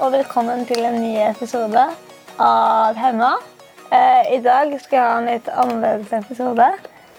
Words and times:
Og 0.00 0.14
velkommen 0.14 0.62
til 0.64 0.80
en 0.88 0.94
ny 0.96 1.10
episode 1.20 1.80
av 2.40 2.96
Hemma. 2.96 3.34
Eh, 3.92 4.30
I 4.32 4.38
dag 4.40 4.70
skal 4.80 4.96
jeg 4.96 5.04
ha 5.04 5.18
en 5.18 5.28
litt 5.28 5.50
annerledes 5.52 6.14
episode 6.16 6.68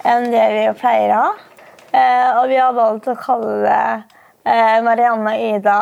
enn 0.07 0.25
det 0.33 0.45
vi 0.55 0.63
pleier 0.79 1.13
å 1.13 1.19
ha. 1.19 1.27
Eh, 1.93 2.39
og 2.39 2.49
vi 2.49 2.57
har 2.57 2.73
valgt 2.73 3.11
å 3.11 3.15
kalle 3.21 3.59
det 3.67 3.83
eh, 4.49 4.79
Marianne 4.81 5.35
og 5.35 5.45
Ida 5.59 5.77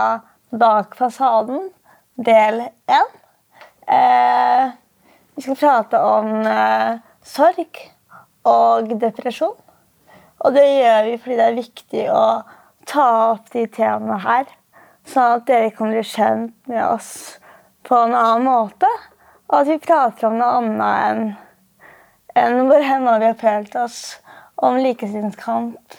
bak 0.51 0.99
fasaden, 0.99 1.69
del 2.19 2.65
én. 2.67 3.15
Vi 5.39 5.45
skal 5.45 5.59
prate 5.61 6.03
om 6.03 6.43
sorg 7.23 7.83
og 8.43 8.91
depresjon. 8.99 9.55
Og 10.43 10.55
det 10.57 10.67
gjør 10.67 11.03
vi 11.07 11.17
fordi 11.23 11.39
det 11.39 11.47
er 11.47 11.59
viktig 11.63 12.07
å 12.11 12.23
ta 12.91 13.09
opp 13.31 13.53
de 13.55 13.69
temaene 13.71 14.19
her, 14.25 14.51
sånn 15.09 15.37
at 15.39 15.45
dere 15.49 15.69
kan 15.75 15.93
bli 15.93 16.03
kjent 16.05 16.55
med 16.71 16.83
oss 16.85 17.11
på 17.87 17.97
en 17.97 18.15
annen 18.15 18.47
måte. 18.47 18.89
Og 19.49 19.61
at 19.61 19.69
vi 19.71 19.79
prater 19.81 20.29
om 20.29 20.37
noe 20.39 20.57
annet 20.59 20.89
enn 21.09 21.29
enn 22.39 22.69
hvor 22.69 22.83
henne 22.85 23.17
vi 23.19 23.27
har 23.31 23.39
følt 23.39 23.75
oss 23.75 23.99
om 24.55 24.77
likestillingskamp, 24.79 25.97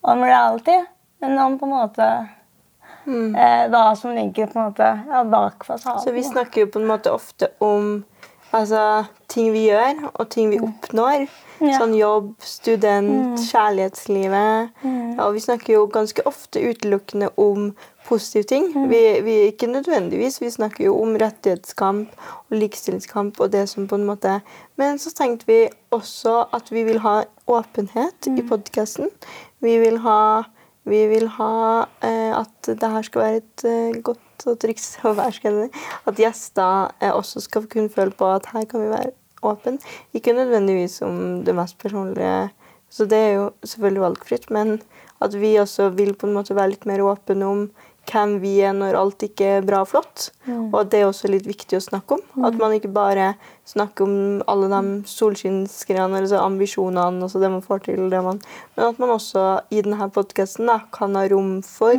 om 0.00 0.24
reality, 0.24 0.76
men 1.22 1.38
om 1.38 1.58
på 1.58 1.66
en 1.66 1.74
måte 1.74 2.08
eh, 3.06 3.64
hva 3.70 3.84
som 3.98 4.14
ligger 4.14 4.50
på 4.50 4.58
en 4.58 4.70
måte 4.70 4.88
ja, 5.08 5.24
bak 5.24 5.64
fasaden. 5.66 6.02
Så 6.04 6.14
vi 6.14 6.24
snakker 6.26 6.64
jo 6.64 6.72
på 6.74 6.82
en 6.82 6.90
måte 6.90 7.12
ofte 7.14 7.52
om 7.62 8.02
altså, 8.50 9.04
ting 9.32 9.52
vi 9.54 9.68
gjør, 9.70 10.04
og 10.12 10.28
ting 10.34 10.50
vi 10.52 10.60
oppnår. 10.62 11.26
Ja. 11.62 11.78
Sånn 11.78 11.94
jobb, 11.94 12.32
student, 12.42 13.38
kjærlighetslivet. 13.46 14.72
Ja, 14.82 15.28
og 15.28 15.36
vi 15.36 15.44
snakker 15.44 15.76
jo 15.76 15.84
ganske 15.94 16.24
ofte 16.26 16.58
utelukkende 16.58 17.30
om 17.38 17.70
positive 18.06 18.44
ting. 18.48 18.70
Vi, 18.90 19.20
vi 19.24 19.36
Ikke 19.50 19.66
nødvendigvis. 19.66 20.40
Vi 20.40 20.50
snakker 20.50 20.84
jo 20.84 20.96
om 21.02 21.16
rettighetskamp 21.16 22.16
og 22.50 22.56
likestillingskamp 22.56 23.40
og 23.40 23.52
det 23.52 23.68
som 23.68 23.88
på 23.88 23.98
en 23.98 24.06
måte 24.08 24.40
Men 24.76 24.98
så 24.98 25.12
tenkte 25.14 25.46
vi 25.46 25.68
også 25.90 26.46
at 26.52 26.72
vi 26.72 26.82
vil 26.84 26.98
ha 27.04 27.22
åpenhet 27.46 28.28
i 28.32 28.42
podkasten. 28.48 29.10
Vi 29.60 29.78
vil 29.78 29.98
ha 30.06 30.44
vi 30.84 31.04
vil 31.06 31.28
ha 31.38 31.86
eh, 32.02 32.32
at 32.34 32.66
det 32.66 32.88
her 32.90 33.04
skal 33.06 33.22
være 33.22 33.40
et 33.42 33.64
eh, 33.68 33.98
godt 34.02 34.46
og 34.50 34.58
trygt 34.58 34.98
jeg. 35.44 35.68
At 36.06 36.18
gjester 36.18 36.90
eh, 37.00 37.12
også 37.12 37.40
skal 37.40 37.68
kunne 37.70 37.92
føle 37.92 38.10
på 38.10 38.26
at 38.26 38.48
her 38.52 38.64
kan 38.64 38.82
vi 38.82 38.90
være 38.90 39.12
åpne. 39.42 39.78
Ikke 40.14 40.32
nødvendigvis 40.32 41.02
om 41.02 41.44
det 41.44 41.54
mest 41.54 41.78
personlige, 41.78 42.50
så 42.90 43.06
det 43.06 43.18
er 43.18 43.32
jo 43.32 43.50
selvfølgelig 43.64 44.02
valgfritt, 44.02 44.50
men 44.50 44.82
at 45.22 45.40
vi 45.40 45.54
også 45.56 45.88
vil 45.88 46.14
på 46.14 46.26
en 46.26 46.34
måte 46.34 46.54
være 46.54 46.74
litt 46.74 46.86
mer 46.86 47.02
åpne 47.06 47.46
om 47.46 47.70
hvem 48.10 48.36
vi 48.42 48.56
er 48.64 48.74
når 48.76 48.96
alt 48.98 49.22
ikke 49.24 49.48
er 49.58 49.66
bra 49.66 49.82
og 49.84 49.90
flott. 49.92 50.30
Og 50.48 50.76
at 50.80 50.92
det 50.92 51.00
er 51.00 51.08
også 51.08 51.30
litt 51.30 51.46
viktig 51.48 51.78
å 51.78 51.84
snakke 51.84 52.18
om. 52.18 52.44
At 52.46 52.58
man 52.58 52.74
ikke 52.76 52.90
bare 52.92 53.32
snakker 53.68 54.06
om 54.06 54.42
alle 54.50 54.68
de 54.72 54.82
solskinnsgreiene, 55.08 56.18
eller 56.18 56.42
ambisjonene, 56.42 57.22
altså 57.22 57.42
det 57.42 57.52
man 57.52 57.64
får 57.64 57.84
til, 57.86 58.08
det 58.10 58.22
man 58.24 58.40
Men 58.76 58.86
at 58.88 58.98
man 58.98 59.14
også 59.14 59.44
i 59.70 59.82
denne 59.84 60.10
podkasten 60.10 60.70
kan 60.92 61.16
ha 61.16 61.26
rom 61.30 61.60
for 61.66 61.96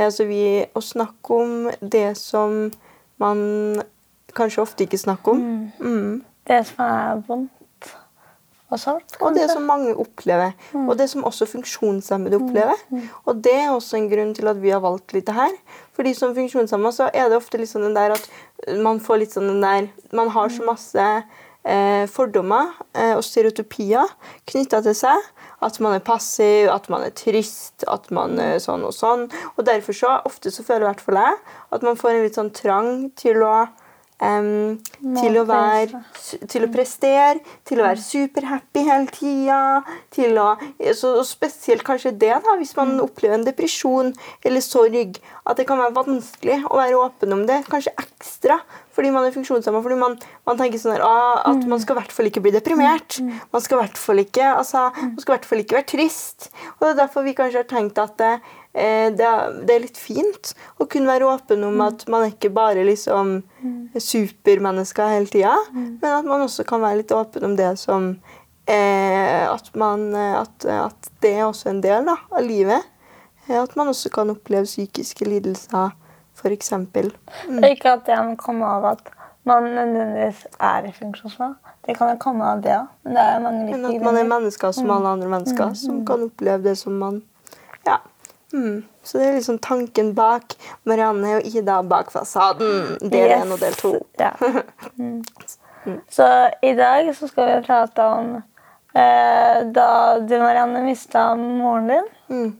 altså 0.00 0.24
vi, 0.24 0.64
å 0.74 0.80
snakke 0.80 1.36
om 1.36 1.70
det 1.80 2.16
som 2.16 2.70
man 3.20 3.40
kanskje 4.36 4.62
ofte 4.62 4.86
ikke 4.86 5.00
snakker 5.00 5.36
om. 5.36 5.70
Mm. 5.80 6.20
Det 6.48 6.62
som 6.68 6.84
er 6.86 7.24
vondt 7.28 7.59
og 9.20 9.34
det 9.34 9.48
som 9.50 9.66
mange 9.66 9.94
opplever. 9.98 10.54
Og 10.86 10.94
det 10.98 11.08
som 11.10 11.24
også 11.26 11.48
funksjonshemmede 11.50 12.38
opplever. 12.38 12.78
Og 13.26 13.42
det 13.42 13.56
er 13.64 13.72
også 13.72 13.98
en 13.98 14.08
grunn 14.12 14.32
til 14.36 14.50
at 14.50 14.60
vi 14.62 14.70
har 14.70 14.82
valgt 14.84 15.14
litt 15.16 15.26
det 15.26 15.34
her. 15.34 15.52
Fordi 15.96 16.14
som 16.14 16.34
funksjonshemma 16.36 16.92
så 16.94 17.10
er 17.12 17.28
det 17.28 17.38
ofte 17.40 17.58
litt 17.58 17.70
sånn 17.72 17.88
den 17.88 17.98
der 17.98 18.14
at 18.14 18.30
man 18.78 19.00
får 19.02 19.22
litt 19.24 19.34
sånn 19.34 19.50
den 19.50 19.64
der 19.64 19.88
Man 20.16 20.30
har 20.34 20.48
så 20.52 20.64
masse 20.66 21.06
eh, 21.64 22.06
fordommer 22.10 22.72
eh, 22.94 23.16
og 23.16 23.24
stereotypier 23.26 24.08
knytta 24.50 24.82
til 24.86 24.96
seg. 24.96 25.28
At 25.60 25.76
man 25.84 25.98
er 25.98 26.04
passiv, 26.04 26.70
at 26.72 26.88
man 26.92 27.04
er 27.04 27.12
trist, 27.16 27.84
at 27.90 28.08
man 28.14 28.38
er 28.40 28.58
sånn 28.62 28.86
og 28.86 28.94
sånn. 28.96 29.26
Og 29.56 29.66
derfor 29.68 29.96
så 29.96 30.16
ofte 30.24 30.52
så 30.54 30.64
føler 30.64 30.86
i 30.86 30.90
hvert 30.92 31.04
fall 31.04 31.20
jeg 31.20 31.38
at 31.76 31.86
man 31.86 31.98
får 32.00 32.14
en 32.14 32.24
litt 32.24 32.38
sånn 32.38 32.54
trang 32.56 32.92
til 33.18 33.42
å 33.44 33.54
em, 34.24 34.78
til 35.18 35.38
å 35.40 35.46
være 35.48 36.02
Til 36.50 36.66
å 36.66 36.70
prestere, 36.70 37.40
til 37.66 37.80
å 37.80 37.86
være 37.86 38.02
superhappy 38.04 38.84
hele 38.86 39.08
tida. 40.14 40.50
Spesielt 41.26 41.84
kanskje 41.86 42.12
det, 42.12 42.36
da, 42.44 42.56
hvis 42.60 42.76
man 42.78 42.98
opplever 43.02 43.38
en 43.38 43.46
depresjon 43.46 44.12
eller 44.44 44.64
sorg. 44.64 45.18
At 45.44 45.58
det 45.58 45.66
kan 45.66 45.80
være 45.80 45.96
vanskelig 45.96 46.60
å 46.68 46.78
være 46.78 47.00
åpen 47.00 47.34
om 47.34 47.46
det. 47.48 47.64
Kanskje 47.70 47.96
ekstra 47.98 48.60
fordi 49.00 49.12
man 49.14 49.26
er 49.26 49.34
funksjonshemma. 49.34 49.80
Fordi 49.84 49.98
man, 49.98 50.16
man 50.48 50.58
tenker 50.60 50.80
sånn 50.80 50.96
her, 50.96 51.04
ah, 51.06 51.40
at 51.52 51.66
man 51.70 51.80
skal 51.82 51.96
i 51.96 52.00
hvert 52.02 52.14
fall 52.14 52.28
ikke 52.30 52.42
bli 52.44 52.54
deprimert. 52.54 53.20
Man 53.54 53.64
skal 53.64 53.78
i 53.78 53.82
hvert 53.84 54.00
fall 54.00 54.22
ikke 54.22 54.48
altså, 54.52 54.88
man 54.98 55.18
skal 55.22 55.32
i 55.32 55.36
hvert 55.38 55.50
fall 55.50 55.62
ikke 55.64 55.78
være 55.78 55.90
trist. 55.94 56.50
Og 56.78 56.84
det 56.84 56.92
er 56.92 57.00
derfor 57.04 57.26
vi 57.26 57.36
kanskje 57.38 57.62
har 57.62 57.70
tenkt 57.70 58.00
at 58.02 58.24
eh, 58.26 58.50
det, 58.72 59.26
er, 59.26 59.54
det 59.66 59.74
er 59.74 59.82
litt 59.82 59.98
fint 59.98 60.52
å 60.78 60.86
kunne 60.86 61.10
være 61.10 61.26
åpen 61.26 61.64
om 61.66 61.80
at 61.82 62.04
man 62.12 62.28
ikke 62.28 62.52
bare 62.54 62.84
liksom 62.86 63.40
supermennesker 63.98 65.10
hele 65.10 65.26
tida, 65.26 65.56
men 65.74 66.06
at 66.06 66.28
man 66.28 66.44
også 66.46 66.62
kan 66.68 66.84
være 66.84 67.00
litt 67.00 67.14
åpen 67.16 67.48
om 67.48 67.56
det 67.58 67.72
som 67.82 68.12
eh, 68.70 69.52
at, 69.54 69.74
man, 69.74 70.14
eh, 70.14 70.40
at, 70.40 70.64
at 70.64 71.10
det 71.22 71.34
er 71.38 71.46
også 71.46 71.70
en 71.72 71.80
del 71.84 72.06
da, 72.08 72.16
av 72.30 72.44
livet. 72.46 72.86
Eh, 73.48 73.62
At 73.62 73.76
man 73.76 73.90
også 73.90 74.10
kan 74.14 74.30
oppleve 74.30 74.64
psykiske 74.68 75.26
lidelser, 75.28 75.90
f.eks. 76.38 76.72
Mm. 76.72 77.64
ikke 77.72 77.96
at 77.96 78.06
det 78.06 78.14
kan 78.16 78.36
komme 78.40 78.66
av 78.66 78.86
at 78.94 79.10
man 79.48 79.64
nødvendigvis 79.64 80.44
er 80.60 80.90
funksjonshemma. 80.94 81.54
Det 81.86 81.96
kan 81.96 82.12
jo 82.12 82.20
komme 82.20 82.44
av 82.44 82.60
det 82.62 82.74
òg, 82.76 82.88
men 83.08 83.16
at 83.88 84.02
man 84.04 84.18
er 84.20 84.28
mennesker 84.28 84.72
som 84.76 84.90
alle 84.92 85.14
andre 85.16 85.30
mennesker, 85.32 85.72
som 85.74 86.02
kan 86.06 86.26
oppleve 86.28 86.62
det 86.68 86.76
som 86.78 86.98
man. 87.00 87.22
Mm. 88.52 88.84
Så 89.02 89.18
det 89.18 89.26
er 89.26 89.36
liksom 89.38 89.58
tanken 89.62 90.14
bak 90.14 90.56
Marianne 90.84 91.36
og 91.38 91.46
Ida 91.46 91.80
bak 91.82 92.10
fasaden. 92.12 92.96
Del 93.00 93.34
én 93.36 93.52
og 93.52 93.60
del 93.62 93.76
to. 93.78 93.94
Ja. 94.20 94.34
Mm. 95.86 96.00
Så 96.08 96.50
i 96.62 96.74
dag 96.76 97.06
så 97.16 97.26
skal 97.28 97.46
vi 97.46 97.66
prate 97.66 98.04
om 98.04 98.34
eh, 98.36 99.60
da 99.72 100.18
du, 100.20 100.34
Marianne, 100.38 100.82
mista 100.84 101.22
moren 101.34 101.88
din. 101.88 102.10
Mm. 102.28 102.50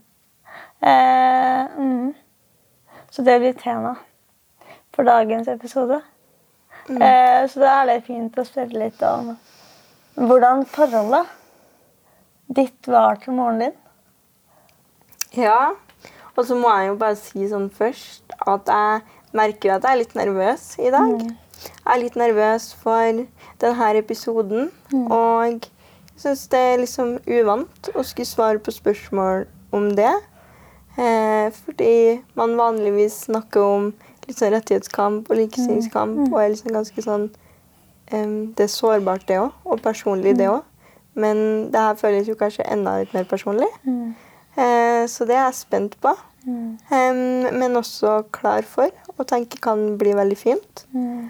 Eh, 0.81 1.77
mm. 1.77 2.13
Så 3.09 3.21
det 3.21 3.39
blir 3.39 3.53
tema 3.53 3.95
for 4.95 5.03
dagens 5.03 5.47
episode. 5.47 6.01
Eh, 6.89 7.47
så 7.49 7.61
da 7.61 7.75
er 7.81 7.91
det 7.91 7.99
fint 8.07 8.37
å 8.41 8.45
spørre 8.47 8.87
litt 8.87 9.03
om 9.05 9.35
hvordan 10.17 10.65
forholdet 10.65 11.29
ditt 12.57 12.89
var 12.89 13.21
til 13.21 13.37
moren 13.37 13.61
din. 13.67 13.77
Ja. 15.37 15.71
Og 16.35 16.45
så 16.47 16.55
må 16.55 16.71
jeg 16.77 16.91
jo 16.91 16.95
bare 16.99 17.17
si 17.19 17.47
sånn 17.51 17.69
først 17.75 18.33
at 18.47 18.71
jeg 18.71 19.01
merker 19.35 19.69
jo 19.69 19.75
at 19.75 19.85
jeg 19.85 19.91
er 19.91 20.01
litt 20.01 20.15
nervøs 20.15 20.63
i 20.79 20.91
dag. 20.93 21.11
Jeg 21.61 21.93
er 21.93 22.01
litt 22.01 22.17
nervøs 22.17 22.71
for 22.81 23.21
denne 23.61 23.89
episoden, 23.99 24.71
og 25.03 25.45
jeg 25.45 25.59
syns 26.17 26.47
det 26.51 26.61
er 26.71 26.81
liksom 26.81 27.17
uvant 27.27 27.91
å 27.93 28.03
skulle 28.07 28.29
svare 28.29 28.61
på 28.63 28.73
spørsmål 28.73 29.45
om 29.75 29.91
det. 29.97 30.13
Eh, 30.97 31.51
fordi 31.63 32.21
man 32.35 32.57
vanligvis 32.59 33.21
snakker 33.27 33.61
om 33.63 33.91
litt 34.27 34.39
sånn 34.39 34.51
rettighetskamp 34.55 35.29
og 35.29 35.39
likestillingskamp, 35.39 36.25
og 36.31 36.41
er 36.41 36.51
liksom 36.51 36.73
ganske 36.75 37.05
sånn 37.05 37.29
um, 38.11 38.51
Det 38.57 38.65
er 38.65 38.73
sårbart, 38.73 39.23
det 39.27 39.39
òg, 39.39 39.55
og 39.63 39.79
personlig, 39.83 40.35
det 40.39 40.49
òg. 40.51 40.65
Men 41.13 41.71
det 41.71 41.79
her 41.79 41.95
føles 41.99 42.27
jo 42.27 42.35
kanskje 42.39 42.67
enda 42.71 42.97
litt 42.99 43.15
mer 43.15 43.27
personlig. 43.29 43.69
Eh, 43.87 44.11
så 44.55 45.25
det 45.27 45.37
er 45.37 45.45
jeg 45.47 45.57
spent 45.61 45.95
på. 46.01 46.11
Mm. 46.41 46.79
men 47.53 47.77
også 47.77 48.23
klar 48.33 48.65
for 48.65 48.89
og 49.13 49.27
tenker 49.29 49.61
kan 49.61 49.83
bli 50.01 50.15
veldig 50.17 50.37
fint. 50.37 50.85
Mm. 50.89 51.29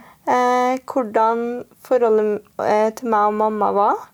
hvordan 0.88 1.42
forholdet 1.84 2.40
eh, 2.64 2.94
til 2.96 3.12
meg 3.12 3.28
og 3.28 3.34
mamma 3.34 3.72
var. 3.76 4.08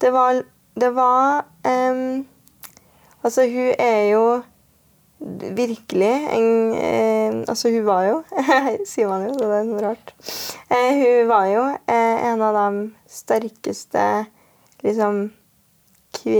Det 0.00 0.12
var, 0.12 0.42
det 0.76 0.90
var 0.94 1.46
um, 1.64 2.26
Altså, 3.24 3.46
hun 3.48 3.72
er 3.78 4.02
jo 4.12 4.42
virkelig 5.56 6.14
en 6.36 6.72
eh, 6.72 7.44
Altså, 7.48 7.70
hun 7.70 7.86
var 7.86 8.02
jo 8.04 8.22
Sier 8.90 9.08
man 9.08 9.24
jo, 9.24 9.32
det 9.38 9.48
er 9.48 9.64
noe 9.68 9.84
rart. 9.84 10.12
Eh, 10.68 10.98
hun 11.00 11.28
var 11.30 11.46
jo 11.48 11.62
eh, 11.88 12.26
en 12.28 12.42
av 12.44 12.58
de 12.58 12.84
sterkeste 13.08 14.04
liksom 14.84 15.30
kvi, 16.14 16.36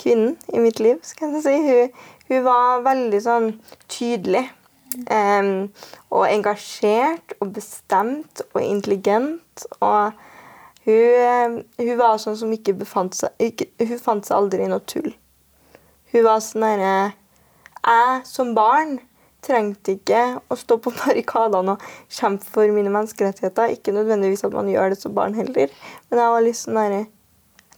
kvinnen 0.00 0.36
i 0.54 0.62
mitt 0.62 0.80
liv, 0.80 0.98
skal 1.06 1.36
jeg 1.36 1.44
si. 1.44 1.54
Hun, 1.66 1.92
hun 2.30 2.46
var 2.46 2.82
veldig 2.86 3.20
sånn 3.24 3.52
tydelig. 3.90 4.46
Um, 5.06 5.68
og 6.10 6.24
engasjert 6.26 7.36
og 7.38 7.52
bestemt 7.54 8.42
og 8.50 8.62
intelligent. 8.64 9.66
Og 9.78 10.16
hun, 10.86 11.60
hun 11.78 11.92
var 12.00 12.18
sånn 12.22 12.38
som 12.40 12.50
ikke 12.54 12.74
befant 12.80 13.14
seg 13.18 13.44
ikke, 13.50 13.68
Hun 13.78 14.02
fant 14.02 14.26
seg 14.26 14.38
aldri 14.38 14.64
i 14.64 14.72
noe 14.72 14.82
tull. 14.88 15.12
Hun 16.10 16.26
var 16.26 16.42
sånn 16.42 16.66
derre 16.66 16.94
Jeg 17.84 18.18
som 18.26 18.50
barn 18.56 18.98
trengte 19.44 19.94
ikke 19.96 20.40
å 20.52 20.58
stå 20.58 20.80
på 20.82 20.92
barrikadene 20.98 21.76
og 21.76 21.86
kjempe 22.12 22.48
for 22.50 22.74
mine 22.74 22.92
menneskerettigheter. 22.92 23.76
Ikke 23.76 23.94
nødvendigvis 23.96 24.44
at 24.48 24.56
man 24.56 24.68
gjør 24.72 24.92
det 24.92 25.00
som 25.00 25.16
barn 25.16 25.38
heller, 25.38 25.72
men 26.10 26.22
jeg 26.24 26.36
var 26.36 26.46
litt 26.46 26.60
sånn 26.60 26.80
der, 26.80 27.10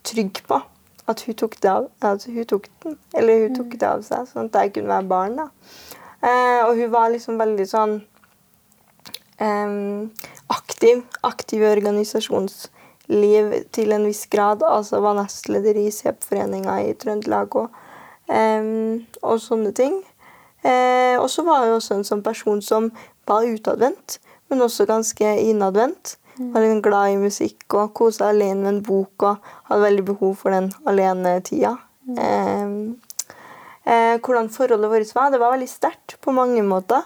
trygg 0.02 0.42
på 0.48 0.58
at 1.10 1.22
hun 1.26 1.34
tok 1.34 1.56
det 1.62 1.70
av 1.70 1.88
at 2.00 2.24
hun 2.24 2.44
tok 2.48 2.68
den, 2.84 2.98
eller 3.18 3.46
hun 3.46 3.56
tok 3.56 3.74
det 3.80 3.88
av 3.88 4.04
seg, 4.06 4.28
sånn 4.30 4.50
at 4.50 4.60
jeg 4.60 4.74
kunne 4.76 4.92
være 4.92 5.10
barn. 5.10 5.36
da. 5.40 5.48
Eh, 6.22 6.60
og 6.68 6.76
hun 6.78 6.92
var 6.92 7.10
liksom 7.10 7.40
veldig 7.40 7.66
sånn 7.66 7.96
eh, 9.42 9.74
aktiv. 10.54 11.02
Aktiv 11.26 11.64
i 11.64 11.70
organisasjonsliv 11.72 13.52
til 13.74 13.96
en 13.96 14.06
viss 14.06 14.26
grad. 14.30 14.62
Altså 14.62 15.02
var 15.02 15.18
nestleder 15.18 15.80
i 15.80 15.90
SEP-foreninga 15.90 16.78
i 16.86 16.94
Trøndelag 16.94 17.58
og, 17.58 17.82
eh, 18.30 18.62
og 19.22 19.42
sånne 19.42 19.74
ting. 19.74 20.02
Eh, 20.62 21.18
og 21.18 21.30
så 21.30 21.42
var 21.42 21.64
hun 21.66 21.76
også 21.80 21.98
en 21.98 22.06
sånn 22.06 22.22
person 22.22 22.62
som 22.62 22.92
var 23.26 23.46
utadvendt, 23.46 24.20
men 24.50 24.62
også 24.62 24.86
ganske 24.86 25.34
innadvendt. 25.42 26.16
Var 26.50 26.64
litt 26.64 26.82
glad 26.84 27.12
i 27.12 27.20
musikk 27.20 27.76
og 27.78 27.92
kosa 27.94 28.30
alene 28.32 28.64
med 28.64 28.72
en 28.72 28.82
bok 28.86 29.26
og 29.28 29.50
hadde 29.68 29.86
veldig 29.86 30.04
behov 30.10 30.34
for 30.40 30.54
den 30.54 30.70
alenetida. 30.88 31.76
Em, 32.18 32.96
eh, 33.84 34.18
hvordan 34.18 34.50
forholdet 34.50 34.90
vårt 34.90 35.14
var. 35.14 35.30
Det 35.30 35.40
var 35.40 35.54
veldig 35.54 35.70
sterkt 35.70 36.16
på 36.20 36.34
mange 36.34 36.62
måter. 36.66 37.04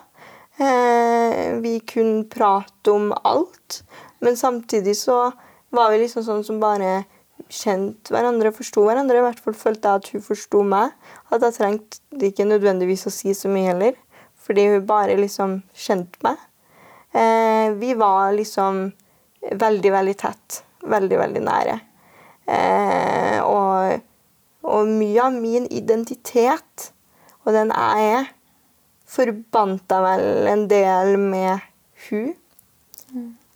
Eh, 0.58 1.60
vi 1.60 1.80
kunne 1.80 2.24
prate 2.24 2.90
om 2.90 3.12
alt, 3.24 3.82
men 4.20 4.36
samtidig 4.36 4.96
så 4.96 5.32
var 5.70 5.90
vi 5.90 5.98
liksom 5.98 6.24
sånn 6.24 6.44
som 6.44 6.60
bare 6.60 7.04
kjente 7.52 8.14
hverandre, 8.14 8.54
forsto 8.54 8.86
hverandre. 8.86 9.20
I 9.20 9.26
hvert 9.28 9.42
fall 9.42 9.54
følte 9.54 9.90
jeg 9.90 10.00
at 10.00 10.10
hun 10.14 10.24
forsto 10.24 10.62
meg. 10.64 10.94
At 11.30 11.44
jeg 11.44 11.58
trengte 11.58 12.30
ikke 12.30 12.48
nødvendigvis 12.48 13.06
å 13.06 13.12
si 13.12 13.34
så 13.36 13.50
mye 13.52 13.72
heller, 13.74 13.98
fordi 14.46 14.68
hun 14.72 14.86
bare 14.88 15.18
liksom 15.20 15.60
kjente 15.76 16.22
meg. 16.24 16.40
Eh, 17.12 17.72
vi 17.76 17.94
var 17.94 18.32
liksom 18.36 18.88
veldig, 19.52 19.92
veldig 19.92 20.16
tett. 20.20 20.62
Veldig, 20.86 21.18
veldig 21.18 21.42
nære. 21.42 21.76
Eh, 22.46 23.38
og, 23.42 24.02
og 24.66 24.90
mye 24.90 25.22
av 25.24 25.38
min 25.38 25.66
identitet, 25.74 26.90
og 27.44 27.54
den 27.56 27.72
jeg 27.74 28.10
er, 28.18 28.28
forbandt 29.06 29.92
jeg 29.92 30.04
vel 30.04 30.50
en 30.50 30.66
del 30.70 31.16
med 31.22 31.64
hun. 32.08 32.34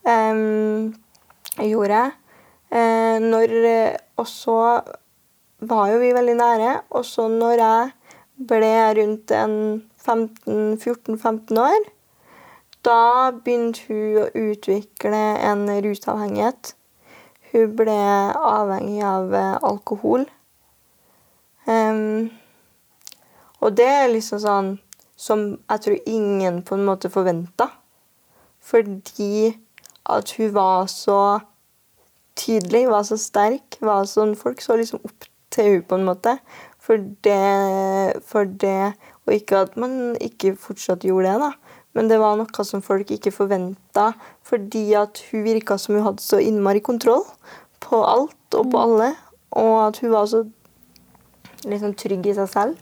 Em, 0.08 0.90
gjorde 1.58 2.00
jeg. 2.00 2.16
Eh, 2.70 3.18
når, 3.22 3.54
og 4.18 4.28
så 4.30 4.58
var 5.60 5.90
jo 5.92 6.00
vi 6.00 6.12
veldig 6.16 6.36
nære. 6.38 6.74
Og 6.96 7.06
så 7.06 7.28
når 7.30 7.62
jeg 7.62 7.90
ble 8.50 8.74
rundt 9.00 9.34
en 9.36 9.56
14-15 10.06 11.60
år, 11.60 11.88
da 12.86 13.30
begynte 13.30 13.86
hun 13.88 14.20
å 14.22 14.26
utvikle 14.50 15.22
en 15.50 15.66
rusavhengighet. 15.84 16.74
Hun 17.50 17.74
ble 17.76 17.98
avhengig 18.36 19.02
av 19.04 19.34
eh, 19.34 19.56
alkohol. 19.66 20.26
Um, 21.66 22.30
og 23.60 23.76
det 23.76 23.88
er 23.90 24.12
liksom 24.12 24.40
sånn 24.42 24.70
som 25.20 25.42
jeg 25.68 25.84
tror 25.84 26.08
ingen 26.08 26.62
på 26.64 26.78
en 26.78 26.86
måte 26.86 27.10
forventa. 27.12 27.68
Fordi 28.64 29.50
at 30.10 30.32
hun 30.38 30.54
var 30.54 30.86
så 30.88 31.20
tydelig, 32.38 32.86
var 32.88 33.04
så 33.04 33.18
sterk. 33.20 33.76
var 33.80 34.08
sånn, 34.08 34.36
Folk 34.36 34.62
så 34.64 34.78
liksom 34.80 35.04
opp 35.04 35.28
til 35.52 35.74
hun 35.74 35.82
på 35.88 35.98
en 35.98 36.06
måte. 36.08 36.38
For 36.80 36.96
det, 37.24 38.22
for 38.26 38.44
det 38.44 38.94
Og 39.26 39.34
ikke 39.36 39.58
at 39.66 39.76
man 39.76 40.16
ikke 40.16 40.56
fortsatt 40.58 41.04
gjorde 41.04 41.28
det, 41.28 41.40
da. 41.42 41.50
Men 41.96 42.10
det 42.10 42.20
var 42.22 42.36
noe 42.38 42.64
som 42.66 42.82
folk 42.84 43.10
ikke 43.10 43.32
forventa, 43.34 44.12
fordi 44.46 44.92
at 44.98 45.22
hun 45.30 45.42
virka 45.46 45.78
som 45.78 45.96
hun 45.96 46.06
hadde 46.06 46.22
så 46.22 46.38
innmari 46.42 46.82
kontroll 46.84 47.24
på 47.82 48.02
alt 48.06 48.58
og 48.58 48.70
på 48.70 48.82
alle. 48.84 49.10
Og 49.58 49.72
at 49.88 49.98
hun 50.02 50.12
var 50.12 50.28
så 50.30 50.44
liksom 51.66 51.96
trygg 51.98 52.30
i 52.30 52.36
seg 52.36 52.52
selv. 52.52 52.76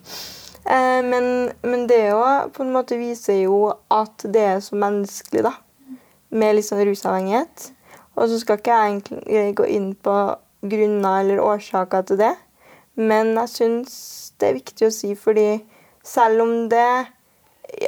Eh, 0.68 1.00
men, 1.04 1.48
men 1.64 1.86
det 1.88 2.02
jo 2.10 2.20
på 2.52 2.64
en 2.64 2.74
måte 2.74 2.98
viser 3.00 3.40
jo 3.46 3.70
at 3.94 4.26
det 4.28 4.44
er 4.44 4.60
så 4.64 4.76
menneskelig, 4.76 5.46
da. 5.48 5.54
Med 6.28 6.60
sånn 6.60 6.84
rusavhengighet. 6.84 7.70
Og 8.18 8.28
så 8.28 8.42
skal 8.42 8.58
ikke 8.58 8.74
jeg 8.74 8.92
egentlig 8.92 9.56
gå 9.56 9.68
inn 9.72 9.92
på 9.94 10.14
grunner 10.68 11.22
eller 11.22 11.40
årsaker 11.40 12.04
til 12.04 12.20
det. 12.20 12.34
Men 12.98 13.36
jeg 13.38 13.54
syns 13.54 13.94
det 14.38 14.48
er 14.48 14.58
viktig 14.58 14.88
å 14.88 14.94
si, 14.94 15.14
fordi 15.18 15.62
selv 16.06 16.42
om 16.44 16.52
det 16.70 16.88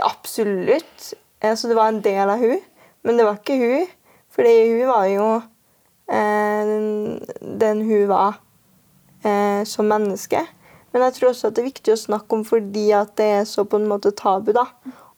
absolutt 0.03 1.12
altså 1.41 1.69
Det 1.71 1.77
var 1.79 1.88
en 1.88 2.03
del 2.05 2.29
av 2.29 2.38
hun, 2.43 2.61
men 3.03 3.17
det 3.17 3.25
var 3.25 3.38
ikke 3.41 3.56
hun. 3.56 3.88
Fordi 4.31 4.55
hun 4.71 4.88
var 4.91 5.06
jo 5.11 5.27
eh, 6.12 6.73
den, 7.41 7.81
hun 7.88 8.09
var 8.11 8.41
eh, 9.25 9.65
som 9.65 9.88
menneske. 9.88 10.43
Men 10.93 11.06
jeg 11.06 11.17
tror 11.17 11.31
også 11.31 11.49
at 11.50 11.56
det 11.56 11.62
er 11.62 11.71
viktig 11.71 11.94
å 11.94 12.00
snakke 12.00 12.37
om 12.37 12.44
fordi 12.47 12.91
at 12.97 13.15
det 13.19 13.29
er 13.38 13.47
så 13.49 13.65
på 13.65 13.81
en 13.81 13.88
måte 13.91 14.12
tabu. 14.17 14.53
da, 14.56 14.67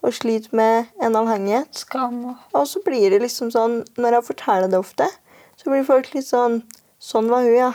Å 0.03 0.13
slite 0.15 0.55
med 0.57 0.93
en 1.03 1.19
avhengighet. 1.19 1.75
Skam 1.85 2.23
og 2.31 2.59
Og 2.59 2.69
så 2.69 2.83
blir 2.85 3.11
det 3.11 3.23
liksom 3.23 3.53
sånn, 3.55 3.81
når 3.97 4.19
jeg 4.19 4.29
forteller 4.31 4.73
det 4.73 4.81
ofte, 4.81 5.09
så 5.57 5.71
blir 5.71 5.87
folk 5.89 6.15
litt 6.15 6.29
sånn 6.29 6.63
Sånn 7.03 7.27
var 7.27 7.43
hun, 7.43 7.57
ja. 7.57 7.73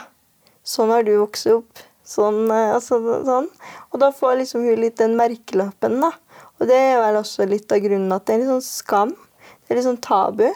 Sånn 0.64 0.88
har 0.88 1.02
du 1.04 1.10
vokst 1.18 1.50
opp. 1.52 1.82
Sånn, 2.08 2.46
eh, 2.48 2.70
altså, 2.72 2.96
sånn. 3.26 3.50
Og 3.92 4.00
da 4.00 4.08
får 4.08 4.38
liksom 4.38 4.62
hun 4.64 4.80
litt 4.80 4.96
den 4.96 5.18
merkelappen, 5.18 5.98
da. 6.00 6.14
Og 6.58 6.66
det 6.70 6.76
er 6.76 7.00
vel 7.02 7.20
også 7.20 7.46
litt 7.48 7.70
av 7.72 7.82
grunnen 7.84 8.14
at 8.14 8.26
det 8.26 8.34
er 8.34 8.42
litt 8.42 8.52
sånn 8.52 8.66
skam. 8.66 9.14
Det 9.14 9.72
er 9.72 9.78
litt 9.78 9.88
sånn 9.88 10.02
tabu. 10.04 10.48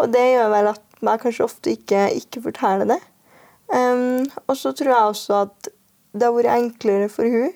Og 0.00 0.12
det 0.12 0.24
gjør 0.32 0.52
vel 0.54 0.70
at 0.72 0.84
man 1.04 1.20
kanskje 1.20 1.46
ofte 1.46 1.74
ikke, 1.76 2.06
ikke 2.16 2.44
forteller 2.46 2.94
det. 2.94 3.00
Um, 3.72 4.28
og 4.46 4.56
så 4.58 4.72
tror 4.76 4.92
jeg 4.92 5.12
også 5.12 5.38
at 5.46 5.72
det 6.12 6.26
har 6.26 6.34
vært 6.36 6.52
enklere 6.52 7.08
for 7.12 7.24
hun 7.24 7.52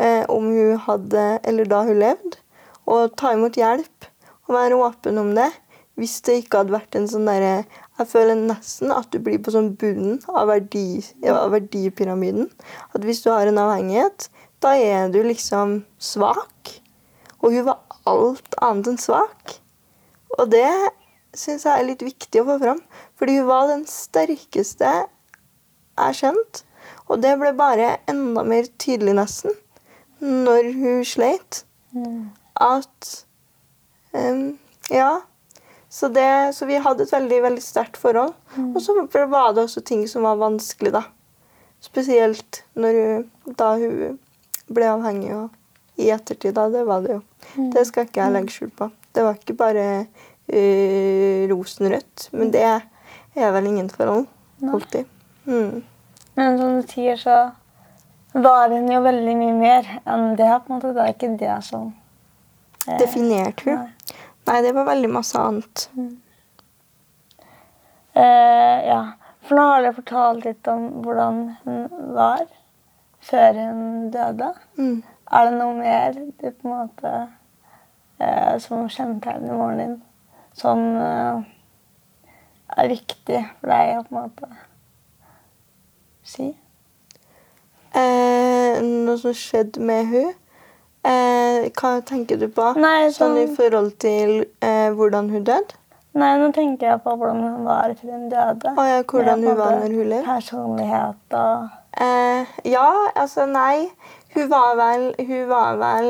eh, 0.00 0.24
om 0.32 0.46
hun 0.48 0.78
hadde, 0.86 1.24
eller 1.44 1.68
da 1.68 1.82
hun 1.84 2.00
levde, 2.00 2.38
å 2.88 3.06
ta 3.12 3.34
imot 3.34 3.58
hjelp 3.60 4.08
og 4.48 4.56
være 4.56 4.78
åpen 4.80 5.20
om 5.20 5.34
det. 5.36 5.50
Hvis 6.00 6.16
det 6.26 6.40
ikke 6.40 6.62
hadde 6.62 6.74
vært 6.74 6.96
en 6.98 7.04
sånn 7.06 7.28
derre 7.28 7.68
Jeg 8.00 8.08
føler 8.10 8.34
nesten 8.34 8.90
at 8.90 9.12
du 9.14 9.20
blir 9.22 9.38
på 9.38 9.52
sånn 9.54 9.76
bunnen 9.78 10.16
av, 10.26 10.48
verdi, 10.50 10.98
av 11.30 11.52
verdipyramiden. 11.54 12.48
At 12.90 13.04
hvis 13.06 13.22
du 13.22 13.28
har 13.30 13.46
en 13.46 13.60
avhengighet, 13.62 14.26
da 14.58 14.72
er 14.74 15.12
du 15.14 15.20
liksom 15.22 15.84
svak. 16.02 16.72
Og 17.44 17.52
hun 17.52 17.66
var 17.68 17.98
alt 18.08 18.56
annet 18.64 18.94
enn 18.94 19.00
svak. 19.00 19.58
Og 20.38 20.48
det 20.52 20.68
syns 21.36 21.66
jeg 21.66 21.74
er 21.74 21.88
litt 21.88 22.04
viktig 22.04 22.40
å 22.40 22.46
få 22.48 22.56
fram. 22.62 22.80
Fordi 23.20 23.36
hun 23.40 23.50
var 23.50 23.68
den 23.70 23.84
sterkeste 23.90 24.92
jeg 24.94 26.18
kjente. 26.20 26.64
Og 27.08 27.20
det 27.20 27.34
ble 27.40 27.52
bare 27.56 27.98
enda 28.10 28.44
mer 28.46 28.66
tydelig 28.80 29.14
nesten 29.18 29.54
når 30.24 30.70
hun 30.78 31.04
sleit. 31.06 31.64
At 32.60 33.12
um, 34.16 34.56
Ja. 34.92 35.20
Så, 35.94 36.08
det, 36.10 36.56
så 36.56 36.66
vi 36.66 36.80
hadde 36.82 37.04
et 37.06 37.12
veldig 37.12 37.36
veldig 37.44 37.62
sterkt 37.62 38.00
forhold. 38.02 38.32
Og 38.74 38.80
så 38.82 38.96
var 39.30 39.52
det 39.54 39.62
også 39.62 39.80
ting 39.86 40.00
som 40.10 40.24
var 40.26 40.40
vanskelig, 40.40 40.90
da. 40.90 41.04
Spesielt 41.84 42.64
når 42.74 42.96
hun, 42.98 43.28
da 43.54 43.68
hun 43.78 44.16
ble 44.74 44.88
avhengig. 44.90 45.30
Og 45.36 45.52
i 45.96 46.10
ettertid, 46.10 46.54
da. 46.56 46.68
Det 46.72 46.84
var 46.88 47.04
det 47.04 47.16
jo. 47.16 47.22
Det 47.74 47.84
skal 47.88 48.08
ikke 48.08 48.22
jeg 48.22 48.34
legge 48.34 48.54
skjul 48.54 48.70
på. 48.74 48.90
Det 49.14 49.24
var 49.24 49.38
ikke 49.38 49.56
bare 49.58 49.88
uh, 50.04 51.40
rosenrødt. 51.52 52.28
Men 52.34 52.52
det 52.54 52.64
er 52.64 53.52
vel 53.54 53.68
ingen 53.70 53.90
forhold. 53.92 54.26
Alltid. 54.64 55.04
Mm. 55.44 55.82
Men 56.34 56.58
som 56.58 56.80
du 56.80 56.88
sier, 56.90 57.16
så 57.20 57.36
var 58.34 58.72
hun 58.72 58.90
jo 58.90 59.00
veldig 59.04 59.36
mye 59.38 59.54
mer 59.58 59.90
enn 60.04 60.34
det. 60.38 60.50
på 60.64 60.72
en 60.72 60.78
måte. 60.78 60.94
Det 60.96 61.04
er 61.04 61.14
ikke 61.14 61.34
det 61.38 61.58
som 61.66 61.92
eh, 62.88 62.98
Definerte 62.98 63.68
hun? 63.68 63.84
nei. 63.84 64.20
Nei, 64.44 64.60
det 64.60 64.74
var 64.76 64.84
veldig 64.90 65.08
masse 65.08 65.40
annet. 65.40 65.86
Eh, 68.12 68.78
ja. 68.90 69.00
For 69.44 69.56
nå 69.56 69.64
har 69.70 69.84
du 69.84 69.94
fortalt 69.96 70.44
litt 70.44 70.68
om 70.68 70.84
hvordan 71.04 71.40
hun 71.64 72.12
var 72.16 72.44
før 73.24 73.60
hun 73.60 74.10
døde. 74.12 74.50
Mm. 74.76 74.98
Er 75.32 75.48
det 75.48 75.54
noe 75.58 75.74
mer 75.78 76.12
du 76.14 76.50
på 76.50 76.68
en 76.68 76.74
måte 76.74 77.12
eh, 78.20 78.58
som 78.60 78.88
kjennetegner 78.92 79.56
moren 79.56 79.80
din, 79.80 79.94
som 80.54 80.82
eh, 81.00 81.42
er 82.76 82.90
viktig 82.92 83.40
for 83.60 83.72
deg 83.72 83.94
å 83.98 84.04
på 84.08 84.14
en 84.14 84.20
måte 84.20 84.50
si? 86.24 86.50
Eh, 87.94 88.80
noe 88.82 89.16
som 89.20 89.34
skjedde 89.38 89.80
med 89.86 90.10
hun. 90.10 90.32
Eh, 91.04 91.68
hva 91.76 91.94
tenker 92.06 92.38
du 92.40 92.48
på? 92.52 92.70
Nei, 92.80 93.10
sånn 93.12 93.36
i 93.38 93.46
sånn- 93.46 93.56
forhold 93.58 93.96
til 94.02 94.44
eh, 94.64 94.90
hvordan 94.96 95.28
hun 95.30 95.44
døde? 95.44 95.80
Nei, 96.14 96.32
nå 96.38 96.52
tenker 96.54 96.92
jeg 96.92 97.00
på 97.02 97.16
hvordan 97.18 97.40
hun 97.42 97.64
var 97.66 97.94
før 97.98 98.12
hun 98.14 98.28
døde. 98.30 98.70
Og 98.78 98.84
ja, 98.86 99.00
hvordan 99.02 99.42
hun 99.44 99.56
var 99.58 99.72
når 99.80 99.96
hun 99.96 100.04
levde? 100.12 100.26
Personlighet 100.28 101.38
og 101.40 101.72
Eh, 101.94 102.46
ja, 102.66 102.88
altså 103.14 103.44
nei. 103.46 103.84
Hun 104.34 104.48
var 104.50 104.74
vel 104.76 105.04
Hun 105.26 105.48
var 105.48 105.76
vel 105.80 106.08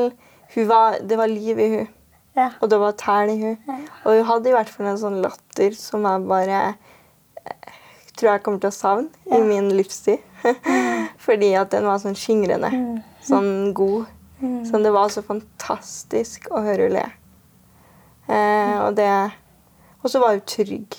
hun 0.55 0.67
var, 0.69 0.97
Det 1.03 1.17
var 1.17 1.27
liv 1.27 1.59
i 1.59 1.69
hun. 1.75 1.87
Ja. 2.35 2.49
Og 2.61 2.69
det 2.69 2.79
var 2.79 2.91
tæl 2.99 3.29
i 3.33 3.37
hun. 3.41 3.57
Ja. 3.67 3.75
Og 4.05 4.15
hun 4.17 4.25
hadde 4.29 4.49
i 4.49 4.53
hvert 4.55 4.69
fall 4.69 4.87
en 4.91 4.97
sånn 4.99 5.21
latter 5.23 5.71
som 5.75 6.03
jeg 6.07 6.25
bare 6.27 6.61
eh, 6.69 7.71
tror 8.15 8.29
jeg 8.33 8.43
kommer 8.43 8.59
til 8.63 8.69
å 8.71 8.75
savne 8.75 9.09
Ja. 9.31 9.37
i 9.37 9.41
min 9.47 9.69
livstid. 9.75 10.19
Fordi 11.25 11.53
at 11.59 11.71
den 11.71 11.85
var 11.87 11.97
sånn 12.03 12.15
skingrende. 12.15 12.69
Mm. 12.71 12.99
Sånn 13.25 13.73
god. 13.73 14.05
Sånn 14.67 14.83
det 14.83 14.91
var 14.93 15.09
så 15.09 15.23
fantastisk 15.25 16.49
å 16.51 16.59
høre 16.65 16.89
hun 16.89 16.93
le. 16.99 17.05
Eh, 18.29 18.75
og 18.85 18.95
det 18.95 19.09
Og 20.03 20.09
så 20.11 20.19
var 20.21 20.35
hun 20.35 20.41
trygg. 20.45 20.95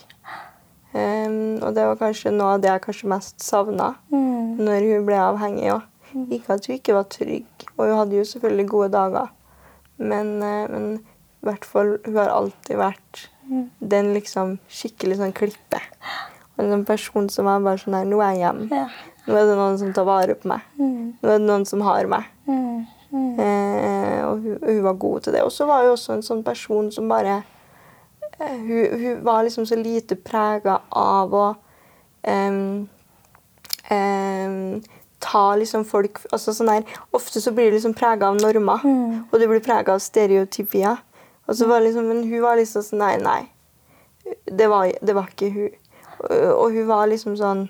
Um, 0.96 1.58
og 1.62 1.74
det 1.76 1.84
var 1.86 1.98
kanskje 2.00 2.30
noe 2.32 2.54
av 2.56 2.62
det 2.64 2.70
jeg 2.70 2.82
kanskje 2.86 3.08
mest 3.12 3.42
savna 3.44 3.90
Mm. 4.10 4.56
når 4.64 4.86
hun 4.96 5.04
ble 5.06 5.14
avhengig 5.20 5.68
òg. 5.74 5.82
Ikke 6.30 6.54
at 6.56 6.66
hun 6.66 6.76
ikke 6.78 6.94
var 6.96 7.04
trygg, 7.12 7.66
og 7.76 7.86
hun 7.86 7.96
hadde 7.98 8.16
jo 8.16 8.24
selvfølgelig 8.24 8.68
gode 8.68 8.88
dager. 8.94 9.28
Men, 9.98 10.42
eh, 10.42 10.68
men 10.70 10.86
i 10.96 11.46
hvert 11.48 11.64
fall, 11.64 11.98
hun 12.04 12.16
har 12.16 12.28
alltid 12.34 12.76
vært 12.80 13.28
Mm. 13.46 13.70
den 13.78 14.08
liksom 14.14 14.56
skikkelig 14.68 15.16
sånn 15.20 15.32
klippe. 15.32 15.78
Og 16.58 16.64
en 16.64 16.70
sånn 16.72 16.86
person 16.86 17.28
som 17.30 17.46
er 17.46 17.60
bare 17.62 17.78
sånn 17.78 17.94
her 17.94 18.04
Nå 18.04 18.18
er 18.20 18.32
jeg 18.34 18.40
hjemme. 18.42 18.88
Nå 19.28 19.36
er 19.36 19.46
det 19.46 19.56
noen 19.56 19.78
som 19.78 19.92
tar 19.92 20.04
vare 20.04 20.34
på 20.34 20.48
meg. 20.50 20.60
Mm. 20.80 21.12
Nå 21.22 21.28
er 21.30 21.38
det 21.38 21.46
noen 21.46 21.64
som 21.64 21.80
har 21.86 22.06
meg. 22.10 22.24
Mm. 22.48 22.86
Eh, 23.38 24.24
og 24.26 24.42
hun, 24.42 24.58
hun 24.64 24.82
var 24.82 24.94
god 24.94 25.20
til 25.22 25.32
det. 25.36 25.42
Og 25.46 25.52
så 25.52 25.64
var 25.68 25.82
hun 25.84 25.92
også 25.92 26.12
en 26.16 26.22
sånn 26.26 26.42
person 26.42 26.90
som 26.90 27.08
bare 27.08 27.36
eh, 28.40 28.56
hun, 28.66 28.98
hun 29.00 29.22
var 29.22 29.44
liksom 29.44 29.64
så 29.64 29.78
lite 29.78 30.16
prega 30.16 30.80
av 30.90 31.30
å 31.30 31.46
em, 32.26 32.88
em, 33.90 34.82
ta 35.20 35.54
liksom 35.56 35.84
folk 35.88 36.20
altså 36.32 36.52
sånn 36.54 36.68
her, 36.70 36.84
Ofte 37.16 37.40
så 37.40 37.52
blir 37.54 37.70
det 37.70 37.78
liksom 37.78 37.94
prega 37.96 38.28
av 38.28 38.36
normer, 38.40 38.80
Mm. 38.84 39.24
og 39.32 39.40
du 39.40 39.46
blir 39.48 39.60
prega 39.64 39.94
av 39.94 40.00
stereotypier. 40.00 40.98
Og 41.48 41.54
så 41.54 41.66
var 41.68 41.80
liksom, 41.80 42.04
Men 42.08 42.24
hun 42.28 42.42
var 42.42 42.56
liksom 42.56 42.82
sånn 42.82 42.98
Nei, 42.98 43.16
nei. 43.16 43.48
Det 44.50 44.66
var, 44.68 44.90
det 45.02 45.14
var 45.14 45.28
ikke 45.30 45.50
hun. 45.54 45.70
Og, 46.20 46.30
og 46.64 46.72
hun 46.72 46.86
var 46.88 47.06
liksom 47.06 47.36
sånn 47.36 47.68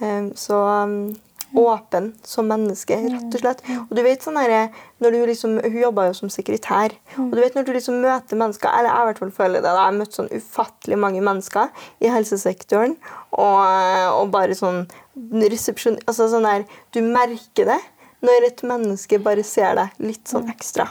um, 0.00 0.32
Så 0.36 0.54
um, 0.54 1.16
åpen 1.56 2.10
som 2.26 2.46
menneske, 2.50 2.96
rett 3.08 3.34
og 3.34 3.40
slett. 3.40 3.62
Og 3.88 3.94
du 3.96 4.02
vet 4.04 4.20
sånn 4.22 4.36
her, 4.36 4.68
liksom, 5.00 5.58
Hun 5.64 5.78
jobba 5.80 6.06
jo 6.08 6.12
som 6.14 6.28
sekretær. 6.28 6.92
Og 7.16 7.30
du 7.32 7.40
vet 7.40 7.54
når 7.54 7.64
du 7.64 7.72
liksom 7.72 8.00
møter 8.02 8.36
mennesker 8.36 8.68
Eller 8.68 8.90
jeg 8.90 9.00
i 9.00 9.06
hvert 9.08 9.18
fall 9.18 9.30
føler 9.30 9.54
det. 9.62 9.62
da, 9.62 9.74
Jeg 9.74 9.84
har 9.86 9.98
møtt 9.98 10.12
sånn 10.18 10.28
ufattelig 10.34 10.98
mange 10.98 11.20
mennesker 11.24 11.68
i 12.00 12.08
helsesektoren. 12.12 12.96
Og, 13.32 14.20
og 14.20 14.30
bare 14.30 14.54
sånn 14.58 14.86
resepsjon... 15.32 15.98
Altså 16.06 16.28
sånn 16.28 16.44
der 16.44 16.64
Du 16.92 17.00
merker 17.02 17.64
det 17.72 17.80
når 18.20 18.48
et 18.48 18.62
menneske 18.66 19.18
bare 19.22 19.44
ser 19.46 19.76
deg 19.78 19.92
litt 20.02 20.26
sånn 20.26 20.48
ekstra. 20.50 20.88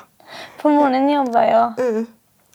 For 0.62 0.72
moren 0.72 0.94
din 1.06 1.10
jobba 1.18 1.42
jo 1.52 1.64
Mm. 1.78 2.06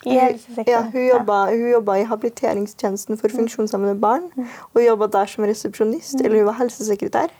i 0.06 0.16
helsesektoren. 0.18 0.66
Ja, 0.72 0.80
hun 0.90 1.04
jobba, 1.06 1.36
hun 1.52 1.68
jobba 1.70 1.98
i 2.00 2.04
habiliteringstjenesten 2.08 3.18
for 3.20 3.28
funksjonshemmede 3.28 4.00
barn. 4.00 4.24
Og 4.72 4.80
hun 4.80 4.86
jobba 4.86 5.06
der 5.12 5.26
som 5.30 5.44
resepsjonist, 5.44 6.20
eller 6.24 6.38
hun 6.40 6.46
var 6.48 6.56
helsesekretær. 6.58 7.30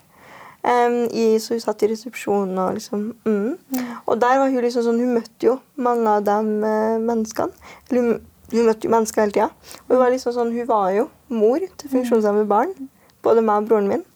Em, 0.63 1.09
i, 1.11 1.39
så 1.43 1.57
hun 1.57 1.63
satt 1.63 1.83
i 1.83 1.89
resepsjonen 1.91 2.59
og 2.63 2.77
liksom 2.77 3.09
mm. 3.27 3.81
Og 4.07 4.21
der 4.23 4.37
var 4.39 4.47
hun 4.47 4.63
liksom 4.63 4.85
sånn 4.87 5.01
Hun 5.03 5.17
møtte 5.17 5.49
jo 5.49 5.57
mange 5.75 6.07
av 6.07 6.23
de 6.29 6.37
eh, 6.69 7.01
menneskene. 7.03 7.73
Eller 7.89 7.99
hun, 8.05 8.29
hun 8.53 8.69
møtte 8.69 8.87
jo 8.87 8.93
mennesker 8.95 9.25
hele 9.25 9.35
tida. 9.35 9.49
Og 9.89 9.97
hun 9.97 10.03
var 10.05 10.15
liksom 10.15 10.37
sånn 10.37 10.55
Hun 10.55 10.71
var 10.71 10.89
jo 10.95 11.09
mor 11.35 11.67
til 11.67 11.95
funksjonshemmede 11.97 12.47
barn. 12.51 12.75
Både 13.27 13.43
meg 13.43 13.65
og 13.65 13.71
broren 13.73 13.91
min. 13.91 14.07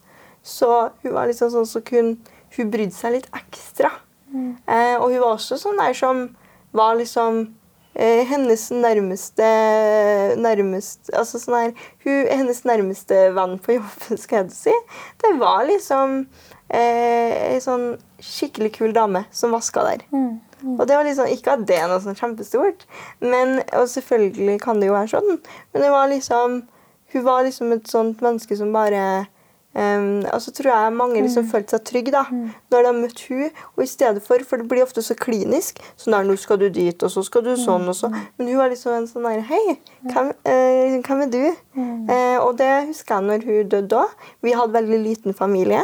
Så 0.47 0.71
hun 1.03 1.17
var 1.17 1.27
liksom 1.27 1.51
sånn 1.51 1.67
så 1.67 1.83
kun, 1.83 2.15
Hun 2.55 2.71
brydde 2.71 2.95
seg 2.95 3.19
litt 3.19 3.31
ekstra. 3.35 3.91
Eh, 4.37 4.97
og 5.01 5.11
hun 5.11 5.21
var 5.23 5.33
også 5.35 5.59
sånn 5.61 5.79
der 5.81 5.95
som 5.97 6.29
var 6.77 6.97
liksom 6.99 7.47
hennes 7.97 8.67
nærmeste 8.71 9.47
nærmest, 10.37 11.09
altså 11.17 11.41
sånn 11.41 11.57
her, 11.57 11.87
hun, 12.05 12.27
Hennes 12.29 12.61
nærmeste 12.69 13.31
venn 13.37 13.57
på 13.63 13.79
jobben, 13.79 14.21
skal 14.21 14.45
jeg 14.45 14.57
si, 14.57 14.75
det 15.23 15.33
var 15.41 15.65
liksom 15.69 16.19
eh, 16.69 17.55
ei 17.55 17.63
sånn 17.65 17.95
skikkelig 18.21 18.75
kul 18.77 18.93
dame 18.97 19.25
som 19.33 19.55
vaska 19.57 19.85
der. 19.87 20.05
Mm. 20.13 20.35
Og 20.77 20.87
det 20.89 20.97
var 20.97 21.05
liksom, 21.05 21.29
Ikke 21.33 21.55
at 21.57 21.65
det 21.69 21.79
er 21.79 21.89
noe 21.91 22.03
sånn 22.05 22.19
kjempestort, 22.19 22.87
men, 23.25 23.61
og 23.77 23.89
selvfølgelig 23.93 24.59
kan 24.65 24.81
det 24.81 24.91
jo 24.91 24.97
være 24.97 25.13
sånn, 25.17 25.41
men 25.73 25.85
det 25.85 25.93
var 25.93 26.13
liksom, 26.13 26.61
hun 27.15 27.27
var 27.27 27.47
liksom 27.47 27.73
et 27.77 27.89
sånt 27.91 28.23
menneske 28.25 28.59
som 28.59 28.73
bare 28.77 29.27
Um, 29.77 30.23
og 30.33 30.41
så 30.41 30.53
tror 30.57 30.71
jeg 30.71 30.93
mange 30.97 31.21
liksom 31.21 31.45
følte 31.51 31.77
seg 31.77 31.83
trygge 31.85 32.13
da, 32.15 32.23
når 32.73 32.87
de 32.87 32.93
møtte 32.97 33.27
hun, 33.29 33.59
og 33.77 33.83
i 33.85 33.89
stedet 33.91 34.23
for, 34.25 34.41
for 34.49 34.63
det 34.63 34.69
blir 34.71 34.81
ofte 34.87 35.03
så 35.05 35.13
klinisk, 35.19 35.83
sånn 36.01 36.15
der, 36.17 36.25
nå 36.25 36.37
skal 36.41 36.57
du 36.63 36.71
dit, 36.73 37.03
og 37.05 37.13
så 37.13 37.21
skal 37.27 37.45
du 37.45 37.51
sånn, 37.61 37.85
og 37.93 37.97
så, 37.99 38.09
men 38.09 38.49
hun 38.49 38.57
var 38.57 38.71
liksom 38.73 38.95
en 38.97 39.09
sånn 39.11 39.27
der, 39.29 39.43
hei, 39.51 39.75
hvem, 40.07 40.31
eh, 40.49 40.97
hvem 41.05 41.25
er 41.27 41.35
du? 41.35 41.43
Eh, 41.77 42.39
og 42.41 42.55
det 42.57 42.71
husker 42.87 43.19
jeg 43.19 43.27
når 43.27 43.45
hun 43.51 43.75
døde 43.75 43.99
òg. 44.01 44.15
Vi 44.47 44.55
hadde 44.57 44.77
veldig 44.79 45.01
liten 45.03 45.37
familie, 45.37 45.83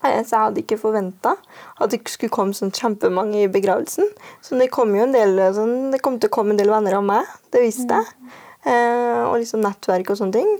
eh, 0.00 0.22
så 0.24 0.38
jeg 0.38 0.40
hadde 0.46 0.64
ikke 0.64 0.80
forventet 0.80 1.44
at 1.76 1.92
det 1.92 2.00
skulle 2.08 2.32
komme 2.32 2.56
sånn 2.56 2.72
kjempemange 2.72 3.42
i 3.42 3.52
begravelsen. 3.52 4.08
Så 4.40 4.56
det 4.56 4.70
kom 4.72 4.96
jo 4.96 5.04
en 5.04 5.12
del, 5.12 5.36
sånn, 5.52 5.92
det 5.92 6.00
kom 6.00 6.16
til 6.16 6.32
å 6.32 6.36
komme 6.38 6.56
en 6.56 6.62
del 6.62 6.72
venner 6.72 6.96
av 7.02 7.04
meg, 7.12 7.36
det 7.52 7.66
visste 7.66 8.00
jeg. 8.00 8.40
Eh, 8.64 9.22
og 9.28 9.36
liksom 9.42 9.60
nettverk 9.60 10.08
og 10.08 10.16
sånne 10.16 10.38
ting. 10.38 10.52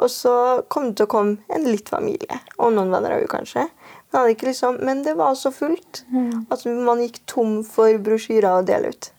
Og 0.00 0.08
så 0.12 0.34
kom 0.72 0.90
det 0.90 1.00
til 1.00 1.08
å 1.08 1.12
komme 1.12 1.52
en 1.52 1.66
litt 1.68 1.90
familie, 1.92 2.40
og 2.56 2.72
noen 2.72 2.92
venner 2.94 3.12
av 3.12 3.20
henne 3.20 3.30
kanskje. 3.30 3.66
Men, 4.10 4.30
liksom, 4.32 4.80
men 4.86 5.02
det 5.04 5.14
var 5.18 5.36
så 5.38 5.52
fullt 5.54 6.02
at 6.50 6.64
man 6.66 7.02
gikk 7.04 7.20
tom 7.30 7.60
for 7.66 7.94
brosjyrer 8.02 8.62
å 8.62 8.64
dele 8.66 8.94
ut. 8.94 9.10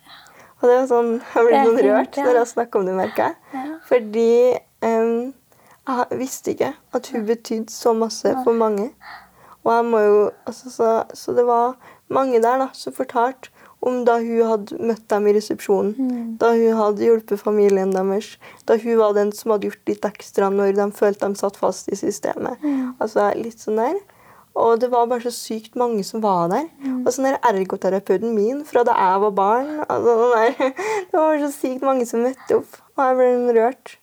Og 0.62 0.68
det 0.68 0.74
var 0.80 0.90
sånn, 0.90 1.14
Jeg 1.36 1.48
ble 1.48 1.60
er 1.60 1.70
sånn 1.70 1.80
rørt 1.86 2.20
når 2.22 2.42
jeg 2.42 2.52
snakka 2.56 2.82
om 2.82 2.90
det, 2.90 2.98
merker 2.98 3.30
jeg. 3.30 3.70
Fordi 3.88 4.34
em, 4.90 5.14
jeg 5.88 6.20
visste 6.20 6.56
ikke 6.56 6.74
at 6.98 7.14
hun 7.14 7.26
betydde 7.30 7.74
så 7.74 7.94
masse 7.98 8.36
for 8.44 8.58
mange. 8.58 8.90
Og 9.62 9.74
jeg 9.76 9.88
må 9.88 10.02
jo, 10.02 10.20
altså, 10.50 10.74
så, 10.74 10.92
så 11.14 11.38
det 11.38 11.46
var 11.46 11.78
mange 12.12 12.42
der 12.44 12.58
da, 12.66 12.72
som 12.74 12.94
fortalte 12.94 13.54
om 13.82 14.04
da 14.06 14.20
hun 14.22 14.44
hadde 14.46 14.78
møtt 14.78 15.08
dem 15.10 15.28
i 15.28 15.34
resepsjonen. 15.34 16.38
Da 16.42 16.52
hun 16.54 16.76
hadde 16.78 17.02
hjulpet 17.08 17.42
familien 17.42 17.92
deres. 17.96 18.36
Da 18.70 18.76
hun 18.78 18.98
var 19.00 19.16
den 19.18 19.32
som 19.34 19.52
hadde 19.56 19.72
gjort 19.72 19.90
litt 19.90 20.06
ekstra 20.06 20.52
når 20.54 20.76
de 20.78 20.86
følte 20.94 21.28
de 21.32 21.40
satt 21.40 21.58
fast 21.58 21.90
i 21.90 21.98
systemet. 21.98 22.62
Altså 23.02 23.32
litt 23.40 23.58
sånn 23.64 23.80
der. 23.82 23.98
Og 24.54 24.82
det 24.84 24.90
var 24.92 25.08
bare 25.08 25.24
så 25.24 25.32
sykt 25.32 25.78
mange 25.80 26.04
som 26.04 26.22
var 26.22 26.50
der. 26.52 26.68
Og 27.06 27.10
sånn 27.16 27.30
der 27.30 27.40
ergoterapeuten 27.48 28.34
min 28.36 28.62
fra 28.68 28.84
da 28.86 28.94
jeg 29.00 29.22
var 29.24 29.32
barn 29.38 29.70
altså, 29.88 30.16
der. 30.36 30.74
Det 31.12 31.18
var 31.18 31.40
så 31.40 31.52
sykt 31.56 31.86
mange 31.88 32.06
som 32.06 32.22
møtte 32.26 32.58
opp. 32.60 32.78
Og 32.98 33.04
jeg 33.08 33.18
ble 33.22 33.56
rørt. 33.62 33.96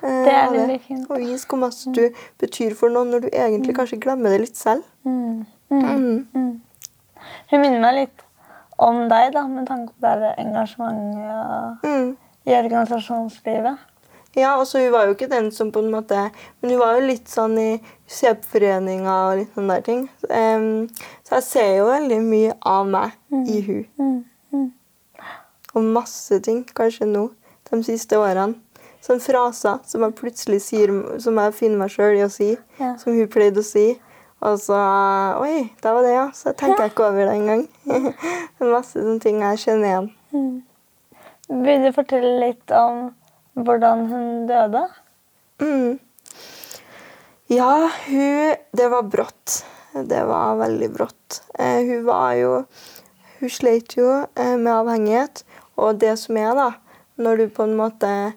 eh, 0.00 0.24
Det 0.24 0.32
er 0.32 0.42
av 0.48 0.56
veldig 0.56 0.80
fint. 0.88 1.04
Og 1.10 1.20
vis 1.20 1.44
hvor 1.46 1.60
masse 1.60 1.92
du 1.92 2.02
betyr 2.40 2.74
for 2.74 2.88
noen 2.90 3.12
når 3.12 3.26
du 3.26 3.30
egentlig 3.30 3.76
kanskje 3.76 4.00
glemmer 4.02 4.32
det 4.34 4.40
litt 4.48 4.56
selv. 4.58 4.82
Mm. 5.04 5.44
Mm. 5.70 5.84
Mm. 5.84 6.26
Mm. 6.34 6.52
Hun 7.52 7.60
minner 7.60 7.80
meg 7.84 8.00
litt 8.00 8.23
om 8.78 9.08
deg, 9.08 9.32
da, 9.34 9.46
med 9.48 9.66
tanke 9.68 9.92
på 10.00 10.14
det 10.20 10.34
engasjementet 10.38 11.84
Mm. 11.84 12.16
i 12.46 12.54
organisasjonslivet. 12.58 13.76
Ja, 14.36 14.56
altså 14.58 14.78
Hun 14.82 14.92
var 14.92 15.04
jo 15.06 15.14
ikke 15.14 15.30
den 15.30 15.52
som 15.52 15.70
på 15.70 15.78
en 15.78 15.92
måte 15.92 16.30
Men 16.60 16.70
hun 16.70 16.78
var 16.80 16.94
jo 16.98 17.06
litt 17.06 17.28
sånn 17.30 17.54
i 17.58 17.80
CP-foreninga 18.08 19.14
og 19.30 19.36
litt 19.38 19.54
sånne 19.54 19.74
der 19.76 19.84
ting. 19.86 20.08
Um, 20.28 20.88
så 21.22 21.36
jeg 21.38 21.42
ser 21.46 21.76
jo 21.76 21.86
veldig 21.86 22.18
mye 22.22 22.56
av 22.66 22.86
meg 22.86 23.12
i 23.30 23.60
hun. 23.62 23.86
Mm. 23.98 24.24
Mm. 24.52 24.72
Og 25.74 25.82
masse 25.82 26.40
ting, 26.42 26.64
kanskje 26.74 27.06
nå, 27.06 27.28
de 27.70 27.82
siste 27.86 28.18
årene. 28.18 28.54
Sånne 29.04 29.20
fraser 29.20 29.78
som 29.84 30.02
jeg 30.06 30.14
plutselig 30.16 30.60
sier, 30.64 30.90
som 31.20 31.36
jeg 31.36 31.54
finner 31.54 31.78
meg 31.78 31.90
sjøl 31.92 32.16
i 32.16 32.24
å 32.24 32.30
si. 32.32 32.56
Ja. 32.80 32.94
Som 32.96 33.12
hun 33.18 33.28
pleide 33.28 33.60
å 33.60 33.66
si. 33.66 33.98
Og 34.44 34.60
så 34.60 34.78
Oi, 35.40 35.70
det 35.80 35.92
var 35.96 36.04
det, 36.04 36.12
ja. 36.12 36.28
Så 36.36 36.52
tenker 36.52 36.84
jeg 36.84 36.92
ikke 36.92 37.08
over 37.08 37.28
det 37.28 37.36
engang. 37.38 37.66
det 37.88 38.64
er 38.66 38.72
masse 38.72 38.98
sånne 38.98 39.20
ting 39.24 39.40
jeg 39.40 39.62
kjenner 39.64 39.90
igjen. 39.90 40.08
Vil 41.64 41.84
du 41.84 41.92
fortelle 41.96 42.34
litt 42.42 42.74
om 42.74 43.06
hvordan 43.54 44.06
hun 44.10 44.26
døde? 44.48 44.82
Mm. 45.62 46.00
Ja, 47.52 47.90
hun 48.06 48.54
Det 48.72 48.88
var 48.88 49.02
brått. 49.02 49.64
Det 49.94 50.24
var 50.26 50.56
veldig 50.58 50.90
brått. 50.92 51.42
Eh, 51.58 51.84
hun 51.86 52.04
var 52.04 52.32
jo 52.34 52.64
Hun 53.38 53.50
sleit 53.50 53.96
jo 53.96 54.08
eh, 54.34 54.56
med 54.56 54.72
avhengighet. 54.72 55.44
Og 55.76 55.98
det 56.00 56.16
som 56.18 56.36
er, 56.36 56.54
da, 56.54 56.70
når 57.16 57.36
du 57.36 57.48
på 57.48 57.64
en 57.64 57.76
måte 57.76 58.32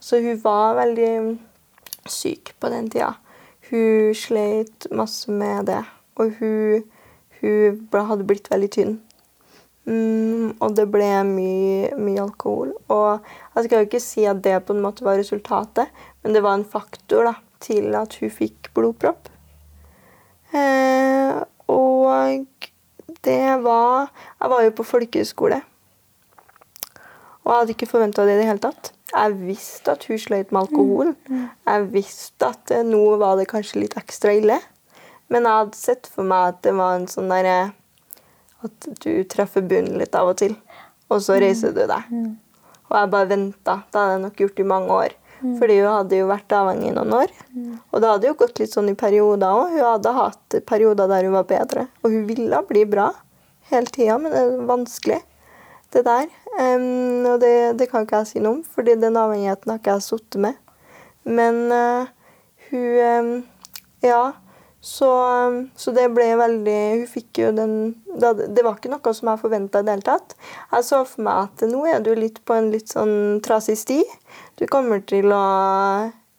Så 0.00 0.20
hun 0.22 0.40
var 0.42 0.74
veldig 0.80 1.38
syk 2.08 2.54
på 2.58 2.68
den 2.72 2.90
tida. 2.90 3.14
Hun 3.72 4.12
sleit 4.14 4.86
masse 4.92 5.32
med 5.32 5.70
det. 5.70 5.80
Og 6.20 6.34
hun, 6.38 6.84
hun 7.40 8.04
hadde 8.10 8.28
blitt 8.28 8.50
veldig 8.52 8.70
tynn. 8.74 8.98
Mm, 9.88 10.52
og 10.62 10.76
det 10.78 10.84
ble 10.92 11.08
mye, 11.26 11.88
mye 11.98 12.22
alkohol. 12.22 12.74
Og 12.92 13.24
jeg 13.56 13.66
skal 13.66 13.80
jo 13.80 13.88
ikke 13.88 14.02
si 14.02 14.26
at 14.28 14.42
det 14.44 14.60
på 14.66 14.76
en 14.76 14.84
måte 14.84 15.06
var 15.06 15.18
resultatet, 15.18 15.90
men 16.22 16.36
det 16.36 16.44
var 16.44 16.58
en 16.58 16.68
faktor 16.68 17.26
da, 17.30 17.34
til 17.62 17.96
at 17.98 18.14
hun 18.20 18.30
fikk 18.30 18.70
blodpropp. 18.76 19.30
Eh, 20.52 21.40
og 21.72 22.68
det 23.24 23.62
var 23.64 24.10
Jeg 24.12 24.50
var 24.50 24.62
jo 24.66 24.72
på 24.76 24.84
folkehøyskole. 24.84 25.62
Og 27.42 27.50
jeg 27.50 27.58
hadde 27.58 27.74
ikke 27.74 27.90
forventa 27.90 28.26
det 28.26 28.36
i 28.36 28.42
det 28.42 28.50
hele 28.50 28.62
tatt. 28.62 28.91
Jeg 29.12 29.34
visste 29.42 29.92
at 29.92 30.04
hun 30.08 30.18
sløyt 30.20 30.52
med 30.52 30.62
alkohol. 30.64 31.14
Jeg 31.68 31.88
visste 31.92 32.48
at 32.48 32.72
eh, 32.72 32.84
nå 32.86 33.02
var 33.20 33.36
det 33.40 33.48
kanskje 33.50 33.82
litt 33.84 33.96
ekstra 34.00 34.32
ille. 34.38 34.58
Men 35.32 35.46
jeg 35.48 35.58
hadde 35.62 35.78
sett 35.78 36.08
for 36.12 36.28
meg 36.28 36.54
at 36.54 36.62
det 36.64 36.74
var 36.76 36.98
en 36.98 37.08
sånn 37.08 37.30
derre 37.32 37.72
At 38.62 38.88
du 39.02 39.24
treffer 39.26 39.64
bunnen 39.66 39.98
litt 39.98 40.14
av 40.14 40.28
og 40.30 40.36
til, 40.38 40.52
og 41.10 41.18
så 41.24 41.34
reiser 41.42 41.72
du 41.74 41.82
deg. 41.90 42.12
Og 42.92 42.94
jeg 42.94 43.10
bare 43.10 43.26
venta. 43.30 43.80
Det 43.90 43.98
hadde 43.98 44.12
jeg 44.12 44.22
nok 44.22 44.42
gjort 44.44 44.60
i 44.62 44.66
mange 44.72 44.98
år. 45.00 45.16
Fordi 45.58 45.78
hun 45.80 45.88
hadde 45.90 46.18
jo 46.20 46.28
vært 46.30 46.52
avhengig 46.54 46.92
i 46.92 46.94
noen 46.94 47.14
år. 47.16 47.32
Og 47.90 47.96
det 48.04 48.10
hadde 48.12 48.28
jo 48.28 48.36
gått 48.38 48.60
litt 48.62 48.70
sånn 48.76 48.92
i 48.92 48.94
perioder 48.94 49.50
òg. 49.50 49.72
Hun 49.74 49.86
hadde 49.88 50.12
hatt 50.14 50.56
perioder 50.68 51.10
der 51.10 51.26
hun 51.26 51.34
var 51.34 51.48
bedre. 51.50 51.88
Og 52.04 52.14
hun 52.14 52.28
ville 52.28 52.60
bli 52.68 52.84
bra 52.86 53.08
hele 53.72 53.90
tida, 53.90 54.18
men 54.22 54.30
det 54.30 54.38
er 54.44 54.62
vanskelig, 54.68 55.18
det 55.94 56.04
der. 56.06 56.28
Um, 56.58 57.24
og 57.30 57.40
det, 57.40 57.78
det 57.80 57.88
kan 57.90 58.04
ikke 58.04 58.22
jeg 58.22 58.30
si 58.32 58.42
noe 58.42 58.58
om, 58.58 58.62
fordi 58.74 58.98
den 59.00 59.16
avhengigheten 59.16 59.72
har 59.72 59.80
ikke 59.80 59.96
jeg 59.96 60.06
sittet 60.08 60.40
med. 60.44 60.60
Men 61.24 61.64
uh, 61.72 62.12
hun 62.70 63.02
um, 63.08 63.34
Ja. 64.02 64.22
Så, 64.82 65.06
um, 65.46 65.58
så 65.78 65.92
det 65.94 66.08
ble 66.10 66.24
veldig 66.34 66.78
Hun 66.96 67.04
fikk 67.06 67.38
jo 67.38 67.52
den 67.54 67.74
Det, 68.18 68.48
det 68.50 68.64
var 68.66 68.80
ikke 68.80 68.90
noe 68.90 69.12
som 69.14 69.28
jeg 69.30 69.38
forventa 69.38 69.78
i 69.78 69.86
det 69.86 69.94
hele 69.94 70.06
tatt. 70.08 70.34
Jeg 70.72 70.88
så 70.88 71.04
for 71.06 71.22
meg 71.22 71.44
at 71.44 71.62
nå 71.70 71.84
er 71.86 72.02
du 72.02 72.10
litt 72.18 72.40
på 72.42 72.56
en 72.58 72.72
litt 72.74 72.90
sånn 72.90 73.38
trasig 73.46 73.78
sti. 73.78 74.00
Du 74.58 74.66
kommer 74.66 75.04
til 75.06 75.30
å 75.30 75.44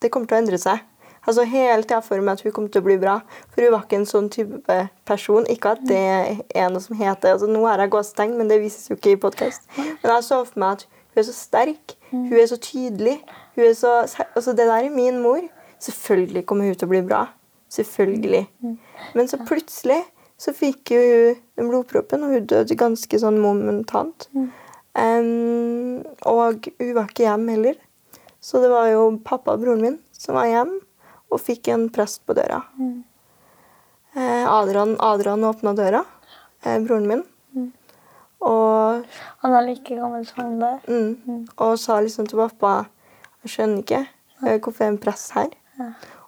Det 0.03 0.11
kommer 0.11 0.27
til 0.27 0.35
å 0.35 0.41
endre 0.43 0.59
seg. 0.59 0.83
Altså 1.23 1.45
Helt 1.47 1.87
til 1.87 1.95
jeg 1.95 2.03
for 2.03 2.23
meg 2.23 2.37
at 2.37 2.43
hun 2.43 2.53
kom 2.55 2.65
til 2.71 2.83
å 2.83 2.85
bli 2.87 2.97
bra. 2.99 3.19
For 3.53 3.63
hun 3.63 3.73
var 3.75 3.85
ikke 3.85 3.99
en 4.01 4.09
sånn 4.09 4.29
type 4.33 4.79
person. 5.07 5.47
Ikke 5.51 5.75
at 5.77 5.83
det 5.87 6.01
er 6.55 6.71
noe 6.71 6.83
som 6.83 6.97
heter 6.99 7.35
altså 7.35 7.47
Nå 7.49 7.63
har 7.67 7.83
jeg 7.83 7.93
gåsetegn, 7.93 8.35
men 8.39 8.51
det 8.51 8.59
vises 8.63 8.89
jo 8.91 8.97
ikke 8.99 9.15
i 9.15 9.21
podkast. 9.27 9.67
Men 9.77 10.09
jeg 10.11 10.25
så 10.27 10.41
for 10.47 10.63
meg 10.63 10.79
at 10.79 10.87
hun 11.13 11.21
er 11.21 11.27
så 11.29 11.35
sterk. 11.37 11.95
Hun 12.11 12.33
er 12.39 12.49
så 12.49 12.59
tydelig. 12.61 13.19
Hun 13.55 13.67
er 13.69 13.77
så, 13.77 13.93
altså 14.33 14.51
Det 14.51 14.67
der 14.67 14.89
er 14.89 14.89
min 14.93 15.21
mor. 15.23 15.39
Selvfølgelig 15.83 16.45
kommer 16.49 16.67
hun 16.67 16.75
til 16.75 16.89
å 16.89 16.93
bli 16.93 17.03
bra. 17.07 17.23
Selvfølgelig. 17.73 18.43
Men 19.15 19.31
så 19.31 19.39
plutselig 19.47 20.01
så 20.37 20.51
fikk 20.55 20.91
jo 20.91 20.99
hun 20.99 21.41
den 21.55 21.69
blodproppen, 21.69 22.25
og 22.25 22.33
hun 22.35 22.47
døde 22.49 22.75
ganske 22.75 23.19
sånn 23.21 23.39
momentant. 23.39 24.27
Um, 24.93 26.03
og 26.29 26.67
hun 26.67 26.95
var 26.97 27.07
ikke 27.07 27.25
hjemme 27.25 27.55
heller. 27.55 27.77
Så 28.43 28.59
det 28.59 28.69
var 28.73 28.89
jo 28.91 29.05
pappa 29.23 29.55
og 29.55 29.63
broren 29.63 29.81
min 29.81 30.01
som 30.11 30.35
var 30.35 30.49
hjemme 30.51 30.81
og 31.33 31.41
fikk 31.41 31.71
en 31.73 31.87
prest 31.93 32.21
på 32.27 32.35
døra. 32.37 32.61
Eh, 34.13 34.45
Adrian, 34.45 34.95
Adrian 35.01 35.43
åpna 35.49 35.73
døra, 35.77 36.03
eh, 36.63 36.79
broren 36.83 37.07
min, 37.09 37.23
og, 38.43 39.03
Han 39.39 39.53
er 39.55 39.65
like 39.65 39.95
gammel 39.95 40.25
som 40.27 40.57
deg. 40.59 40.87
mm, 40.87 41.47
og 41.57 41.77
sa 41.79 42.01
liksom 42.03 42.27
til 42.27 42.41
pappa 42.41 42.89
Jeg 43.43 43.53
skjønner 43.53 43.83
ikke 43.83 44.01
eh, 44.03 44.57
hvorfor 44.59 44.83
er 44.83 44.91
en 44.91 44.97
prest 44.97 45.31
her. 45.31 45.49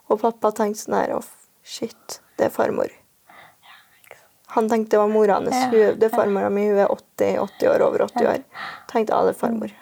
Og 0.08 0.20
pappa 0.20 0.52
tenkte 0.52 0.80
sånn 0.80 0.96
her 0.96 1.16
oh, 1.16 1.28
shit, 1.64 2.20
det 2.38 2.48
er 2.48 2.54
farmor. 2.54 2.92
Han 4.56 4.68
tenkte 4.70 4.96
det 4.96 5.02
var 5.02 5.12
mora 5.12 5.36
hans. 5.40 5.56
Ja. 5.74 5.92
Det 5.92 6.08
er 6.08 6.14
farmora 6.14 6.48
mi. 6.52 6.68
Hun 6.70 6.78
er 6.80 6.92
80, 6.92 7.38
80 7.60 7.68
år, 7.72 7.82
over 7.84 8.06
80 8.06 8.28
år. 8.30 8.44
Tenkte 8.88 9.12
ja, 9.12 9.24
det 9.26 9.34
er 9.34 9.40
farmor. 9.40 9.72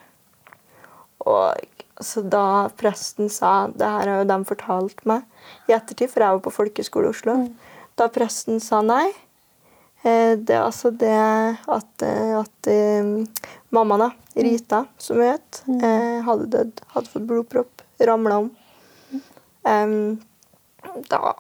Og 1.24 1.73
så 2.04 2.22
da 2.22 2.70
presten 2.76 3.30
sa 3.32 3.68
Det 3.72 3.86
her 3.86 4.10
har 4.10 4.22
jo 4.22 4.28
de 4.28 4.38
fortalt 4.48 5.04
meg 5.08 5.24
i 5.68 5.74
ettertid, 5.76 6.10
for 6.12 6.24
jeg 6.24 6.36
var 6.36 6.42
på 6.44 6.52
folkeskole 6.54 7.10
i 7.10 7.14
Oslo. 7.14 7.36
Da 7.98 8.08
presten 8.12 8.60
sa 8.62 8.80
nei 8.84 9.06
eh, 10.02 10.34
Det 10.36 10.56
er 10.56 10.64
altså 10.64 10.90
det 10.90 11.14
at, 11.14 12.04
eh, 12.06 12.34
at 12.40 12.70
mamma, 13.74 13.98
da, 14.04 14.10
Rita, 14.36 14.84
som 14.98 15.20
hun 15.20 15.32
het, 15.32 15.62
eh, 15.80 16.20
hadde 16.26 16.50
dødd. 16.52 16.84
Hadde 16.94 17.12
fått 17.12 17.28
blodpropp. 17.28 17.84
Ramla 18.00 18.40
om. 18.42 18.50
Em, 19.64 20.16
da, 21.08 21.34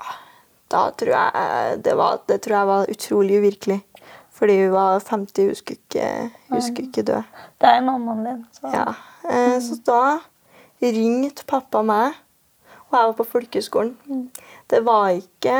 da 0.72 0.84
tror 0.96 1.10
jeg 1.12 1.80
det 1.84 1.96
var 1.98 2.22
Det 2.28 2.38
tror 2.44 2.56
jeg 2.56 2.70
var 2.70 2.94
utrolig 2.94 3.40
uvirkelig. 3.42 3.80
Fordi 4.34 4.64
hun 4.64 4.72
var 4.72 5.00
50, 5.00 5.46
hun 5.46 5.54
skulle 5.54 5.78
ikke, 5.78 6.30
hun 6.48 6.62
skulle 6.62 6.88
ikke 6.88 7.02
dø. 7.06 7.20
Det 7.62 7.70
er 7.70 7.84
mammaen 7.86 8.24
din. 8.26 8.40
Så. 8.52 8.70
Ja. 8.72 8.94
Eh, 9.30 9.58
så 9.62 9.78
da 9.86 10.00
ringte 10.92 11.46
pappa 11.46 11.82
meg, 11.82 12.14
og 12.90 12.98
jeg 12.98 13.08
var 13.08 13.16
på 13.18 13.24
folkeskolen. 13.24 14.28
Det 14.70 14.84
var 14.84 15.08
ikke 15.16 15.56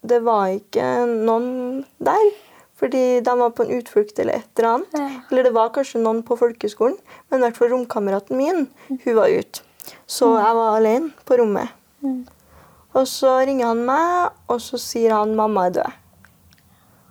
Det 0.00 0.22
var 0.24 0.46
ikke 0.48 0.84
noen 1.06 1.84
der. 2.00 2.30
Fordi 2.80 3.20
de 3.20 3.32
var 3.36 3.50
på 3.52 3.66
en 3.66 3.74
utflukt 3.76 4.18
eller 4.18 4.38
et 4.40 4.48
eller 4.56 4.68
annet. 4.70 4.94
Ja. 4.96 5.08
Eller 5.30 5.42
det 5.44 5.52
var 5.52 5.72
kanskje 5.74 6.00
noen 6.00 6.22
på 6.24 6.38
folkeskolen, 6.40 6.96
men 7.28 7.40
i 7.40 7.44
hvert 7.44 7.58
fall 7.58 7.68
romkameraten 7.74 8.38
min 8.38 8.70
hun 8.88 9.16
var 9.18 9.28
ute. 9.28 9.60
Så 10.08 10.30
jeg 10.38 10.56
var 10.56 10.78
alene 10.78 11.12
på 11.28 11.36
rommet. 11.36 11.68
Og 12.96 13.04
så 13.06 13.34
ringer 13.46 13.68
han 13.70 13.84
meg, 13.86 14.32
og 14.48 14.60
så 14.64 14.80
sier 14.80 15.12
han 15.14 15.36
'mamma 15.36 15.66
er 15.66 15.76
død'. 15.76 15.92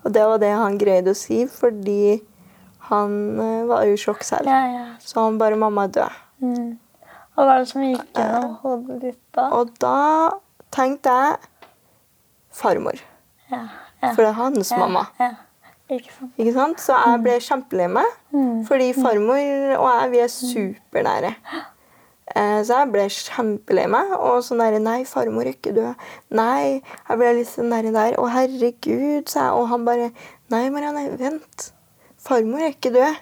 Og 0.03 0.13
det 0.13 0.25
var 0.25 0.37
det 0.37 0.51
han 0.51 0.77
greide 0.77 1.13
å 1.13 1.19
si, 1.21 1.45
fordi 1.45 2.21
han 2.89 3.39
eh, 3.39 3.67
var 3.69 3.85
jo 3.85 3.93
i 3.93 4.01
sjokk 4.01 4.23
selv. 4.23 4.47
Ja, 4.47 4.65
ja. 4.65 4.85
Så 4.99 5.21
han 5.21 5.37
bare 5.37 5.55
'mamma 5.55 5.83
er 5.83 5.93
død'. 5.99 6.19
Mm. 6.41 6.79
Hva 7.39 7.45
var 7.47 7.61
det 7.63 7.69
som 7.69 7.83
gikk 7.85 8.01
gjennom 8.19 8.57
hodet 8.65 8.97
ditt 9.05 9.19
da? 9.37 9.45
Og 9.55 9.69
da 9.79 9.95
tenkte 10.75 11.13
jeg 11.15 11.37
farmor. 12.51 12.99
Ja, 13.49 13.61
ja. 14.01 14.09
For 14.11 14.25
det 14.25 14.31
er 14.33 14.35
hans 14.41 14.71
ja, 14.73 14.79
mamma. 14.81 15.05
Ja. 15.21 15.29
Ikke 15.89 16.11
sant? 16.13 16.33
Ikke 16.37 16.53
sant? 16.53 16.81
Så 16.83 16.97
jeg 16.99 17.21
ble 17.23 17.37
kjempelei 17.41 17.87
meg, 17.89 18.09
Mm. 18.35 18.65
fordi 18.67 18.89
farmor 18.93 19.39
og 19.79 19.87
jeg 19.89 20.11
vi 20.11 20.19
er 20.19 20.27
supernære. 20.33 21.31
Eh, 22.35 22.59
Så 22.63 22.75
jeg 22.77 22.91
ble 22.91 23.07
kjempelei 23.09 23.87
meg. 23.89 24.11
Og 24.19 24.43
sånn 24.43 24.59
nære, 24.61 24.81
Nei, 24.83 24.99
farmor 25.05 25.41
er 25.47 25.55
ikke 25.55 25.73
død. 25.73 25.95
Nei. 26.29 26.81
Jeg 27.09 27.17
ble 27.17 27.33
litt 27.39 27.47
sånn 27.47 27.71
der, 27.71 27.87
der. 27.95 28.19
Å, 28.19 28.27
herregud, 28.29 29.29
sa 29.29 29.47
jeg. 29.47 29.53
Og 29.57 29.67
han 29.71 29.85
bare 29.85 30.11
Nei, 30.51 30.69
Marianne, 30.69 31.17
vent. 31.17 31.71
Farmor 32.17 32.59
er 32.59 32.75
ikke 32.75 32.91
død. 32.93 33.15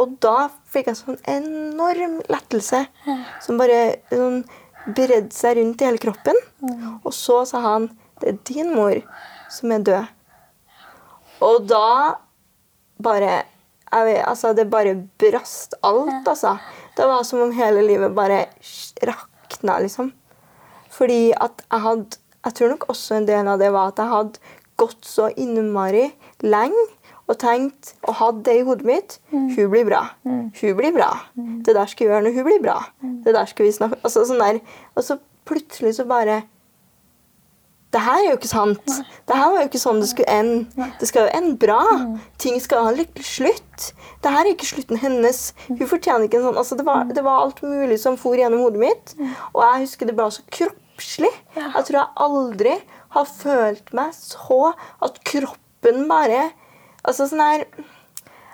Og 0.00 0.16
da 0.24 0.48
fikk 0.72 0.90
jeg 0.90 0.98
sånn 0.98 1.18
enorm 1.30 2.18
lettelse 2.32 2.84
som 3.44 3.60
bare 3.60 4.00
sånn 4.10 4.42
bredde 4.86 5.30
seg 5.34 5.58
rundt 5.60 5.82
i 5.82 5.86
hele 5.86 6.02
kroppen. 6.02 6.38
Og 7.04 7.12
så 7.14 7.42
sa 7.48 7.62
han 7.66 7.90
det 8.22 8.32
er 8.32 8.40
din 8.46 8.74
mor 8.74 8.98
som 9.50 9.72
er 9.74 9.84
død. 9.86 10.10
Og 11.42 11.64
da 11.70 12.18
bare 13.02 13.42
vet, 13.92 14.22
altså 14.24 14.52
Det 14.54 14.70
bare 14.70 14.94
brast 15.18 15.74
alt, 15.82 16.26
altså. 16.28 16.56
Det 16.96 17.06
var 17.06 17.24
som 17.26 17.42
om 17.42 17.52
hele 17.52 17.82
livet 17.82 18.14
bare 18.14 18.46
rakna, 19.02 19.78
liksom. 19.82 20.12
Fordi 20.90 21.32
at 21.32 21.64
jeg 21.70 21.80
hadde 21.80 22.16
Jeg 22.44 22.54
tror 22.54 22.68
nok 22.72 22.88
også 22.90 23.14
en 23.14 23.26
del 23.26 23.46
av 23.46 23.58
det 23.60 23.68
var 23.70 23.92
at 23.92 23.98
jeg 24.02 24.10
hadde 24.10 24.38
gått 24.76 25.04
så 25.06 25.28
innmari 25.38 26.08
lenge 26.42 26.86
og 27.32 27.40
tenkt 27.40 27.94
og 28.06 28.16
hatt 28.20 28.40
det 28.46 28.58
i 28.60 28.64
hodet 28.66 28.86
mitt. 28.88 29.18
Hun 29.32 29.68
blir 29.72 29.86
bra. 29.88 30.04
Hun 30.24 30.78
blir 30.78 30.94
bra. 30.94 31.10
Det 31.36 31.74
der 31.76 31.90
skal 31.90 32.06
vi 32.06 32.12
gjøre 32.12 32.26
når 32.28 32.38
hun 32.38 32.48
blir 32.48 32.64
bra. 32.64 32.78
Det 33.24 33.34
der 33.36 33.50
skal 33.50 33.68
vi 33.68 33.76
snakke 33.76 34.00
altså, 34.02 34.26
sånn 34.28 34.42
der. 34.42 34.62
Og 34.96 35.06
så 35.06 35.18
plutselig 35.48 35.96
så 35.98 36.06
bare 36.08 36.42
det 37.92 38.00
her 38.00 38.22
er 38.22 38.30
jo 38.30 38.36
ikke 38.38 38.48
sant. 38.48 38.92
Det 39.28 39.36
her 39.36 39.50
var 39.52 39.60
jo 39.60 39.68
ikke 39.68 39.80
sånn 39.82 39.98
det 40.00 40.06
skulle 40.08 40.32
ende. 40.32 40.86
Det 41.00 41.08
skal 41.10 41.26
jo 41.26 41.32
ende 41.36 41.58
bra. 41.60 41.80
Ting 42.40 42.56
skal 42.64 42.86
ha 42.86 42.92
en 42.92 42.96
lykkelig 42.96 43.26
slutt. 43.28 43.90
Det 44.24 44.32
her 44.32 44.46
er 44.46 44.54
ikke 44.54 44.70
slutten 44.70 45.00
hennes. 45.02 45.40
Hun 45.68 45.82
fortjener 45.90 46.24
ikke 46.24 46.40
en 46.40 46.46
sånn 46.48 46.60
altså, 46.62 46.78
det, 46.78 46.86
var, 46.88 47.04
det 47.12 47.24
var 47.26 47.42
alt 47.42 47.60
mulig 47.66 47.98
som 48.00 48.16
for 48.20 48.38
gjennom 48.40 48.64
hodet 48.64 48.80
mitt. 48.80 49.12
Og 49.52 49.60
jeg 49.66 49.84
husker 49.84 50.08
det 50.08 50.16
ble 50.16 50.30
så 50.32 50.44
kroppslig. 50.56 51.32
Jeg 51.58 51.84
tror 51.88 52.00
jeg 52.00 52.24
aldri 52.28 52.74
har 53.12 53.28
følt 53.28 53.92
meg 53.96 54.16
så 54.16 54.72
at 55.04 55.20
kroppen 55.28 56.06
bare 56.08 56.46
Altså 57.02 57.26
sånn 57.30 57.42
her 57.42 57.64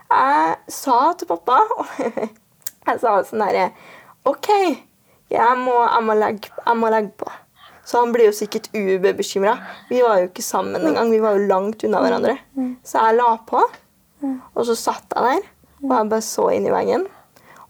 Jeg 0.08 0.54
sa 0.72 0.98
til 1.20 1.28
pappa 1.30 1.58
Jeg 2.88 3.00
sa 3.02 3.18
sånn 3.28 3.44
herre 3.44 3.70
OK, 4.28 4.48
jeg 5.32 5.58
må, 5.60 5.74
jeg, 5.84 6.04
må 6.04 6.14
legge, 6.18 6.50
jeg 6.58 6.76
må 6.76 6.88
legge 6.92 7.12
på. 7.20 7.28
Så 7.88 8.02
han 8.02 8.10
blir 8.12 8.26
jo 8.28 8.34
sikkert 8.36 8.66
ubekymra. 8.76 9.54
Vi 9.88 10.02
var 10.04 10.18
jo 10.20 10.26
ikke 10.28 10.44
sammen 10.44 10.82
engang. 10.84 11.08
Vi 11.14 11.20
var 11.22 11.38
jo 11.38 11.46
langt 11.48 11.84
unna 11.86 12.02
hverandre. 12.04 12.34
Så 12.84 13.00
jeg 13.06 13.16
la 13.16 13.30
på, 13.48 13.62
og 14.52 14.66
så 14.68 14.74
satt 14.76 15.14
jeg 15.16 15.24
der, 15.38 15.46
og 15.86 15.94
jeg 15.94 16.10
bare 16.12 16.26
så 16.26 16.48
inn 16.52 16.68
i 16.68 16.74
veggen. 16.74 17.06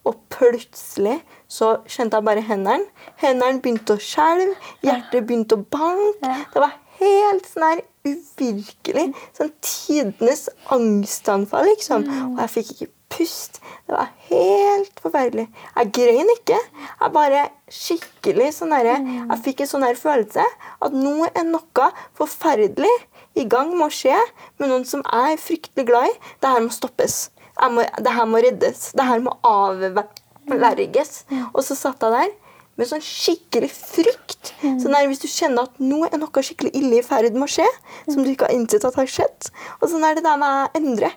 Og 0.09 0.19
plutselig 0.35 1.21
så 1.51 1.77
kjente 1.87 2.19
jeg 2.19 2.27
bare 2.27 2.43
hendene. 2.49 2.89
Hendene 3.23 3.63
begynte 3.63 3.95
å 3.99 4.03
skjelve, 4.03 4.57
hjertet 4.83 5.27
begynte 5.29 5.61
å 5.61 5.67
banke. 5.77 6.35
Det 6.55 6.65
var 6.65 6.75
helt 7.01 7.49
sånn 7.49 7.67
her 7.67 7.83
uvirkelig. 8.09 9.09
Sånn 9.37 9.53
tidenes 9.65 10.47
angstanfall, 10.75 11.69
liksom. 11.73 12.07
Og 12.33 12.41
jeg 12.43 12.55
fikk 12.55 12.73
ikke 12.75 12.93
pust. 13.09 13.61
Det 13.87 13.95
var 13.95 14.11
helt 14.29 15.01
forferdelig. 15.03 15.47
Jeg 15.77 15.93
grein 15.97 16.33
ikke. 16.35 16.59
Jeg 17.01 17.15
bare 17.15 17.45
skikkelig 17.73 18.51
sånn 18.59 18.75
derre 18.75 18.99
Jeg 19.01 19.39
fikk 19.45 19.63
en 19.65 19.71
sånn 19.71 19.87
her 19.87 19.99
følelse 19.99 20.45
at 20.85 20.97
nå 20.97 21.29
er 21.29 21.47
noe 21.49 21.89
forferdelig 22.19 22.95
i 23.39 23.47
gang 23.49 23.71
med 23.75 23.87
å 23.87 23.95
skje 23.95 24.17
med 24.59 24.71
noen 24.71 24.87
som 24.89 25.05
jeg 25.07 25.37
er 25.37 25.43
fryktelig 25.43 25.89
glad 25.89 26.11
i. 26.11 26.19
Det 26.43 26.53
her 26.53 26.65
må 26.65 26.75
stoppes. 26.75 27.19
Må, 27.59 27.83
det 27.83 28.13
her 28.15 28.29
må 28.31 28.43
reddes. 28.43 28.91
Det 28.99 29.07
her 29.07 29.23
må 29.23 29.35
avverges. 29.47 31.25
Og 31.53 31.63
så 31.67 31.79
satt 31.79 32.05
jeg 32.05 32.15
der 32.15 32.37
med 32.79 32.89
sånn 32.89 33.03
skikkelig 33.05 33.71
frykt. 33.75 34.53
Sånn 34.63 34.95
der, 34.95 35.09
hvis 35.11 35.23
du 35.23 35.29
kjenner 35.31 35.67
at 35.69 35.81
nå 35.83 36.05
er 36.07 36.19
noe 36.21 36.45
skikkelig 36.45 36.73
ille 36.79 37.01
i 37.01 37.05
ferd 37.07 37.35
med 37.35 37.49
å 37.49 37.53
skje, 37.59 37.67
som 38.07 38.23
du 38.23 38.31
ikke 38.33 38.47
har 38.49 38.55
innsett 38.55 38.87
at 38.87 38.99
har 38.99 39.11
skjedd, 39.11 39.51
og 39.81 39.89
sånn 39.91 40.07
er 40.07 40.19
det 40.19 40.25
der 40.27 40.39
med 40.41 40.49
å 40.49 40.79
endre. 40.79 41.11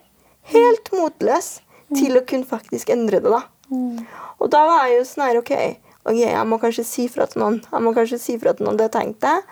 Helt 0.52 0.90
motløs 0.96 1.60
til 1.94 2.18
å 2.18 2.26
kunne 2.28 2.48
faktisk 2.50 2.90
endre 2.94 3.20
det. 3.22 3.30
da. 3.30 3.44
Og 4.42 4.50
da 4.52 4.64
var 4.68 4.88
jeg 4.90 4.98
jo 5.00 5.04
sånn 5.12 5.24
her 5.28 5.38
OK, 5.40 5.52
ok, 6.04 6.18
jeg 6.18 6.48
må 6.50 6.58
kanskje 6.62 6.86
si 6.88 7.06
fra 7.14 7.28
til 7.30 7.44
noen. 7.44 7.60
Jeg 7.72 7.86
må 7.86 7.94
kanskje 7.96 8.20
si 8.20 8.38
fra 8.42 8.56
til 8.58 8.66
noen, 8.68 8.80
det 8.82 8.90
tenkte 8.96 9.36
jeg. 9.36 9.44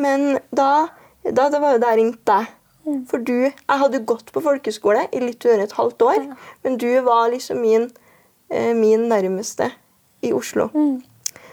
Men 0.00 0.38
da, 0.50 0.88
da 1.28 1.48
det 1.52 1.60
var 1.62 1.76
jo 1.76 1.82
der 1.84 1.94
jeg 1.94 2.00
ringte 2.04 2.24
deg. 2.32 2.56
For 3.10 3.20
du 3.20 3.34
Jeg 3.44 3.76
hadde 3.78 4.00
gått 4.08 4.32
på 4.32 4.40
folkeskole 4.42 5.04
i 5.12 5.20
litt 5.20 5.44
under 5.44 5.66
et 5.66 5.74
halvt 5.76 6.02
år, 6.02 6.22
men 6.64 6.78
du 6.80 6.88
var 7.06 7.28
liksom 7.30 7.60
min, 7.60 7.90
eh, 8.48 8.72
min 8.74 9.04
nærmeste 9.12 9.68
i 10.24 10.32
Oslo. 10.32 10.70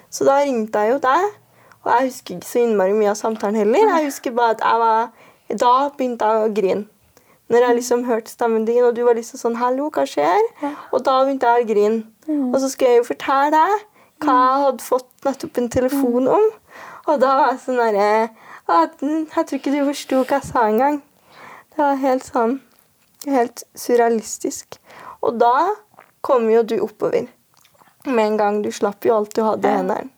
Så 0.10 0.26
da 0.28 0.40
ringte 0.42 0.80
jeg 0.80 0.96
jo 0.96 1.00
deg, 1.04 1.26
og 1.84 1.92
jeg 1.94 2.10
husker 2.10 2.36
ikke 2.36 2.48
så 2.50 2.60
innmari 2.64 2.94
mye 2.96 3.10
av 3.12 3.18
samtalen 3.20 3.56
heller. 3.56 3.80
Jeg 3.96 4.06
husker 4.10 4.32
bare 4.36 4.56
at 4.58 4.62
jeg 4.66 4.80
var 4.84 5.10
Da 5.64 5.90
begynte 5.96 6.28
jeg 6.28 6.44
å 6.44 6.54
grine. 6.54 6.86
Når 7.48 7.64
jeg 7.64 7.76
liksom 7.76 8.02
hørte 8.04 8.32
stemmen 8.32 8.66
din, 8.68 8.84
og 8.84 8.96
du 8.96 9.04
var 9.06 9.16
liksom 9.16 9.40
sånn 9.40 9.56
'Hallo, 9.56 9.90
hva 9.90 10.04
skjer?' 10.04 10.50
Og 10.92 11.04
da 11.04 11.24
begynte 11.24 11.48
jeg 11.48 11.64
å 11.64 11.68
grine. 11.68 12.04
Og 12.54 12.60
så 12.60 12.70
skulle 12.70 12.92
jeg 12.92 12.98
jo 12.98 13.14
fortelle 13.14 13.52
deg 13.56 13.86
hva 14.20 14.36
jeg 14.36 14.64
hadde 14.66 14.84
fått 14.84 15.08
nettopp 15.26 15.58
en 15.58 15.70
telefon 15.70 16.28
om. 16.28 16.46
Og 17.08 17.20
da 17.22 17.36
var 17.40 17.52
jeg 17.52 17.60
sånn 17.60 17.80
derre 17.80 18.30
Jeg 18.68 19.46
tror 19.48 19.60
ikke 19.60 19.72
du 19.72 19.86
forsto 19.86 20.16
hva 20.26 20.42
jeg 20.42 20.44
sa 20.44 20.68
engang. 20.68 21.02
Det 21.72 21.78
var 21.78 21.96
helt 21.96 22.24
sånn 22.26 22.62
Helt 23.26 23.64
surrealistisk. 23.76 24.78
Og 25.22 25.40
da 25.40 25.70
kom 26.22 26.50
jo 26.50 26.64
du 26.64 26.80
oppover. 26.80 27.28
Med 28.08 28.26
en 28.26 28.38
gang. 28.40 28.62
Du 28.64 28.72
slapp 28.72 29.06
jo 29.06 29.18
alt 29.18 29.36
du 29.36 29.44
hadde 29.46 29.70
i 29.70 29.78
hendene. 29.80 30.12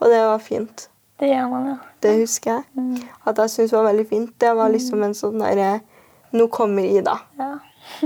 Og 0.00 0.08
det 0.08 0.20
var 0.24 0.38
fint. 0.40 0.86
Det 1.20 1.28
gjør 1.28 1.48
man 1.52 1.66
ja. 1.68 1.78
Det 2.00 2.12
husker 2.22 2.54
jeg. 2.54 3.00
At 3.28 3.40
jeg 3.42 3.52
syntes 3.52 3.74
var 3.76 3.88
veldig 3.90 4.06
fint. 4.08 4.30
Det 4.40 4.52
var 4.56 4.70
liksom 4.72 5.02
en 5.04 5.16
sånn 5.16 5.42
derre 5.42 5.80
Nå 6.30 6.46
kommer 6.54 6.86
Ida. 6.86 7.16
Ja. 7.40 7.56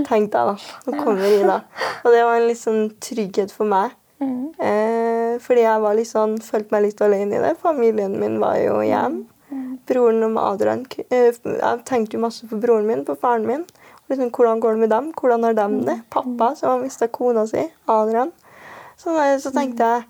Tenkte 0.08 0.40
jeg 0.40 0.48
da. 0.48 0.54
Nå 0.86 0.96
kommer 0.96 1.28
Ida. 1.28 1.58
Og 2.00 2.14
det 2.14 2.22
var 2.24 2.38
en 2.38 2.48
litt 2.48 2.58
sånn 2.58 2.88
trygghet 3.04 3.52
for 3.52 3.68
meg. 3.68 3.92
Eh, 4.24 5.36
fordi 5.44 5.64
jeg 5.66 5.82
var 5.82 5.96
litt 5.98 6.08
sånn, 6.08 6.38
følte 6.42 6.72
meg 6.74 6.86
litt 6.86 7.02
alene 7.04 7.36
i 7.36 7.42
det. 7.42 7.54
Familien 7.60 8.16
min 8.20 8.38
var 8.42 8.58
jo 8.62 8.80
hjemme. 8.84 9.26
Broren 9.84 10.24
og 10.24 10.38
Adrian 10.40 10.80
eh, 11.12 11.28
Jeg 11.30 11.82
tenkte 11.86 12.16
jo 12.16 12.22
masse 12.22 12.46
på 12.48 12.56
broren 12.58 12.86
min, 12.88 13.04
på 13.06 13.14
faren 13.20 13.44
min. 13.46 13.66
Liksom, 14.08 14.30
hvordan 14.32 14.60
går 14.60 14.74
det 14.74 14.80
med 14.80 14.90
dem? 14.90 15.10
Hvordan 15.16 15.44
har 15.46 15.58
dem 15.58 15.76
det? 15.84 15.98
Pappa, 16.10 16.54
som 16.56 16.72
har 16.72 16.80
mista 16.82 17.08
kona 17.12 17.46
si. 17.46 17.62
Adrian. 17.86 18.32
Så, 19.04 19.14
så 19.44 19.52
tenkte 19.52 19.84
jeg 19.84 20.04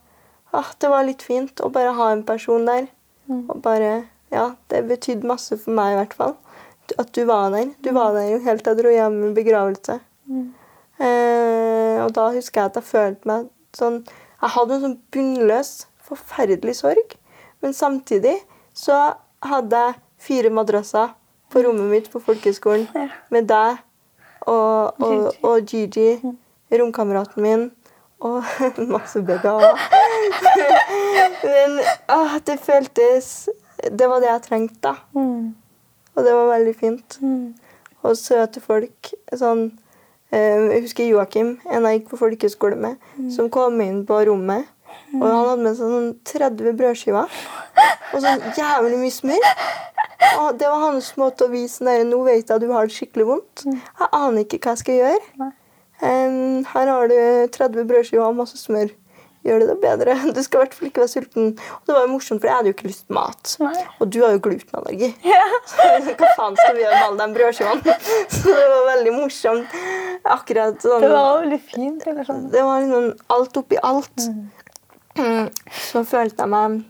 at 0.55 0.77
det 0.81 0.91
var 0.91 1.07
litt 1.07 1.23
fint 1.27 1.61
å 1.65 1.71
bare 1.75 1.95
ha 1.97 2.11
en 2.15 2.23
person 2.27 2.67
der. 2.69 2.89
Og 3.31 3.57
bare 3.65 4.05
Ja, 4.35 4.57
det 4.73 4.81
betydde 4.89 5.29
masse 5.29 5.55
for 5.61 5.75
meg 5.77 5.93
i 5.93 5.99
hvert 6.01 6.15
fall. 6.19 6.33
At 6.99 7.13
du 7.15 7.23
var 7.29 7.53
der. 7.55 7.71
Du 7.85 7.93
var 7.95 8.15
der 8.17 8.33
jo 8.33 8.41
helt 8.43 8.65
til 8.65 8.75
jeg 8.75 8.81
dro 8.81 8.93
hjem 8.93 9.19
i 9.29 9.35
begravelse. 9.37 9.99
Eh, 10.99 11.99
og 12.03 12.11
da 12.17 12.29
husker 12.35 12.61
jeg 12.61 12.71
at 12.71 12.79
jeg 12.79 12.87
følte 12.87 13.29
meg 13.29 13.49
sånn 13.75 13.97
Jeg 14.07 14.53
hadde 14.55 14.75
en 14.77 14.83
sånn 14.85 14.97
bunnløs, 15.15 15.71
forferdelig 16.05 16.77
sorg. 16.83 17.15
Men 17.63 17.75
samtidig 17.77 18.37
så 18.77 19.15
hadde 19.45 19.85
jeg 19.87 20.01
fire 20.25 20.51
madrasser 20.53 21.15
på 21.53 21.63
rommet 21.65 21.91
mitt 21.91 22.11
på 22.13 22.21
folkehøgskolen 22.23 22.89
med 23.33 23.49
deg 23.49 23.79
og, 24.51 25.01
og, 25.01 25.05
Gigi. 25.09 25.39
og 25.47 25.71
Gigi, 25.71 26.35
romkameraten 26.75 27.45
min, 27.45 27.69
og 28.25 28.45
masse 28.95 29.23
begaver. 29.23 29.79
Men 31.45 31.79
ah, 32.09 32.39
det 32.47 32.59
føltes 32.63 33.49
Det 33.85 34.09
var 34.09 34.23
det 34.23 34.31
jeg 34.31 34.43
trengte, 34.49 34.81
da. 34.83 34.95
Mm. 35.13 35.55
Og 36.15 36.25
det 36.25 36.35
var 36.35 36.53
veldig 36.55 36.75
fint. 36.79 37.19
Mm. 37.21 37.55
Og 38.05 38.17
søte 38.17 38.63
folk. 38.65 39.11
Sånn, 39.37 39.67
eh, 40.33 40.71
jeg 40.73 40.85
husker 40.87 41.09
Joakim, 41.11 41.59
en 41.69 41.89
jeg 41.89 41.99
gikk 41.99 42.13
på 42.13 42.21
folkehøyskole 42.23 42.79
med, 42.81 43.11
som 43.35 43.51
kom 43.53 43.81
inn 43.85 44.05
på 44.09 44.23
rommet. 44.29 44.71
Og 45.15 45.25
han 45.27 45.49
hadde 45.51 45.65
med 45.65 45.77
seg 45.77 45.91
sånn 45.91 46.13
30 46.31 46.79
brødskiver 46.79 47.37
og 48.15 48.23
sånn 48.23 48.47
jævlig 48.57 49.01
mye 49.03 49.15
smør. 49.15 49.51
Og 50.41 50.57
det 50.59 50.71
var 50.71 50.87
hans 50.87 51.11
måte 51.21 51.47
å 51.47 51.53
vise 51.53 51.85
den 51.85 51.91
der, 51.91 52.07
Nå 52.09 52.23
vet 52.27 52.49
jeg 52.49 52.57
at 52.57 52.63
du 52.63 52.71
har 52.73 52.89
det 52.89 52.97
skikkelig 52.97 53.27
vondt. 53.29 53.67
Jeg 53.67 54.09
aner 54.09 54.45
ikke 54.45 54.63
hva 54.63 54.75
jeg 54.75 54.83
skal 54.83 55.01
gjøre. 55.03 55.51
Her 56.01 56.91
har 56.91 57.09
du 57.09 57.17
30 57.55 57.87
brødskiver 57.89 58.27
og 58.27 58.37
masse 58.43 58.59
smør. 58.59 58.93
Gjør 59.45 59.61
det 59.61 59.69
det 59.69 59.77
bedre? 59.83 60.15
Du 60.37 60.41
skal 60.43 60.59
i 60.59 60.63
hvert 60.65 60.75
fall 60.75 60.89
ikke 60.89 61.03
være 61.03 61.13
sulten. 61.13 61.51
Og 61.77 61.87
det 61.87 61.97
var 61.97 62.07
jo 62.07 62.13
morsomt, 62.15 62.41
for 62.41 62.49
jeg 62.49 62.57
hadde 62.57 62.71
jo 62.71 62.77
ikke 62.77 62.89
lyst 62.89 63.05
på 63.09 63.17
mat. 63.19 63.57
Nei. 63.61 63.75
Og 64.01 64.09
du 64.13 64.19
har 64.25 64.33
jo 64.33 64.41
glutenallergi. 64.47 65.11
Så 65.71 66.15
hva 66.17 66.31
faen 66.39 66.57
skal 66.61 66.79
vi 66.79 66.85
gjøre 66.85 66.95
med 66.97 67.07
alle 67.11 67.27
de 67.27 67.37
brødskivene? 67.39 67.99
Så 68.33 68.57
det 68.57 68.65
var 68.73 68.89
veldig 68.89 69.15
morsomt. 69.19 69.77
Akkurat 70.25 70.81
sånn 70.81 71.05
Det 71.05 71.13
var 71.13 71.43
veldig 71.43 71.61
fint. 71.69 72.09
Eller 72.09 72.29
sånn. 72.31 72.49
det 72.55 72.65
var 72.65 72.81
liksom 72.87 73.37
alt 73.37 73.61
oppi 73.61 73.81
alt. 73.93 74.29
Mm. 75.21 75.53
Så 75.85 76.03
følte 76.09 76.43
jeg 76.43 76.51
meg 76.51 76.81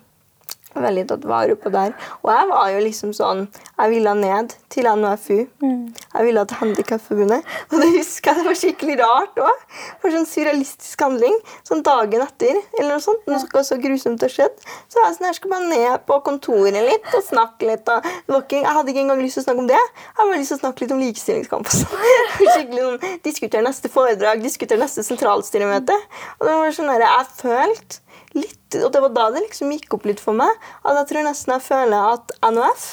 veldig 0.82 1.04
tatt 1.10 1.24
vare 1.28 1.54
på 1.60 1.70
der. 1.74 1.94
Og 2.22 2.30
jeg 2.32 2.48
var 2.50 2.70
jo 2.72 2.82
liksom 2.84 3.12
sånn 3.14 3.46
Jeg 3.78 3.90
ville 3.90 4.14
ned 4.18 4.54
til 4.70 4.86
NOFU. 4.86 5.36
Jeg 5.62 6.26
ville 6.26 6.44
til 6.50 6.58
Handikapforbundet. 6.60 7.46
Og 7.72 7.76
det 7.82 7.90
husker 7.96 8.30
jeg 8.30 8.40
det 8.40 8.46
var 8.46 8.58
skikkelig 8.58 8.96
rart 9.00 9.40
òg. 9.42 9.64
For 10.02 10.14
sånn 10.14 10.28
surrealistisk 10.30 11.02
handling. 11.04 11.36
Sånn 11.66 11.82
dagen 11.86 12.24
etter 12.24 12.58
eller 12.78 12.94
noe 12.94 13.04
sånt. 13.04 13.26
Noe 13.30 13.64
så 13.66 13.78
grusomt 13.82 14.22
har 14.24 14.32
skjedd. 14.32 14.62
Så 14.88 15.02
jeg 15.02 15.16
sånn, 15.18 15.28
jeg 15.30 15.38
skal 15.40 15.54
bare 15.54 15.70
ned 15.70 16.06
på 16.08 16.18
kontoret 16.26 16.80
litt 16.88 17.10
og 17.14 17.26
snakke 17.26 17.68
litt. 17.68 17.90
Og 17.90 18.38
ikke, 18.40 18.62
jeg 18.62 18.76
hadde 18.78 18.94
ikke 18.94 19.04
engang 19.04 19.22
lyst 19.22 19.38
til 19.38 19.44
å 19.44 19.48
snakke 19.48 19.64
om 19.64 19.70
det. 19.70 19.80
Jeg 19.80 20.16
hadde 20.18 20.30
bare 20.30 20.40
lyst 20.42 20.54
til 20.54 20.60
å 20.60 20.62
snakke 20.62 20.84
litt 20.84 20.94
om 20.96 21.02
likestillingskamp. 21.02 21.74
sånn. 21.74 22.06
Skikkelig 22.54 22.86
sånn, 22.86 23.18
Diskutere 23.24 23.64
neste 23.64 23.90
foredrag, 23.92 24.42
diskutere 24.44 24.80
neste 24.80 25.04
sentralstyremøte. 25.06 25.98
Og 26.38 26.48
det 26.48 26.56
var 26.60 26.74
sånn 26.76 26.90
der, 26.92 27.06
jeg 27.08 27.30
følte 27.40 28.03
litt, 28.34 28.76
og 28.80 28.90
det 28.92 29.00
var 29.04 29.12
da 29.14 29.28
det 29.34 29.44
liksom 29.46 29.72
gikk 29.74 29.94
opp 29.96 30.08
litt 30.08 30.20
for 30.22 30.36
meg, 30.36 30.50
at 30.82 30.98
jeg 31.00 31.10
tror 31.12 31.26
nesten 31.28 31.54
jeg 31.56 31.66
føler 31.68 32.10
at 32.16 32.34
NOF 32.50 32.86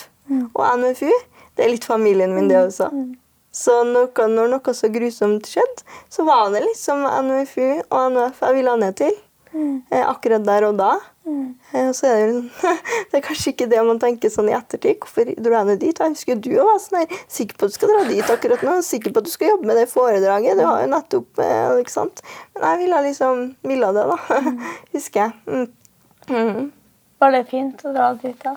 og 0.54 0.62
NFU, 0.82 1.12
det 1.58 1.66
er 1.66 1.74
litt 1.74 1.88
familien 1.88 2.36
min, 2.36 2.48
det 2.48 2.60
også. 2.62 2.92
Så 3.52 3.82
noe, 3.84 4.28
når 4.32 4.48
noe 4.54 4.74
så 4.78 4.88
grusomt 4.94 5.50
skjedde, 5.50 5.84
så 6.10 6.24
var 6.24 6.54
det 6.54 6.62
liksom 6.64 7.04
NFU 7.04 7.82
og 7.90 8.14
NOF 8.16 8.40
jeg 8.46 8.56
ville 8.62 8.78
ned 8.80 8.96
til. 9.02 9.12
Eh, 9.54 10.04
akkurat 10.08 10.44
der 10.48 10.66
og 10.70 10.78
da. 10.80 10.92
Eh, 11.74 11.92
så 11.96 12.08
er 12.08 12.32
det, 12.32 12.70
det 13.12 13.20
er 13.20 13.24
kanskje 13.26 13.54
ikke 13.54 13.68
det 13.72 13.82
man 13.88 14.00
tenker 14.02 14.32
sånn 14.32 14.50
i 14.52 14.56
ettertid. 14.56 15.00
Hvorfor 15.04 15.32
dro 15.36 15.56
jeg 15.58 15.70
ned 15.70 15.82
dit? 15.84 16.00
Jeg 16.00 16.16
husker 16.16 16.40
du 16.40 16.52
var 16.58 16.80
sånn 16.84 17.02
her, 17.02 17.22
sikker 17.32 17.60
på 17.60 17.68
at 17.68 17.74
du 17.74 17.78
skal 17.78 17.94
dra 17.94 18.04
dit 18.10 18.34
akkurat 18.36 18.66
nå. 18.68 18.78
Sikker 18.88 19.14
på 19.14 19.24
at 19.24 19.28
du 19.28 19.34
skal 19.34 19.54
jobbe 19.54 19.70
med 19.70 19.80
det 19.80 19.88
foredraget. 19.92 20.60
Du 20.60 20.66
har 20.68 20.84
jo 20.86 20.92
nettopp 20.94 21.44
eh, 21.44 21.80
ikke 21.84 21.96
sant? 21.96 22.24
Men 22.56 22.68
jeg 22.70 22.84
ville 22.86 23.04
liksom 23.10 23.44
ville 23.74 23.94
det, 23.98 24.06
da. 24.14 24.44
husker 24.96 25.26
jeg. 25.26 25.34
Mm. 25.48 25.68
Mm. 26.32 26.70
Var 27.22 27.36
det 27.36 27.44
fint 27.52 27.84
å 27.86 27.96
dra 27.96 28.14
dit, 28.22 28.38
da? 28.42 28.56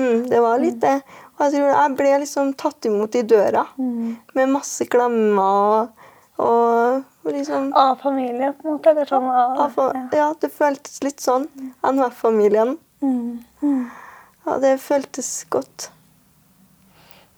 Mm, 0.00 0.28
det 0.30 0.38
var 0.40 0.62
litt 0.62 0.78
det. 0.80 0.96
Og 1.36 1.44
jeg 1.44 1.58
tror 1.58 1.68
jeg 1.74 1.96
ble 1.98 2.12
liksom 2.22 2.54
tatt 2.58 2.86
imot 2.88 3.16
i 3.18 3.24
døra 3.26 3.66
med 3.76 4.52
masse 4.52 4.86
klemmer 4.90 5.42
og, 5.42 6.01
og 6.40 7.02
liksom 7.28 7.72
Av 7.76 7.96
familie, 8.00 8.52
på 8.52 8.68
en 8.68 8.74
måte? 8.76 8.90
Eller 8.90 9.04
sånn 9.06 9.26
av, 9.30 9.74
Ja, 9.76 10.06
ja. 10.12 10.28
det 10.40 10.48
føltes 10.52 11.02
litt 11.04 11.20
sånn. 11.20 11.46
NHF-familien. 11.84 12.78
Ja, 13.02 14.58
det 14.58 14.78
føltes 14.82 15.44
godt. 15.52 15.90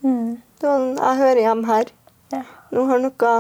Mm. 0.04 0.40
Det 0.60 0.68
var 0.68 0.86
jeg 0.94 1.18
hører 1.20 1.40
hjem 1.42 1.64
her. 1.68 1.90
Ja. 2.32 2.42
Nå 2.72 2.84
har 2.88 2.98
noe 3.02 3.34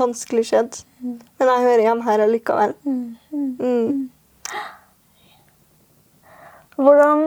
vanskelig 0.00 0.46
skjedd, 0.50 0.78
men 1.02 1.20
jeg 1.50 1.64
hører 1.66 1.82
hjem 1.84 2.02
her 2.06 2.22
allikevel. 2.24 2.74
Mm. 2.86 4.10
Hvordan 6.80 7.24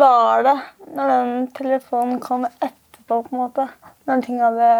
var 0.00 0.42
det 0.46 0.56
når 0.96 1.12
den 1.12 1.46
telefonen 1.56 2.20
kom 2.24 2.46
etterpå, 2.48 3.22
på 3.26 3.34
en 3.34 3.40
måte? 3.42 3.68
Når 4.08 4.22
ting 4.24 4.40
hadde 4.40 4.70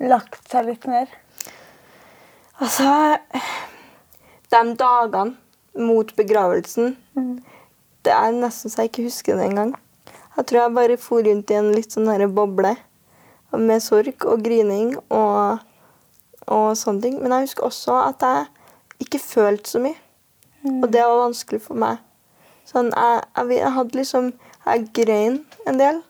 lagt 0.00 0.48
seg 0.50 0.68
litt 0.70 0.86
mer? 0.88 1.10
Altså 2.60 3.16
De 4.50 4.60
dagene 4.76 5.36
mot 5.80 6.10
begravelsen 6.16 6.96
Det 8.04 8.12
er 8.12 8.36
nesten 8.36 8.72
så 8.72 8.82
jeg 8.84 8.90
ikke 8.90 9.06
husker 9.06 9.36
det 9.38 9.46
engang. 9.50 9.74
Jeg 10.36 10.46
tror 10.48 10.62
jeg 10.62 10.74
bare 10.76 10.96
for 11.00 11.24
rundt 11.24 11.50
i 11.52 11.58
en 11.58 11.72
litt 11.74 11.92
sånn 11.92 12.08
her 12.08 12.24
boble 12.32 12.72
med 13.52 13.82
sorg 13.82 14.24
og 14.30 14.44
grining 14.44 14.94
og, 15.10 15.60
og 16.46 16.68
sånne 16.78 17.04
ting. 17.04 17.18
Men 17.20 17.34
jeg 17.34 17.50
husker 17.50 17.66
også 17.66 17.96
at 18.06 18.24
jeg 18.24 19.04
ikke 19.04 19.20
følte 19.20 19.74
så 19.74 19.82
mye. 19.82 19.98
Og 20.70 20.86
det 20.92 21.02
var 21.02 21.26
vanskelig 21.26 21.60
for 21.64 21.80
meg. 21.80 22.00
Sånn, 22.68 22.88
jeg, 22.94 23.20
jeg, 23.36 23.58
jeg 23.58 23.74
hadde 23.74 23.98
liksom 23.98 24.32
Jeg 24.66 24.88
grein 24.94 25.38
en 25.66 25.78
del. 25.80 26.02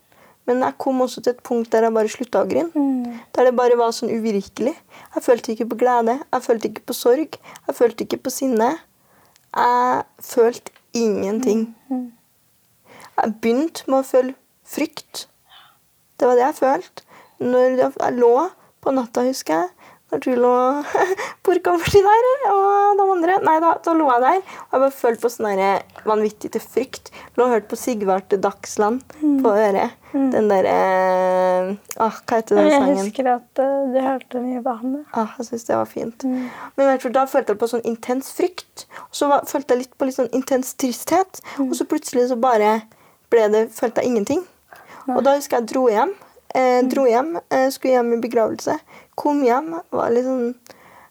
Men 0.48 0.62
jeg 0.64 0.76
kom 0.82 1.00
også 1.04 1.22
til 1.22 1.34
et 1.34 1.42
punkt 1.46 1.70
der 1.72 1.86
jeg 1.86 1.94
bare 1.94 2.10
slutta 2.10 2.42
å 2.42 2.48
grine. 2.48 2.86
Der 3.36 3.48
det 3.48 3.56
bare 3.58 3.76
var 3.78 3.92
sånn 3.94 4.12
uvirkelig. 4.12 4.72
Jeg 5.14 5.24
følte 5.24 5.52
ikke 5.54 5.68
på 5.72 5.80
glede, 5.82 6.18
jeg 6.32 6.46
følte 6.46 6.70
ikke 6.70 6.86
på 6.90 6.96
sorg, 6.96 7.36
jeg 7.66 7.76
følte 7.76 8.06
ikke 8.06 8.22
på 8.24 8.32
sinne. 8.34 8.70
Jeg 9.50 10.04
følte 10.24 10.72
ingenting. 10.96 11.66
Jeg 11.90 13.34
begynte 13.42 13.84
med 13.86 14.00
å 14.00 14.06
føle 14.06 14.34
frykt. 14.64 15.26
Det 16.18 16.28
var 16.28 16.38
det 16.38 16.46
jeg 16.46 16.58
følte. 16.60 17.06
Når 17.40 17.78
jeg 17.80 18.16
lå 18.18 18.34
på 18.80 18.92
natta, 18.96 19.24
husker 19.24 19.62
jeg, 19.62 19.79
når 20.10 20.22
du 20.24 20.30
lå 20.38 20.52
bortkomforti 21.46 22.02
der, 22.04 22.28
og 22.50 22.98
de 22.98 23.06
andre 23.14 23.38
Nei, 23.46 23.56
da, 23.62 23.72
da 23.84 23.94
lå 23.96 24.08
jeg 24.10 24.24
der. 24.24 24.40
Og 24.40 24.74
jeg 24.76 24.82
bare 24.84 24.96
følte 24.98 25.22
på 25.24 25.30
sånn 25.32 25.48
vanvittig 26.08 26.52
til 26.56 26.64
frykt. 26.64 27.10
Lå 27.38 27.46
og 27.46 27.54
hørte 27.54 27.70
på 27.70 27.78
Sigvart 27.80 28.36
Dagsland 28.42 29.02
på 29.20 29.54
øret. 29.54 29.96
Den 30.10 30.48
derre 30.50 30.74
ah, 32.02 32.16
hva 32.26 32.38
heter 32.40 32.58
den 32.58 32.66
Jeg 32.66 32.80
sangen? 32.80 32.96
husker 32.98 33.28
at 33.30 33.60
eh, 33.62 33.74
du 33.92 33.98
hørte 34.02 34.40
mye 34.42 34.62
på 34.64 34.72
han. 34.80 34.96
Ah, 35.14 35.36
jeg 35.38 35.46
synes 35.52 35.68
det 35.68 35.76
var 35.78 35.90
fint. 35.90 36.24
Men 36.26 36.88
hvert 36.88 37.04
fall 37.04 37.14
da 37.14 37.26
følte 37.30 37.54
jeg 37.54 37.60
på 37.60 37.68
sånn 37.70 37.84
intens 37.86 38.32
frykt. 38.34 38.86
Og 39.06 39.20
så 39.20 39.28
var, 39.30 39.44
følte 39.50 39.76
jeg 39.76 39.84
litt 39.84 39.94
på 39.94 40.08
litt 40.08 40.18
sånn 40.18 40.32
intens 40.34 40.74
tristhet. 40.74 41.42
Og 41.62 41.76
så 41.78 41.86
plutselig 41.86 42.26
så 42.32 42.40
bare 42.42 42.80
ble 43.30 43.46
det, 43.54 43.68
følte 43.76 44.02
jeg 44.02 44.10
ingenting. 44.10 44.42
Og 45.10 45.22
da 45.26 45.36
husker 45.38 45.60
jeg 45.60 45.70
dro 45.70 45.86
hjem. 45.90 46.16
Eh, 46.58 46.80
dro 46.90 47.04
hjem, 47.06 47.36
eh, 47.54 47.68
Skulle 47.70 47.94
hjem 47.94 48.12
i 48.16 48.20
begravelse. 48.24 48.74
Kom 49.18 49.42
hjem. 49.44 49.74
var 49.90 50.10
litt 50.14 50.24
sånn... 50.24 50.54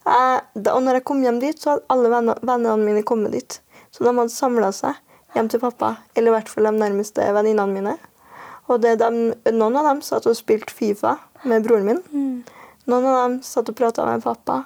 jeg, 0.05 0.41
da, 0.55 0.73
og 0.75 0.83
når 0.83 0.99
jeg 0.99 1.05
kom 1.09 1.23
hjem 1.23 1.39
dit, 1.41 1.59
så 1.59 1.75
hadde 1.75 1.85
alle 1.93 2.09
venner, 2.13 2.39
vennene 2.41 2.77
mine 2.85 3.03
kommet 3.03 3.31
dit. 3.35 3.59
Så 3.91 4.03
de 4.05 4.11
hadde 4.13 4.33
samla 4.33 4.71
seg 4.75 4.95
hjem 5.35 5.49
til 5.51 5.59
pappa. 5.61 5.95
Eller 6.15 6.31
i 6.31 6.35
hvert 6.37 6.49
fall 6.49 6.69
de 6.69 6.73
nærmeste 6.77 7.25
venninnene 7.35 7.73
mine. 7.75 7.97
Og 8.69 8.81
det 8.81 8.99
dem, 9.01 9.33
noen 9.53 9.77
av 9.79 9.87
dem 9.89 10.01
satt 10.05 10.27
og 10.29 10.37
spilte 10.37 10.73
Fifa 10.73 11.15
med 11.49 11.63
broren 11.65 11.85
min. 11.87 12.01
Noen 12.89 13.05
av 13.09 13.17
dem 13.23 13.39
satt 13.45 13.69
og 13.69 13.77
prata 13.77 14.05
med 14.05 14.23
pappa, 14.25 14.63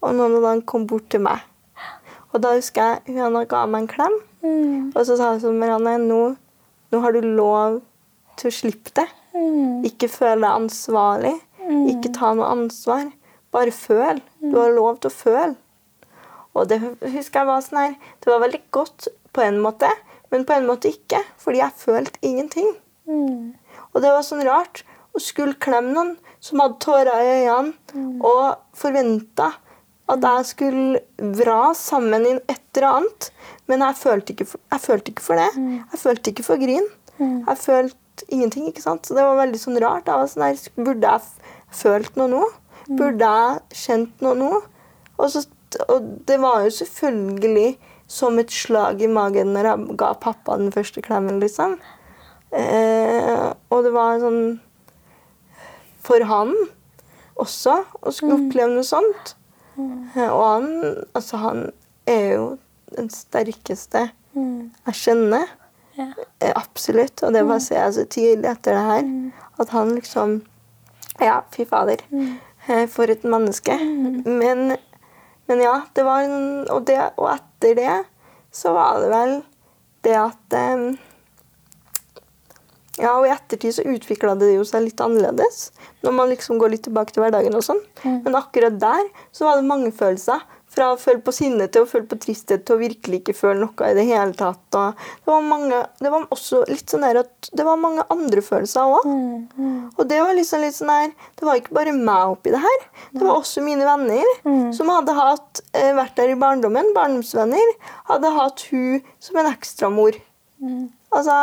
og 0.00 0.14
noen 0.16 0.38
av 0.38 0.46
dem 0.50 0.60
kom 0.68 0.86
bort 0.88 1.08
til 1.12 1.20
meg. 1.24 1.40
Og 2.32 2.40
da 2.44 2.54
husker 2.54 2.98
jeg 3.08 3.16
hun 3.18 3.36
ga 3.48 3.66
meg 3.66 3.82
en 3.86 3.88
klem, 3.90 4.20
Mm. 4.40 4.92
og 4.96 5.02
så 5.04 5.18
sa 5.18 5.34
hun 5.34 5.40
sånn 5.42 5.58
Marianne, 5.60 5.98
nå, 6.08 6.36
nå 6.92 7.00
har 7.02 7.12
du 7.12 7.20
lov 7.20 7.82
til 8.40 8.48
å 8.48 8.54
slippe 8.56 8.88
det. 8.96 9.04
Mm. 9.34 9.82
Ikke 9.84 10.08
føle 10.08 10.40
deg 10.40 10.54
ansvarlig. 10.62 11.34
Ikke 11.70 12.12
ta 12.14 12.34
noe 12.34 12.50
ansvar. 12.50 13.08
Bare 13.54 13.74
føl. 13.74 14.20
Du 14.42 14.58
har 14.58 14.74
lov 14.74 15.00
til 15.00 15.10
å 15.10 15.14
føle. 15.14 15.56
Og 16.58 16.66
det 16.70 16.80
husker 16.82 17.40
jeg 17.40 17.46
var 17.46 17.60
sånn 17.62 17.78
her 17.78 17.92
Det 18.18 18.30
var 18.32 18.40
veldig 18.42 18.60
godt 18.74 19.06
på 19.30 19.42
en 19.44 19.60
måte, 19.62 19.86
men 20.32 20.42
på 20.46 20.56
en 20.56 20.66
måte 20.66 20.90
ikke. 20.90 21.22
Fordi 21.38 21.62
jeg 21.62 21.78
følte 21.78 22.18
ingenting. 22.26 22.72
Mm. 23.06 23.54
Og 23.92 24.02
det 24.02 24.10
var 24.10 24.26
sånn 24.26 24.42
rart 24.46 24.82
å 25.14 25.22
skulle 25.22 25.58
klemme 25.62 25.94
noen 25.94 26.12
som 26.42 26.62
hadde 26.62 26.78
tårer 26.82 27.22
i 27.22 27.30
øynene, 27.40 27.72
og 28.22 28.60
forventa 28.78 29.50
at 30.10 30.24
jeg 30.26 30.46
skulle 30.50 31.00
vra 31.38 31.72
sammen 31.78 32.26
i 32.26 32.34
et 32.50 32.62
eller 32.78 32.86
annet. 32.88 33.30
Men 33.70 33.82
jeg 33.86 33.98
følte 34.00 34.34
ikke 34.34 34.46
for, 34.52 34.60
jeg 34.72 34.82
følte 34.82 35.12
ikke 35.12 35.22
for 35.26 35.38
det. 35.38 35.48
Jeg 35.92 36.02
følte 36.02 36.30
ikke 36.32 36.46
for 36.46 36.62
grin. 36.62 36.86
Jeg 37.20 37.58
følte 37.62 38.26
ingenting. 38.28 38.66
ikke 38.70 38.82
sant? 38.82 39.06
Så 39.06 39.14
det 39.14 39.22
var 39.26 39.38
veldig 39.38 39.60
sånn 39.62 39.78
rart. 39.82 40.06
Jeg 40.10 40.18
var 40.22 40.30
sånn 40.30 40.46
her, 40.46 40.58
Burde 40.78 41.12
jeg 41.14 41.20
følt 41.74 42.16
noe 42.18 42.28
nå? 42.32 42.42
Burde 42.90 43.26
jeg 43.30 43.78
kjent 43.84 44.22
noe 44.24 44.34
nå? 44.38 44.50
Og, 45.20 45.26
så, 45.30 45.44
og 45.88 46.06
det 46.26 46.40
var 46.42 46.64
jo 46.64 46.72
selvfølgelig 46.74 47.76
som 48.10 48.38
et 48.42 48.50
slag 48.50 49.02
i 49.04 49.10
magen 49.10 49.52
når 49.54 49.68
jeg 49.70 49.96
ga 50.00 50.12
pappa 50.18 50.56
den 50.58 50.72
første 50.74 51.02
klemmen, 51.04 51.38
liksom. 51.42 51.76
Eh, 52.50 53.52
og 53.70 53.84
det 53.86 53.92
var 53.94 54.16
sånn 54.18 54.56
For 56.02 56.24
han 56.26 56.50
også 57.38 57.76
å 58.02 58.10
skulle 58.10 58.40
oppleve 58.40 58.72
noe 58.74 58.84
sånt. 58.88 59.36
Eh, 59.78 60.26
og 60.26 60.42
han, 60.42 60.66
altså, 61.14 61.38
han 61.44 61.60
er 62.10 62.24
jo 62.34 62.48
den 62.96 63.12
sterkeste 63.14 64.08
Mm. 64.30 64.70
jeg 64.86 64.94
kjenner. 64.94 65.48
Ja. 65.98 66.04
Eh, 66.38 66.52
absolutt. 66.54 67.18
Og 67.26 67.32
det 67.34 67.40
bare 67.48 67.60
ser 67.60 67.80
jeg 67.80 67.94
så 67.96 68.04
tydelig 68.06 68.46
etter 68.52 68.76
det 68.76 68.82
her. 68.86 69.08
At 69.58 69.72
han 69.74 69.90
liksom 69.96 70.36
Ja, 71.20 71.42
fy 71.54 71.66
fader. 71.68 72.00
Eh, 72.68 72.86
For 72.88 73.10
et 73.12 73.22
menneske. 73.28 73.76
Men, 74.24 74.76
men 75.50 75.62
ja, 75.62 75.80
det 75.96 76.04
var 76.06 76.24
en, 76.24 76.66
og, 76.70 76.84
det, 76.88 76.98
og 77.20 77.30
etter 77.34 77.76
det 77.78 77.94
så 78.54 78.72
var 78.74 79.00
det 79.02 79.10
vel 79.12 79.32
det 80.04 80.16
at 80.18 80.56
eh, 80.58 80.84
Ja, 83.00 83.14
og 83.16 83.24
i 83.28 83.32
ettertid 83.32 83.72
så 83.78 83.84
utvikla 83.88 84.34
det 84.36 84.50
jo 84.54 84.64
seg 84.68 84.84
litt 84.84 85.00
annerledes. 85.00 85.70
Når 86.04 86.12
man 86.16 86.28
liksom 86.32 86.58
går 86.60 86.74
litt 86.74 86.82
tilbake 86.84 87.14
til 87.14 87.22
hverdagen 87.24 87.54
og 87.56 87.64
sånn. 87.64 87.80
Men 88.26 88.36
akkurat 88.36 88.76
der 88.82 89.06
så 89.32 89.46
var 89.46 89.56
det 89.60 89.68
mange 89.70 89.92
følelser. 89.96 90.42
Fra 90.70 90.92
å 90.92 90.98
føle 91.00 91.18
på 91.26 91.32
sinne 91.34 91.66
til 91.66 91.82
å 91.82 91.88
føle 91.90 92.06
på 92.06 92.18
tristhet 92.22 92.62
til 92.62 92.76
å 92.76 92.80
virkelig 92.80 93.18
ikke 93.24 93.34
føle 93.34 93.64
noe 93.64 93.88
i 93.90 93.94
det 93.96 94.04
hele 94.06 94.36
tatt. 94.38 94.60
Det 94.70 95.26
var 95.26 95.42
mange, 95.42 95.80
det 95.98 96.12
var 96.12 96.28
også 96.30 96.60
litt 96.70 96.92
sånn 96.92 97.02
at 97.08 97.48
det 97.58 97.66
var 97.66 97.80
mange 97.80 98.04
andre 98.14 98.42
følelser 98.46 98.86
òg. 98.86 99.08
Og 99.96 100.04
det 100.06 100.20
var 100.22 100.36
liksom 100.38 100.62
litt 100.62 100.76
sånn 100.76 100.92
her, 100.94 101.10
det 101.40 101.48
var 101.48 101.58
ikke 101.58 101.74
bare 101.74 101.96
meg 101.96 102.36
oppi 102.36 102.52
det 102.54 102.62
her. 102.62 102.78
Det 103.16 103.24
var 103.26 103.40
også 103.40 103.64
mine 103.66 103.82
venner 103.88 104.30
som 104.76 104.88
hadde 104.94 105.16
hatt, 105.18 105.60
eh, 105.74 105.90
vært 105.98 106.14
der 106.20 106.30
i 106.36 106.38
barndommen. 106.38 106.94
Barndomsvenner. 106.94 107.74
Hadde 108.06 108.30
hatt 108.38 108.62
hun 108.70 109.02
som 109.18 109.36
en 109.42 109.50
ekstramor. 109.50 110.20
Altså, 111.10 111.36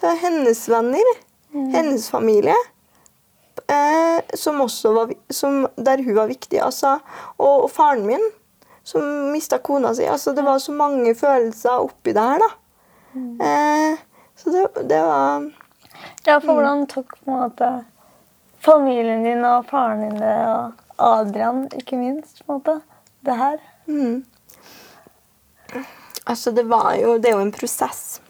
det 0.00 0.04
var 0.10 0.20
hennes 0.20 0.68
venner, 0.68 1.10
hennes 1.72 2.10
familie, 2.10 2.56
eh, 3.70 4.20
som 4.36 4.60
også 4.60 4.92
var, 4.92 5.12
som, 5.30 5.62
der 5.76 6.02
hun 6.04 6.16
var 6.16 6.28
viktig. 6.28 6.60
Altså, 6.60 6.98
og, 7.38 7.64
og 7.64 7.70
faren 7.70 8.04
min, 8.06 8.24
som 8.84 9.32
mista 9.32 9.58
kona 9.58 9.94
si. 9.96 10.06
Altså, 10.06 10.32
det 10.36 10.44
var 10.44 10.58
så 10.62 10.72
mange 10.72 11.14
følelser 11.16 11.82
oppi 11.86 12.12
det 12.12 12.20
her, 12.20 12.42
da. 12.44 12.50
Eh, 13.14 13.98
så 14.36 14.50
det, 14.50 14.88
det 14.90 15.00
var 15.06 15.50
Ja, 16.26 16.38
for 16.40 16.52
hvordan 16.52 16.86
tok 16.90 17.12
på 17.20 17.30
en 17.30 17.36
måte 17.44 17.68
familien 18.64 19.22
din 19.24 19.44
og 19.44 19.66
faren 19.70 20.02
din 20.02 20.16
det, 20.18 20.34
og 20.48 20.72
Adrian 20.98 21.68
ikke 21.76 21.96
minst, 22.00 22.42
på 22.44 22.52
en 22.52 22.58
måte, 22.58 22.80
det 23.24 23.36
her? 23.38 23.58
mm. 23.86 24.24
Altså, 26.26 26.50
det 26.50 26.64
var 26.68 26.94
jo 26.96 27.18
Det 27.18 27.28
er 27.30 27.36
jo 27.36 27.42
en 27.44 27.52
prosess. 27.52 28.20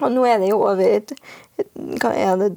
Og 0.00 0.12
nå 0.12 0.24
er 0.26 0.38
det 0.42 0.50
jo 0.50 0.58
over 0.60 1.14
Hva 2.02 2.10
er 2.12 2.36
det 2.40 2.50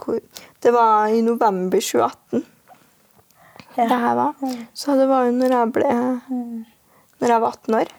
hvor, 0.00 0.20
Det 0.62 0.72
var 0.72 1.08
i 1.08 1.20
november 1.20 1.80
2018 1.80 2.40
Ja. 2.40 2.49
Det 3.76 4.00
her 4.04 4.14
var. 4.18 4.34
Så 4.74 4.96
det 4.98 5.08
var 5.10 5.26
jo 5.28 5.34
når 5.36 5.56
jeg 5.56 5.72
ble 5.76 5.96
Når 7.20 7.34
jeg 7.34 7.42
var 7.42 7.50
18 7.50 7.80
år. 7.80 7.90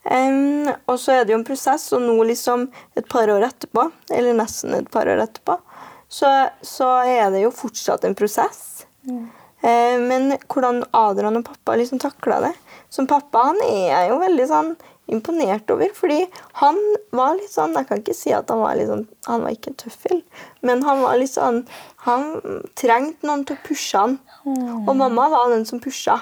Um, 0.00 0.68
og 0.88 0.96
så 0.96 1.12
er 1.12 1.26
det 1.26 1.34
jo 1.34 1.40
en 1.40 1.44
prosess, 1.44 1.90
og 1.92 2.00
nå 2.00 2.14
liksom 2.30 2.68
et 2.96 3.08
par 3.10 3.28
år 3.28 3.44
etterpå, 3.50 3.84
eller 4.16 4.38
nesten 4.38 4.72
et 4.78 4.88
par 4.90 5.10
år 5.10 5.20
etterpå, 5.26 5.58
så, 6.08 6.30
så 6.64 6.88
er 7.04 7.28
det 7.34 7.42
jo 7.44 7.50
fortsatt 7.54 8.06
en 8.08 8.16
prosess. 8.16 8.86
Eh, 9.60 9.96
men 10.00 10.32
hvordan 10.48 10.84
Adrian 10.96 11.36
og 11.36 11.44
pappa 11.44 11.74
liksom 11.76 12.00
takla 12.00 12.38
det 12.40 12.52
Som 12.88 13.06
pappa 13.08 13.42
han 13.50 13.58
er 13.66 13.90
jeg 13.90 14.08
jo 14.08 14.16
veldig 14.22 14.46
sånn 14.48 14.70
imponert 15.12 15.68
over, 15.74 15.90
fordi 15.92 16.22
han 16.62 16.78
var 17.16 17.34
litt 17.36 17.52
sånn 17.52 17.76
Jeg 17.76 17.88
kan 17.88 18.00
ikke 18.00 18.16
si 18.16 18.32
at 18.32 18.48
han 18.52 18.62
var 18.62 18.78
litt 18.78 18.88
sånn 18.88 19.04
Han 19.26 19.44
var 19.44 19.52
ikke 19.56 19.74
en 19.74 19.80
tøffel, 19.82 20.22
men 20.64 20.84
han 20.86 21.04
var 21.04 21.20
litt 21.20 21.34
sånn 21.34 21.60
Han 22.06 22.30
trengte 22.78 23.28
noen 23.28 23.44
til 23.44 23.58
å 23.58 23.64
pushe 23.66 24.00
han. 24.00 24.16
Og 24.44 24.92
mamma 24.96 25.28
var 25.32 25.50
den 25.52 25.66
som 25.68 25.80
pusha. 25.82 26.18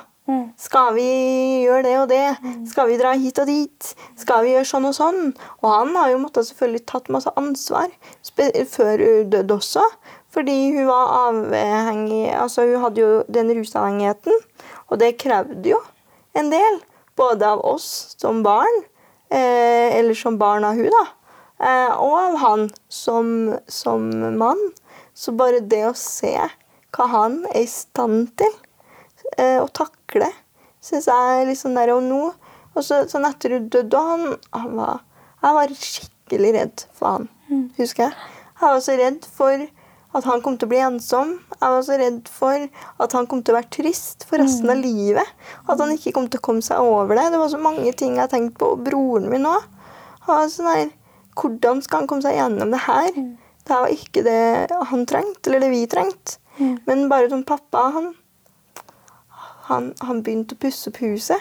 Skal 0.60 0.92
vi 0.98 1.06
gjøre 1.64 1.84
det 1.86 1.94
og 2.02 2.08
det? 2.10 2.24
Skal 2.68 2.90
vi 2.90 2.98
dra 3.00 3.14
hit 3.16 3.38
og 3.40 3.48
dit? 3.48 3.86
Skal 4.18 4.44
vi 4.44 4.52
gjøre 4.52 4.68
sånn 4.68 4.88
og 4.90 4.96
sånn? 4.96 5.30
Og 5.62 5.68
han 5.72 5.94
har 5.96 6.10
jo 6.12 6.18
måttet 6.20 6.50
selvfølgelig 6.50 6.84
tatt 6.90 7.08
masse 7.14 7.32
ansvar 7.40 7.88
før 8.28 9.04
hun 9.04 9.30
døde 9.32 9.56
også. 9.56 9.84
Fordi 10.34 10.56
hun 10.74 10.84
var 10.90 11.14
avhengig 11.30 12.26
Altså 12.36 12.66
hun 12.68 12.82
hadde 12.82 13.00
jo 13.00 13.22
den 13.32 13.54
rusavhengigheten, 13.56 14.36
og 14.92 15.00
det 15.00 15.16
krevde 15.22 15.72
jo 15.72 15.80
en 16.36 16.52
del. 16.52 16.82
Både 17.16 17.48
av 17.48 17.64
oss 17.66 18.14
som 18.20 18.44
barn, 18.44 18.82
eh, 19.32 19.96
eller 19.96 20.14
som 20.14 20.36
barn 20.38 20.64
av 20.68 20.76
hun 20.76 20.92
da, 20.92 21.04
eh, 21.58 21.96
og 21.96 22.14
av 22.20 22.36
han 22.44 22.68
som, 22.88 23.56
som 23.66 24.04
mann. 24.38 24.60
Så 25.14 25.32
bare 25.32 25.64
det 25.64 25.82
å 25.88 25.96
se 25.96 26.36
hva 26.96 27.06
han 27.12 27.40
er 27.52 27.64
i 27.64 27.70
stand 27.70 28.30
til 28.40 28.52
eh, 29.36 29.58
å 29.60 29.68
takle, 29.74 30.30
syns 30.84 31.08
jeg 31.10 31.40
er 31.40 31.48
litt 31.48 31.60
sånn 31.60 31.76
der 31.78 31.92
og 31.94 32.04
nå. 32.06 32.22
Og 32.76 32.84
så, 32.84 33.02
sånn 33.10 33.26
etter 33.26 33.56
hun 33.56 33.66
døde, 33.72 33.98
og 33.98 34.12
han, 34.12 34.36
han 34.54 34.76
var, 34.78 35.00
jeg 35.42 35.56
var 35.56 35.74
skikkelig 35.82 36.52
redd 36.54 36.84
for 36.94 37.16
han, 37.16 37.28
husker 37.80 38.08
jeg. 38.08 38.16
Jeg 38.58 38.74
var 38.74 38.80
så 38.84 38.94
redd 38.98 39.26
for 39.38 39.66
at 40.18 40.24
han 40.24 40.40
kom 40.42 40.56
til 40.58 40.66
å 40.66 40.72
bli 40.72 40.78
ensom. 40.82 41.34
Jeg 41.52 41.72
var 41.74 41.82
så 41.86 41.98
redd 42.00 42.30
for 42.32 42.64
at 43.04 43.14
han 43.14 43.26
kom 43.30 43.42
til 43.44 43.54
å 43.54 43.58
være 43.58 43.70
trist 43.74 44.24
for 44.26 44.40
resten 44.40 44.70
av 44.72 44.80
livet. 44.80 45.34
At 45.68 45.78
han 45.82 45.92
ikke 45.94 46.14
kom 46.16 46.26
til 46.32 46.40
å 46.40 46.46
komme 46.48 46.64
seg 46.64 46.80
over 46.82 47.18
det. 47.18 47.28
Det 47.34 47.42
var 47.42 47.52
så 47.52 47.60
mange 47.62 47.92
ting 47.98 48.16
jeg 48.18 48.32
tenkte 48.32 48.58
på. 48.62 48.72
Og 48.74 48.82
broren 48.86 49.28
min 49.30 49.46
òg. 49.46 49.66
Sånn 50.26 50.90
hvordan 51.38 51.82
skal 51.84 52.02
han 52.02 52.08
komme 52.10 52.24
seg 52.24 52.34
gjennom 52.38 52.72
det 52.74 52.82
her? 52.86 53.10
Det 53.68 53.76
var 53.76 53.94
ikke 53.94 54.24
det 54.26 54.78
han 54.90 55.06
trengte, 55.06 55.50
eller 55.50 55.62
det 55.62 55.70
vi 55.70 55.84
trengte. 55.90 56.38
Men 56.86 57.08
bare 57.08 57.28
som 57.30 57.42
pappa, 57.46 57.88
han, 57.94 58.14
han, 59.68 59.92
han 60.02 60.22
begynte 60.22 60.56
å 60.56 60.62
pusse 60.62 60.90
opp 60.90 60.98
huset 61.02 61.40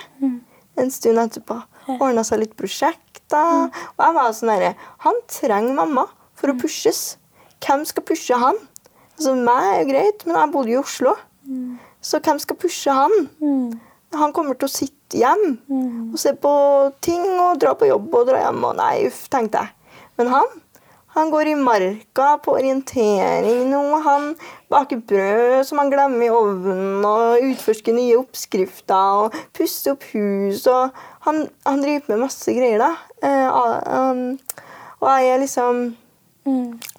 en 0.78 0.92
stund 0.92 1.18
etterpå. 1.22 1.58
Ordna 2.00 2.24
seg 2.28 2.42
litt 2.44 2.56
prosjekter. 2.60 3.70
Og 3.98 4.04
jeg 4.04 4.14
var 4.16 4.34
sånn 4.36 4.52
herre 4.54 4.74
Han 5.04 5.16
trenger 5.28 5.74
mamma 5.76 6.06
for 6.38 6.52
å 6.54 6.58
pushes. 6.60 7.18
Hvem 7.64 7.86
skal 7.90 8.04
pushe 8.06 8.36
han? 8.38 8.56
Altså, 9.18 9.34
meg 9.34 9.64
er 9.72 9.80
jo 9.82 9.88
greit, 9.90 10.26
men 10.28 10.36
jeg 10.38 10.52
bodde 10.54 10.72
i 10.76 10.78
Oslo. 10.78 11.16
Så 12.02 12.20
hvem 12.24 12.38
skal 12.40 12.56
pushe 12.62 12.94
han? 12.94 13.12
Han 14.14 14.32
kommer 14.36 14.56
til 14.56 14.68
å 14.70 14.72
sitte 14.72 15.18
hjem 15.18 15.58
og 16.14 16.20
se 16.20 16.34
på 16.36 16.52
ting 17.02 17.24
og 17.40 17.58
dra 17.60 17.74
på 17.76 17.88
jobb 17.90 18.14
og 18.14 18.28
dra 18.30 18.44
hjem. 18.46 18.62
Og 18.70 18.76
nei, 18.78 19.08
uff, 19.08 19.26
tenkte 19.34 19.64
jeg. 19.64 19.74
Men 20.18 20.28
han 20.32 20.46
han 21.18 21.32
går 21.34 21.50
i 21.52 21.56
marka 21.58 22.28
på 22.46 22.54
orientering 22.60 23.64
nå. 23.72 23.84
Han 24.06 24.28
baker 24.70 25.02
brød 25.10 25.66
som 25.66 25.82
han 25.82 25.90
glemmer 25.90 26.28
i 26.28 26.34
ovnen, 26.34 27.06
og 27.06 27.46
utforsker 27.50 27.96
nye 27.98 28.20
oppskrifter 28.20 29.24
og 29.24 29.38
pusser 29.58 29.96
opp 29.96 30.06
hus. 30.14 30.68
og 30.70 30.94
Han, 31.26 31.48
han 31.66 31.82
driver 31.82 32.14
med 32.14 32.28
masse 32.28 32.54
greier, 32.54 32.84
da. 32.84 32.92
Uh, 33.24 34.12
um, 34.12 34.70
og 35.02 35.10
jeg 35.10 35.34
er 35.34 35.42
liksom 35.42 35.82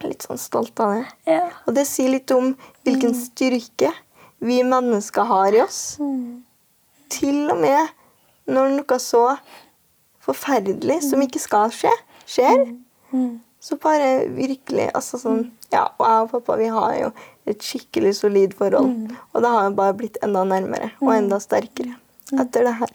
litt 0.04 0.26
sånn 0.26 0.40
stolt 0.40 0.83
av 0.83 0.96
det. 0.96 1.07
Yeah. 1.31 1.54
Og 1.66 1.78
det 1.78 1.87
sier 1.88 2.12
litt 2.12 2.31
om 2.35 2.52
hvilken 2.85 3.14
styrke 3.16 3.92
vi 4.44 4.61
mennesker 4.66 5.31
har 5.31 5.54
i 5.54 5.62
oss. 5.62 5.81
Til 7.09 7.46
og 7.48 7.62
med 7.62 7.94
når 8.48 8.74
noe 8.76 8.98
så 9.02 9.24
forferdelig 10.24 11.02
som 11.09 11.22
ikke 11.24 11.40
skal 11.42 11.72
skje, 11.74 11.92
skjer. 12.28 12.66
Så 13.60 13.76
bare 13.82 14.28
virkelig 14.30 14.90
altså 14.94 15.18
sånn, 15.18 15.40
ja, 15.72 15.88
Og 15.98 16.04
jeg 16.06 16.22
og 16.22 16.30
pappa 16.30 16.56
vi 16.60 16.68
har 16.70 16.92
jo 16.98 17.08
et 17.50 17.64
skikkelig 17.64 18.12
solid 18.20 18.54
forhold. 18.54 18.92
Og 19.34 19.42
det 19.42 19.50
har 19.50 19.64
jo 19.66 19.74
bare 19.80 19.96
blitt 19.98 20.18
enda 20.22 20.44
nærmere 20.46 20.92
og 21.00 21.10
enda 21.16 21.40
sterkere 21.42 21.96
etter 22.38 22.68
det 22.68 22.74
her. 22.78 22.92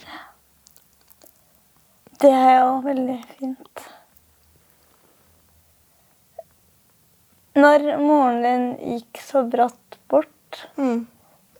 Det 2.23 2.31
er 2.31 2.59
jo 2.61 2.77
veldig 2.85 3.17
fint. 3.37 3.83
Når 7.59 7.83
moren 8.01 8.39
din 8.45 8.63
gikk 8.95 9.19
så 9.21 9.43
brått 9.49 9.97
bort, 10.09 10.29
Mm. 10.77 11.05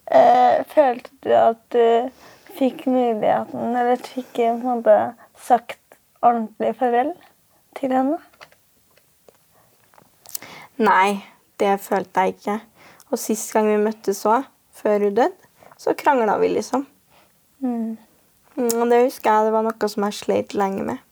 eh, 0.06 0.64
følte 0.64 1.10
du 1.22 1.30
at 1.34 1.60
du 1.70 2.10
fikk 2.58 2.86
muligheten, 2.86 3.76
eller 3.76 3.96
fikk 3.96 4.32
på 4.34 4.42
en 4.48 4.62
måte 4.62 5.14
sagt 5.36 5.78
ordentlig 6.22 6.76
farvel 6.78 7.12
til 7.74 7.90
henne? 7.90 8.18
Nei, 10.82 11.22
det 11.60 11.76
følte 11.80 12.24
jeg 12.24 12.34
ikke. 12.34 12.58
Og 13.12 13.20
sist 13.20 13.52
gang 13.54 13.68
vi 13.70 13.78
møttes 13.78 14.24
òg, 14.26 14.48
før 14.74 15.06
hun 15.06 15.14
døde, 15.14 15.50
så 15.78 15.94
krangla 15.98 16.36
vi, 16.40 16.50
liksom. 16.56 16.86
Mm. 17.62 17.96
Mm, 18.56 18.70
og 18.80 18.90
det 18.90 19.04
husker 19.04 19.30
jeg 19.30 19.48
det 19.48 19.52
var 19.54 19.66
noe 19.66 19.90
som 19.90 20.06
jeg 20.06 20.18
sleit 20.18 20.54
lenge 20.58 20.86
med. 20.86 21.02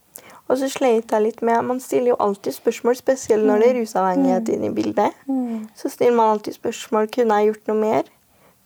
Og 0.51 0.59
så 0.61 0.68
sleit 0.68 1.12
jeg 1.14 1.25
litt 1.25 1.40
med 1.46 1.64
Man 1.64 1.79
stiller 1.81 2.12
jo 2.12 2.18
alltid 2.20 2.57
spørsmål, 2.59 2.96
spesielt 2.98 3.46
når 3.46 3.62
det 3.62 3.68
er 3.68 3.79
rusavhengighet 3.81 4.51
inne 4.53 4.68
i 4.68 4.75
bildet. 4.75 5.20
Mm. 5.27 5.68
Så 5.79 5.88
stiller 5.88 6.16
man 6.18 6.35
alltid 6.35 6.59
spørsmål 6.59 7.09
kunne 7.14 7.38
jeg 7.38 7.53
gjort 7.53 7.70
noe 7.70 7.81
mer. 7.81 8.11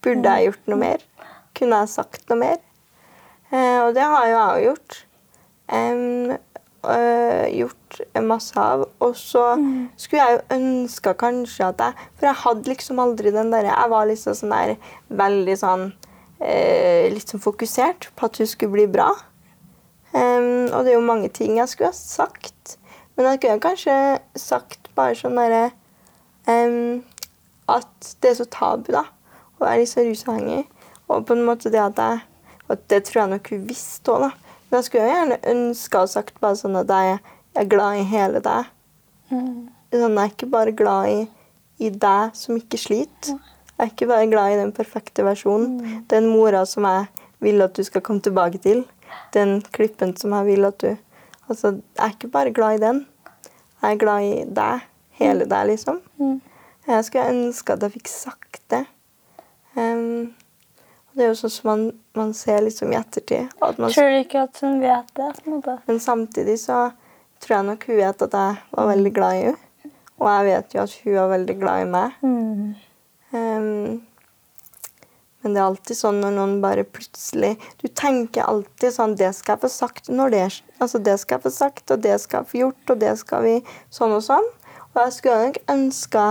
Burde 0.03 0.33
jeg 0.33 0.49
gjort 0.49 0.73
noe 0.73 0.81
mer? 0.81 1.05
Kunne 1.57 1.83
jeg 1.83 1.93
sagt 1.93 2.29
noe 2.31 2.41
mer? 2.41 2.59
Eh, 3.53 3.81
og 3.85 3.95
det 3.95 4.03
har 4.03 4.27
jo 4.27 4.33
jeg 4.33 4.47
òg 4.47 4.65
gjort. 4.67 4.99
Um, 5.67 6.33
øh, 6.87 7.45
gjort 7.55 7.86
masse 8.25 8.57
av. 8.61 8.87
Og 9.05 9.15
så 9.19 9.45
skulle 9.97 10.23
jeg 10.23 10.37
jo 10.37 10.57
ønska 10.57 11.15
kanskje 11.19 11.71
at 11.71 11.83
jeg 11.83 12.09
For 12.17 12.29
jeg 12.29 12.41
hadde 12.43 12.71
liksom 12.71 13.01
aldri 13.03 13.33
den 13.35 13.53
derre 13.55 13.73
Jeg 13.73 13.93
var 13.93 14.07
liksom 14.11 14.37
sånn 14.39 14.55
der 14.55 14.75
veldig 15.23 15.57
sånn 15.61 15.87
eh, 16.41 17.09
Litt 17.13 17.33
sånn 17.33 17.45
fokusert 17.45 18.11
på 18.17 18.29
at 18.29 18.41
hun 18.41 18.51
skulle 18.51 18.77
bli 18.77 18.87
bra. 18.91 19.11
Um, 20.17 20.71
og 20.73 20.87
det 20.87 20.95
er 20.95 20.97
jo 20.97 21.05
mange 21.05 21.29
ting 21.29 21.59
jeg 21.59 21.69
skulle 21.69 21.91
ha 21.93 21.97
sagt. 21.99 22.79
Men 23.17 23.31
jeg 23.31 23.43
kunne 23.43 23.65
kanskje 23.65 23.97
sagt 24.39 24.89
bare 24.97 25.17
sånn 25.19 25.37
derre 25.37 25.71
um, 26.49 27.03
At 27.69 28.15
det 28.23 28.33
er 28.33 28.39
så 28.41 28.49
tabu, 28.49 28.93
da. 28.95 29.07
Å 29.57 29.65
være 29.65 29.83
litt 29.83 29.93
så 29.93 30.05
rusavhengig. 30.07 30.65
Og 31.09 31.27
på 31.27 31.37
en 31.37 31.47
måte 31.47 31.73
det 31.73 31.83
at 31.83 32.01
jeg 32.01 32.25
Og 32.67 32.81
det 32.91 33.05
tror 33.07 33.23
jeg 33.23 33.31
nok 33.31 33.53
hun 33.53 33.67
visste 33.69 34.13
òg, 34.13 34.27
da. 34.27 34.31
Men 34.67 34.81
jeg 34.81 34.87
skulle 34.89 35.05
jo 35.05 35.15
gjerne 35.15 35.37
ønska 35.53 36.03
å 36.03 36.11
sagt 36.11 36.41
bare 36.43 36.59
sånn 36.59 36.79
at 36.81 36.91
jeg 36.91 37.19
jeg 37.57 37.65
er 37.65 37.73
glad 37.73 37.99
i 37.99 38.05
hele 38.05 38.41
deg. 38.45 38.67
Mm. 39.33 39.69
Sånn, 39.95 40.13
jeg 40.13 40.23
er 40.23 40.33
ikke 40.35 40.49
bare 40.53 40.75
glad 40.77 41.09
i, 41.09 41.21
i 41.81 41.89
deg 41.89 42.35
som 42.37 42.59
ikke 42.59 42.81
sliter. 42.81 43.39
Jeg 43.77 43.81
er 43.81 43.93
ikke 43.93 44.09
bare 44.11 44.29
glad 44.29 44.53
i 44.53 44.59
den 44.61 44.75
perfekte 44.77 45.25
versjonen. 45.25 46.03
Den 46.11 46.29
mora 46.29 46.67
som 46.69 46.85
jeg 46.89 47.07
vil 47.45 47.65
at 47.65 47.77
du 47.77 47.85
skal 47.87 48.05
komme 48.05 48.21
tilbake 48.25 48.61
til. 48.65 48.85
Den 49.33 49.59
klippen 49.73 50.13
som 50.21 50.37
jeg 50.37 50.51
vil 50.53 50.69
at 50.69 50.81
du 50.85 50.93
Altså, 51.47 51.77
jeg 51.95 52.03
er 52.03 52.11
ikke 52.11 52.29
bare 52.35 52.51
glad 52.51 52.75
i 52.75 52.81
den. 52.83 52.97
Jeg 53.79 53.93
er 53.93 53.99
glad 54.01 54.25
i 54.27 54.39
deg. 54.51 54.87
Hele 55.15 55.45
deg, 55.47 55.69
liksom. 55.69 56.01
Mm. 56.19 56.41
Jeg 56.89 57.05
skulle 57.07 57.29
ønske 57.31 57.77
at 57.77 57.85
jeg 57.87 57.93
fikk 57.93 58.11
sagt 58.11 58.65
det. 58.75 58.81
Um, 59.79 60.35
det 61.15 61.23
er 61.23 61.31
jo 61.31 61.37
sånn 61.39 61.55
som 61.55 61.71
man, 61.71 61.85
man 62.19 62.35
ser 62.35 62.65
liksom 62.67 62.91
i 62.91 62.99
ettertid. 62.99 63.53
At 63.63 63.79
man 63.79 63.95
Tror 63.95 64.11
du 64.11 64.19
ikke 64.25 64.43
at 64.49 64.59
hun 64.65 64.81
vet 64.83 65.15
det? 65.15 65.31
på 65.39 65.47
en 65.47 65.55
måte? 65.55 65.77
men 65.87 66.03
samtidig 66.03 66.59
så 66.61 66.81
tror 67.43 67.59
jeg 67.59 67.69
nok 67.71 67.87
hun 67.89 68.01
vet 68.01 68.27
at 68.27 68.37
jeg 68.41 68.59
var 68.73 68.91
veldig 68.93 69.15
glad 69.15 69.39
i 69.39 69.47
henne. 69.47 69.63
Og 70.17 70.29
jeg 70.31 70.45
vet 70.47 70.75
jo 70.75 70.83
at 70.83 70.93
hun 71.05 71.17
var 71.19 71.33
veldig 71.35 71.57
glad 71.61 71.83
i 71.83 71.89
meg. 71.93 72.21
Mm. 72.25 72.69
Um, 73.37 74.07
men 75.47 75.55
det 75.55 75.61
er 75.61 75.69
alltid 75.69 75.99
sånn 75.99 76.17
når 76.19 76.33
noen 76.35 76.55
bare 76.63 76.83
plutselig 76.89 77.53
Du 77.79 77.87
tenker 77.95 78.47
alltid 78.47 78.95
sånn 78.95 79.13
Det 79.19 79.29
skal 79.37 79.57
jeg 79.57 79.63
få 79.63 79.71
sagt 79.71 80.09
når 80.11 80.33
det 80.33 80.43
Altså 80.81 80.99
det 81.03 81.15
skal 81.23 81.37
jeg 81.37 81.45
få 81.45 81.53
sagt, 81.55 81.93
og 81.95 82.03
det 82.03 82.17
skal 82.23 82.41
jeg 82.41 82.51
få 82.51 82.61
gjort, 82.65 82.91
og 82.91 83.01
det 83.03 83.13
skal 83.21 83.45
vi 83.45 83.55
sånn 83.95 84.15
og 84.17 84.25
sånn. 84.27 84.49
Og 84.91 84.99
jeg 85.01 85.15
skulle 85.17 85.37
nok 85.47 85.61
ønska 85.73 86.25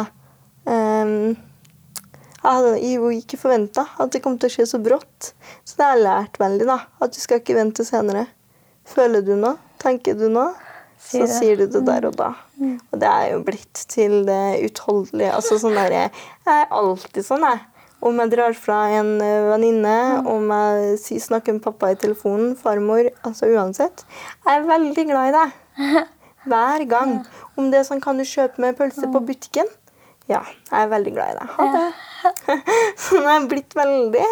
um, 0.68 1.32
Jeg 1.36 2.44
hadde 2.44 2.76
jo 2.82 3.14
ikke 3.16 3.40
forventa 3.42 3.88
at 3.96 4.12
det 4.14 4.22
kom 4.26 4.36
til 4.38 4.52
å 4.52 4.56
skje 4.58 4.68
så 4.74 4.82
brått. 4.84 5.32
Så 5.64 5.80
det 5.80 5.88
har 5.88 5.96
jeg 5.96 6.06
lært 6.06 6.40
veldig, 6.42 6.68
da. 6.70 6.78
At 7.02 7.16
du 7.16 7.22
skal 7.24 7.42
ikke 7.42 7.58
vente 7.58 7.88
senere. 7.88 8.28
Føler 8.86 9.26
du 9.26 9.34
noe? 9.34 9.56
Tenker 9.82 10.20
du 10.20 10.28
noe? 10.30 10.52
Så 11.06 11.28
sier 11.30 11.60
du 11.60 11.68
det 11.70 11.84
der 11.86 12.08
og 12.10 12.18
da. 12.18 12.32
Og 12.92 13.00
det 13.02 13.10
er 13.10 13.30
jo 13.36 13.44
blitt 13.46 13.86
til 13.92 14.24
det 14.28 14.66
utholdelige. 14.66 15.32
Altså 15.38 15.60
sånn 15.62 15.78
der, 15.78 15.94
Jeg 15.94 16.12
er 16.50 16.74
alltid 16.74 17.26
sånn, 17.28 17.46
jeg. 17.46 17.64
Om 18.06 18.20
jeg 18.22 18.32
drar 18.36 18.58
fra 18.58 18.80
en 18.94 19.16
eh, 19.24 19.48
venninne, 19.50 19.96
om 20.30 20.52
jeg 20.52 21.22
snakker 21.24 21.56
med 21.56 21.64
pappa 21.64 21.94
i 21.94 21.98
telefonen, 21.98 22.52
farmor 22.60 23.08
Altså 23.26 23.50
uansett. 23.56 24.04
Jeg 24.46 24.60
er 24.60 24.68
veldig 24.68 25.06
glad 25.10 25.32
i 25.32 25.34
deg. 25.38 25.56
Hver 26.52 26.86
gang. 26.92 27.16
Om 27.58 27.72
det 27.72 27.82
er 27.82 27.88
sånn 27.88 28.04
Kan 28.04 28.22
du 28.22 28.28
kjøpe 28.28 28.62
meg 28.62 28.78
pølse 28.78 29.10
på 29.10 29.24
butikken? 29.26 29.70
Ja, 30.30 30.42
jeg 30.72 30.80
er 30.82 30.90
veldig 30.90 31.12
glad 31.14 31.34
i 31.34 31.38
deg. 31.38 31.50
Ha 31.56 31.66
det. 31.76 31.88
Sånn 33.06 33.28
er 33.28 33.36
jeg 33.36 33.50
blitt 33.52 33.76
veldig. 33.78 34.24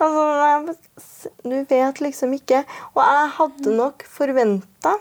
Altså, 0.00 0.76
du 1.44 1.56
vet 1.68 2.00
liksom 2.00 2.32
ikke. 2.32 2.62
Og 2.94 3.02
jeg 3.04 3.34
hadde 3.38 3.74
nok 3.76 4.06
forventa 4.08 4.94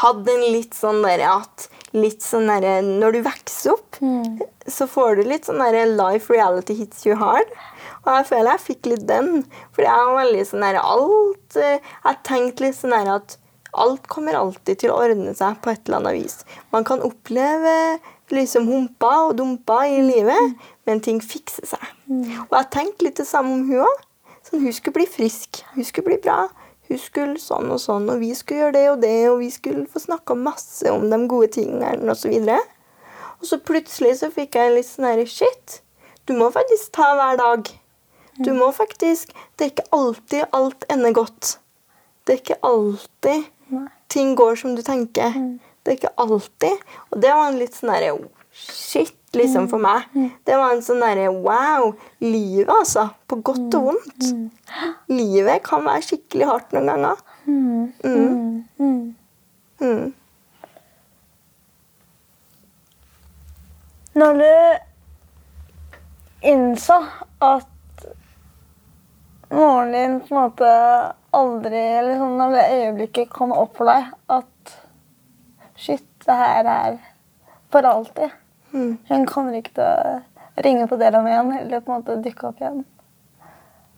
hadde 0.00 0.32
en 0.32 0.46
litt 0.52 0.74
sånn 0.76 1.02
derre 1.04 1.28
at 1.40 1.68
litt 1.92 2.22
sånn 2.22 2.46
der, 2.46 2.82
Når 2.86 3.12
du 3.12 3.20
vokser 3.26 3.72
opp, 3.74 3.98
så 4.66 4.86
får 4.86 5.16
du 5.16 5.22
litt 5.26 5.48
sånn 5.48 5.58
derre 5.58 5.86
life 5.90 6.32
reality 6.32 6.76
hits 6.78 7.04
you 7.06 7.16
hard. 7.18 7.50
Og 8.04 8.12
jeg 8.14 8.28
føler 8.30 8.52
jeg 8.52 8.64
fikk 8.64 8.86
litt 8.92 9.06
den. 9.08 9.44
For 9.74 9.84
jeg 9.84 10.06
var 10.06 10.20
veldig 10.22 10.44
sånn 10.48 10.64
der 10.64 10.78
alt 10.80 11.56
eh, 11.60 11.82
Jeg 12.06 12.20
tenkte 12.24 12.64
litt 12.64 12.78
sånn 12.78 12.94
der 12.94 13.10
at 13.18 13.36
alt 13.72 14.06
kommer 14.10 14.34
alltid 14.34 14.80
til 14.80 14.90
å 14.90 15.00
ordne 15.02 15.34
seg 15.36 15.58
på 15.62 15.70
et 15.70 15.82
eller 15.86 16.00
annet 16.00 16.16
vis. 16.22 16.40
Man 16.72 16.86
kan 16.86 17.02
oppleve 17.06 17.98
liksom 18.34 18.66
humper 18.70 19.28
og 19.28 19.36
dumper 19.38 19.84
i 19.90 20.00
livet, 20.02 20.56
men 20.86 21.02
ting 21.04 21.20
fikser 21.22 21.66
seg. 21.66 21.84
Og 22.48 22.54
jeg 22.56 22.70
tenkte 22.74 23.06
litt 23.06 23.20
det 23.20 23.28
samme 23.28 23.54
om 23.54 23.66
hun 23.68 23.84
òg. 23.86 24.02
Sånn, 24.46 24.62
hun 24.64 24.74
skulle 24.74 24.96
bli 25.02 25.06
frisk, 25.10 25.62
hun 25.74 25.86
skulle 25.86 26.12
bli 26.12 26.18
bra. 26.24 26.48
Hun 26.90 26.98
skulle 26.98 27.38
sånn 27.38 27.70
og 27.70 27.78
sånn, 27.78 28.08
og 28.10 28.18
vi 28.18 28.32
skulle 28.34 28.64
gjøre 28.64 28.74
det 28.74 28.86
og 28.90 29.02
det, 29.04 29.18
og 29.30 29.36
vi 29.44 29.50
skulle 29.54 29.86
få 29.90 30.02
snakka 30.02 30.34
masse 30.34 30.90
om 30.90 31.06
de 31.12 31.20
gode 31.30 31.52
tingene 31.54 32.10
og 32.10 32.18
så 32.18 32.32
videre. 32.32 32.58
Og 33.38 33.46
så 33.46 33.60
plutselig 33.62 34.16
så 34.20 34.32
fikk 34.34 34.58
jeg 34.58 34.74
litt 34.74 34.88
sånn 34.88 35.06
herre 35.06 35.28
Shit, 35.30 35.80
du 36.26 36.34
må 36.38 36.50
faktisk 36.54 36.90
ta 36.98 37.12
hver 37.14 37.38
dag. 37.38 37.70
Du 38.40 38.52
må 38.56 38.70
faktisk 38.72 39.32
Det 39.58 39.64
er 39.64 39.70
ikke 39.72 39.88
alltid 39.92 40.44
alt 40.56 40.84
ender 40.88 41.12
godt. 41.12 41.58
Det 42.24 42.34
er 42.34 42.38
ikke 42.40 42.60
alltid 42.64 43.48
ting 44.10 44.34
går 44.36 44.56
som 44.56 44.74
du 44.74 44.82
tenker. 44.82 45.34
Det 45.82 45.92
er 45.92 45.98
ikke 45.98 46.14
alltid. 46.16 46.84
Og 47.10 47.22
det 47.22 47.32
var 47.36 47.50
en 47.50 47.58
litt 47.60 47.76
sånn 47.76 47.92
herre 47.94 48.14
oh, 48.16 48.28
Shit, 48.50 49.14
liksom, 49.36 49.68
for 49.70 49.82
meg. 49.82 50.06
Det 50.46 50.56
var 50.58 50.74
en 50.74 50.82
sånn 50.84 51.02
derre 51.02 51.28
Wow. 51.30 51.94
Livet, 52.20 52.70
altså. 52.70 53.08
På 53.28 53.40
godt 53.44 53.74
og 53.78 53.90
vondt. 53.90 54.30
Livet 55.08 55.62
kan 55.66 55.84
være 55.86 56.02
skikkelig 56.06 56.48
hardt 56.50 56.72
noen 56.76 56.90
ganger. 56.90 57.22
Mm. 57.46 57.92
Mm. 58.04 58.14
Mm. 58.14 58.64
Mm. 58.78 59.16
Mm. 59.80 60.14
Når 64.20 64.40
du 64.40 64.46
innså 66.50 66.96
at 67.40 68.06
moren 69.50 69.92
din 69.94 70.20
på 70.20 70.34
en 70.34 70.40
måte 70.40 70.70
aldri 71.36 71.78
Eller 71.78 72.18
sånn 72.18 72.38
når 72.40 72.56
det 72.56 72.64
øyeblikket 72.74 73.30
kom 73.32 73.52
opp 73.54 73.76
for 73.78 73.90
deg 73.90 74.10
at 74.32 74.74
Shit, 75.80 76.04
det 76.26 76.34
her 76.36 76.66
er 76.68 76.96
for 77.72 77.86
alltid. 77.88 78.34
Mm. 78.72 78.96
Hun 79.10 79.26
kommer 79.26 79.58
ikke 79.58 79.74
til 79.78 79.84
å 79.84 80.62
ringe 80.64 80.86
på 80.90 80.98
døra 81.00 81.22
mi 81.24 81.32
igjen 81.32 81.52
eller 81.58 81.84
på 81.84 81.92
en 81.92 82.02
måte 82.02 82.18
dukke 82.24 82.48
opp 82.50 82.62
igjen. 82.62 82.82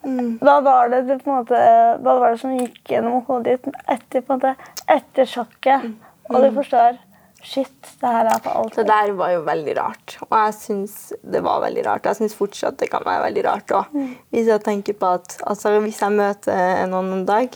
Mm. 0.03 0.39
Hva 0.43 0.57
var 0.65 0.91
det, 0.91 1.05
på 1.23 1.31
en 1.31 1.41
måte, 1.45 1.63
hva 2.03 2.17
var 2.19 2.35
det 2.35 2.41
som 2.43 2.57
gikk 2.59 2.91
gjennom 2.91 3.21
hodet 3.29 3.61
ditt 3.61 3.83
etter, 3.87 4.25
på 4.25 4.35
en 4.35 4.41
måte, 4.41 4.55
etter 4.91 5.29
sjokket? 5.31 5.93
Og 6.31 6.43
du 6.43 6.51
forstår 6.59 7.01
Shit, 7.43 7.89
det 7.99 8.07
her 8.07 8.29
er 8.31 8.37
for 8.39 8.53
Det 8.53 8.59
alltid. 8.61 8.87
der 8.87 9.13
var 9.19 9.31
jo 9.33 9.41
veldig 9.43 9.73
rart. 9.75 10.13
Og 10.29 10.35
jeg 10.37 10.53
syns 10.55 10.93
det 11.27 11.41
var 11.43 11.59
veldig 11.65 11.83
rart. 11.89 12.05
Jeg 12.07 12.21
syns 12.21 12.37
fortsatt 12.39 12.77
det 12.79 12.87
kan 12.93 13.03
være 13.03 13.25
veldig 13.25 13.43
rart 13.49 13.73
òg. 13.75 13.97
Hvis 14.31 14.47
jeg 14.47 14.63
tenker 14.63 14.95
på 14.95 15.09
at 15.17 15.35
altså, 15.51 15.73
hvis 15.83 15.99
jeg 16.05 16.15
møter 16.15 16.55
en 16.85 16.95
annen 16.95 17.25
dag, 17.27 17.51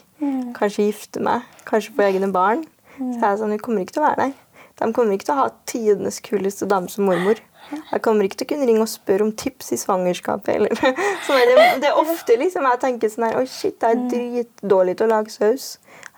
kanskje 0.59 0.89
gifter 0.89 1.23
meg, 1.23 1.47
kanskje 1.71 1.95
får 1.95 2.09
egne 2.09 2.33
barn, 2.35 2.64
så 2.99 3.21
er 3.21 3.29
jeg 3.29 3.39
sånn 3.45 3.55
Hun 3.55 3.62
kommer 3.62 3.87
ikke 3.87 3.95
til 3.95 4.03
å 4.03 4.09
være 4.09 4.25
der. 4.25 4.35
De 4.77 4.89
kommer 4.93 5.16
ikke 5.16 5.29
til 5.29 5.35
å 5.37 5.43
ha 5.43 5.51
tidenes 5.68 6.18
kuleste 6.24 6.68
dame 6.68 6.91
som 6.93 7.07
mormor. 7.09 7.39
Jeg 7.72 8.03
kommer 8.05 8.27
ikke 8.27 8.39
til 8.43 8.47
å 8.47 8.51
kunne 8.53 8.66
ringe 8.68 8.85
og 8.85 8.91
spørre 8.93 9.24
om 9.27 9.33
tips 9.35 9.72
i 9.74 9.79
svangerskapet. 9.81 10.59
Eller. 10.59 10.99
Sånn 11.27 11.41
det, 11.49 11.68
det 11.83 11.89
er 11.91 11.99
ofte 11.99 12.37
liksom 12.39 12.68
jeg 12.68 12.83
tenker 12.85 13.11
sånn 13.11 13.27
her 13.27 13.39
Oi, 13.41 13.47
shit, 13.51 13.79
jeg 13.81 13.97
er 13.97 14.05
dritdårlig 14.12 14.99
til 14.99 15.09
å 15.09 15.14
lage 15.16 15.33
saus. 15.35 15.70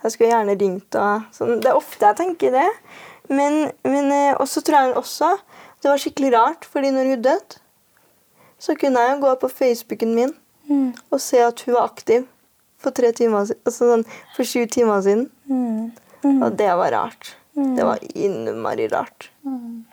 Jeg 0.03 0.13
skulle 0.13 0.33
gjerne 0.33 0.57
ringt 0.59 0.99
og 0.99 1.31
sånn. 1.35 1.55
Det 1.63 1.71
er 1.71 1.79
ofte 1.79 2.11
jeg 2.11 2.19
tenker 2.19 2.53
det. 2.59 2.67
Men, 3.31 3.71
men 3.87 4.11
eh, 4.13 4.35
også 4.41 4.61
tror 4.65 4.79
jeg 4.79 4.99
også 4.99 5.31
det 5.79 5.87
var 5.87 6.01
skikkelig 6.03 6.29
rart, 6.35 6.65
fordi 6.67 6.89
når 6.91 7.13
hun 7.13 7.21
døde, 7.23 7.59
så 8.59 8.75
kunne 8.75 8.99
jeg 8.99 9.15
jo 9.15 9.21
gå 9.23 9.35
på 9.45 9.51
Facebooken 9.61 10.15
min 10.17 10.35
Mm. 10.69 10.91
og 11.09 11.17
se 11.17 11.39
at 11.41 11.63
hun 11.65 11.73
var 11.73 11.87
aktiv 11.89 12.27
for 12.77 12.93
tre 12.93 13.09
timer 13.17 13.41
altså 13.41 13.87
sånn, 13.89 14.03
for 14.35 14.45
sju 14.45 14.67
timer 14.69 15.01
siden. 15.01 15.23
Mm. 15.49 15.87
Og 16.43 16.57
det 16.59 16.67
var 16.77 16.93
rart. 16.93 17.31
Det 17.53 17.83
var 17.83 17.99
innmari 18.15 18.87
rart. 18.87 19.31
Mm. 19.45 19.85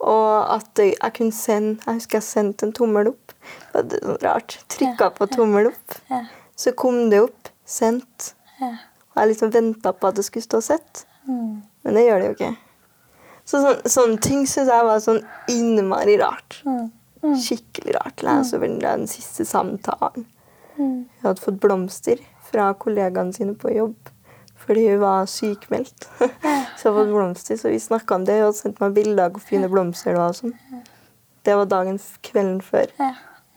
Og 0.00 0.54
at 0.54 0.80
jeg, 0.80 0.94
jeg 0.96 1.12
kunne 1.16 1.36
sende 1.36 1.84
Jeg 1.84 1.98
husker 1.98 2.18
jeg 2.18 2.24
sendte 2.24 2.66
en 2.66 2.72
tommel 2.76 3.10
opp. 3.12 3.34
Det 3.72 3.82
var 3.82 4.06
sånn 4.06 4.22
rart. 4.24 4.56
Trykka 4.72 5.10
på 5.16 5.28
tommel 5.34 5.70
opp. 5.70 5.98
Ja. 6.10 6.24
Så 6.56 6.72
kom 6.78 7.02
det 7.12 7.20
opp. 7.26 7.50
Sendt. 7.70 8.32
Og 8.60 9.20
jeg 9.20 9.30
liksom 9.30 9.52
venta 9.54 9.92
på 9.94 10.08
at 10.08 10.18
det 10.18 10.24
skulle 10.26 10.46
stå 10.46 10.62
sett. 10.64 11.04
Mm. 11.28 11.60
Men 11.84 11.96
det 11.96 12.06
gjør 12.06 12.22
det 12.22 12.30
jo 12.30 12.36
ikke. 12.38 12.50
Så 13.50 13.60
sånn, 13.64 13.84
sånne 13.90 14.22
ting 14.24 14.42
syns 14.48 14.70
jeg 14.70 14.86
var 14.86 15.02
sånn 15.04 15.20
innmari 15.52 16.16
rart. 16.20 16.60
Mm. 16.66 17.36
Skikkelig 17.44 17.94
rart. 17.98 18.24
Les 18.26 18.54
over 18.56 18.74
den 18.82 19.06
siste 19.10 19.46
samtalen. 19.48 20.26
Mm. 20.76 21.04
Hun 21.04 21.28
hadde 21.28 21.44
fått 21.44 21.60
blomster 21.62 22.22
fra 22.50 22.70
kollegaene 22.80 23.36
sine 23.36 23.54
på 23.58 23.72
jobb 23.74 24.10
fordi 24.70 24.86
hun 24.86 25.00
var 25.02 25.26
sykmeldt. 25.26 26.06
så 26.78 26.92
hadde 26.92 26.94
fått 27.00 27.08
blomster, 27.10 27.58
så 27.58 27.72
vi 27.72 27.80
snakka 27.82 28.20
om 28.20 28.26
det. 28.28 28.36
Hun 28.38 28.44
hadde 28.46 28.60
sendt 28.60 28.82
meg 28.82 28.94
bilder 28.94 29.24
av 29.26 29.34
hvor 29.34 29.42
fine 29.42 29.70
blomster 29.72 30.14
det 30.14 30.20
var. 30.20 30.36
Sånn. 30.38 30.54
Det 31.42 31.56
var 31.58 31.66
dagen 31.72 31.98
kvelden 32.22 32.60
før. 32.62 32.92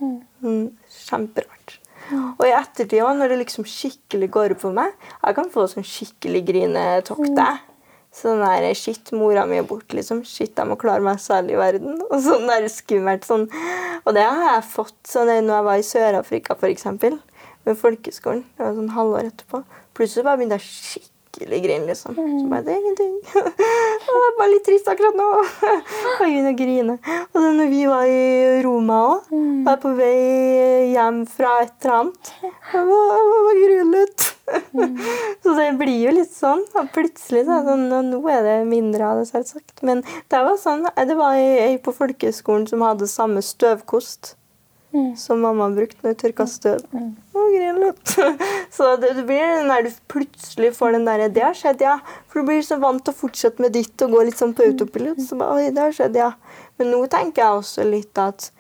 Mm. 0.02 0.16
Mm, 0.42 0.64
kjemperart. 0.90 1.76
Og 2.12 2.42
i 2.48 2.56
ettertid 2.56 3.04
òg, 3.04 3.14
når 3.20 3.32
det 3.32 3.44
liksom 3.44 3.68
skikkelig 3.70 4.28
går 4.34 4.54
opp 4.56 4.64
for 4.66 4.76
meg 4.76 4.90
Jeg 5.22 5.36
kan 5.38 5.52
få 5.54 5.64
sånn 5.72 5.86
skikkelig 5.88 6.42
grinetokt. 6.50 7.38
Sånn 8.14 8.42
der 8.44 8.68
Shit, 8.78 9.14
mora 9.16 9.46
mi 9.50 9.62
er 9.62 9.70
borte, 9.70 9.96
liksom. 9.98 10.24
Shit, 10.28 10.58
jeg 10.58 10.70
må 10.70 10.78
klare 10.82 11.06
meg 11.06 11.22
selv 11.22 11.54
i 11.54 11.58
verden. 11.58 12.02
Og 12.10 12.18
sånn 12.26 12.50
der 12.50 12.68
skummelt 12.70 13.30
sånn. 13.30 13.48
Og 14.04 14.18
det 14.18 14.26
har 14.26 14.58
jeg 14.58 14.68
fått 14.74 14.98
sånn 15.10 15.32
når 15.32 15.56
jeg 15.56 15.68
var 15.70 15.80
i 15.80 15.88
Sør-Afrika, 15.88 16.58
f.eks. 16.58 16.90
Med 17.64 17.80
folkeskolen. 17.80 18.44
Det 18.58 18.66
var 18.66 18.76
sånn 18.78 18.94
halvår 18.98 19.32
etterpå. 19.32 19.64
Plutselig 19.94 20.26
bare 20.26 20.40
begynte 20.40 20.58
jeg 20.58 20.70
skikkelig 20.70 21.58
å 21.58 21.64
grine, 21.64 21.86
liksom. 21.90 22.16
Så 22.18 22.48
bare, 22.50 22.64
det 22.66 22.74
er 22.74 22.82
ingenting. 22.82 23.14
Jeg 24.04 24.20
er 24.28 24.36
bare 24.38 24.52
litt 24.52 24.66
trist 24.68 24.90
akkurat 24.90 25.18
nå. 25.18 25.28
Og 26.20 26.22
begynte 26.22 26.52
å 26.52 26.58
grine. 26.58 26.98
Og 27.24 27.40
så 27.40 27.54
når 27.58 27.72
vi 27.72 27.82
var 27.90 28.10
i 28.10 28.60
Roma 28.66 29.00
òg, 29.08 29.32
var 29.66 29.80
på 29.82 29.94
vei 29.98 30.92
hjem 30.94 31.24
fra 31.30 31.56
et 31.64 31.74
eller 31.82 31.96
annet 32.00 32.32
Jeg 32.44 32.86
var, 32.90 33.26
var 33.48 33.62
grynet. 33.64 34.30
Så 35.44 35.54
det 35.56 35.70
blir 35.80 36.00
jo 36.08 36.14
litt 36.18 36.34
sånn. 36.34 36.64
Og 36.80 36.90
plutselig 36.94 37.46
så 37.48 37.58
er 37.58 37.66
det 37.66 37.74
sånn, 37.74 38.12
Nå 38.12 38.22
er 38.34 38.46
det 38.46 38.58
mindre 38.70 39.10
av 39.10 39.22
det, 39.22 39.28
selvsagt. 39.32 39.78
Men 39.88 40.04
det 40.04 40.46
var 40.46 40.60
sånn, 40.62 40.86
det 40.94 41.18
var 41.20 41.38
ei 41.40 41.78
på 41.82 41.96
folkeskolen 41.96 42.68
som 42.70 42.84
hadde 42.86 43.10
samme 43.10 43.44
støvkost 43.46 44.36
Mm. 44.94 45.16
som 45.18 45.40
mamma 45.42 45.72
brukte 45.74 46.04
når 46.04 46.14
hun 46.14 46.20
tørka 46.22 46.46
støv. 46.50 46.82
Mm. 46.94 47.16
griner. 47.34 47.94
Så 48.76 48.96
det, 49.02 49.14
det 49.18 49.24
blir 49.26 49.68
der 49.68 49.86
du 49.88 49.92
plutselig 50.08 50.74
får 50.78 50.94
den 50.94 51.08
derre 51.08 51.30
Det 51.34 51.44
har 51.44 51.58
skjedd, 51.58 51.82
ja. 51.82 51.96
For 52.30 52.42
du 52.42 52.52
blir 52.52 52.62
så 52.66 52.78
vant 52.82 53.02
til 53.04 53.14
å 53.14 53.18
fortsette 53.18 53.62
med 53.64 53.74
ditt 53.74 54.06
og 54.06 54.14
gå 54.14 54.26
litt 54.28 54.38
sånn 54.38 54.54
på 54.54 54.68
autopilot. 54.70 55.22
Så 55.26 55.38
bare, 55.40 55.58
Oi, 55.58 55.72
det 55.74 55.82
har 55.82 55.96
skjedd, 55.98 56.20
ja. 56.20 56.32
Men 56.78 56.94
nå 56.94 57.04
tenker 57.12 57.44
jeg 57.44 57.64
også 57.64 57.88
litt 57.90 58.22
at 58.22 58.52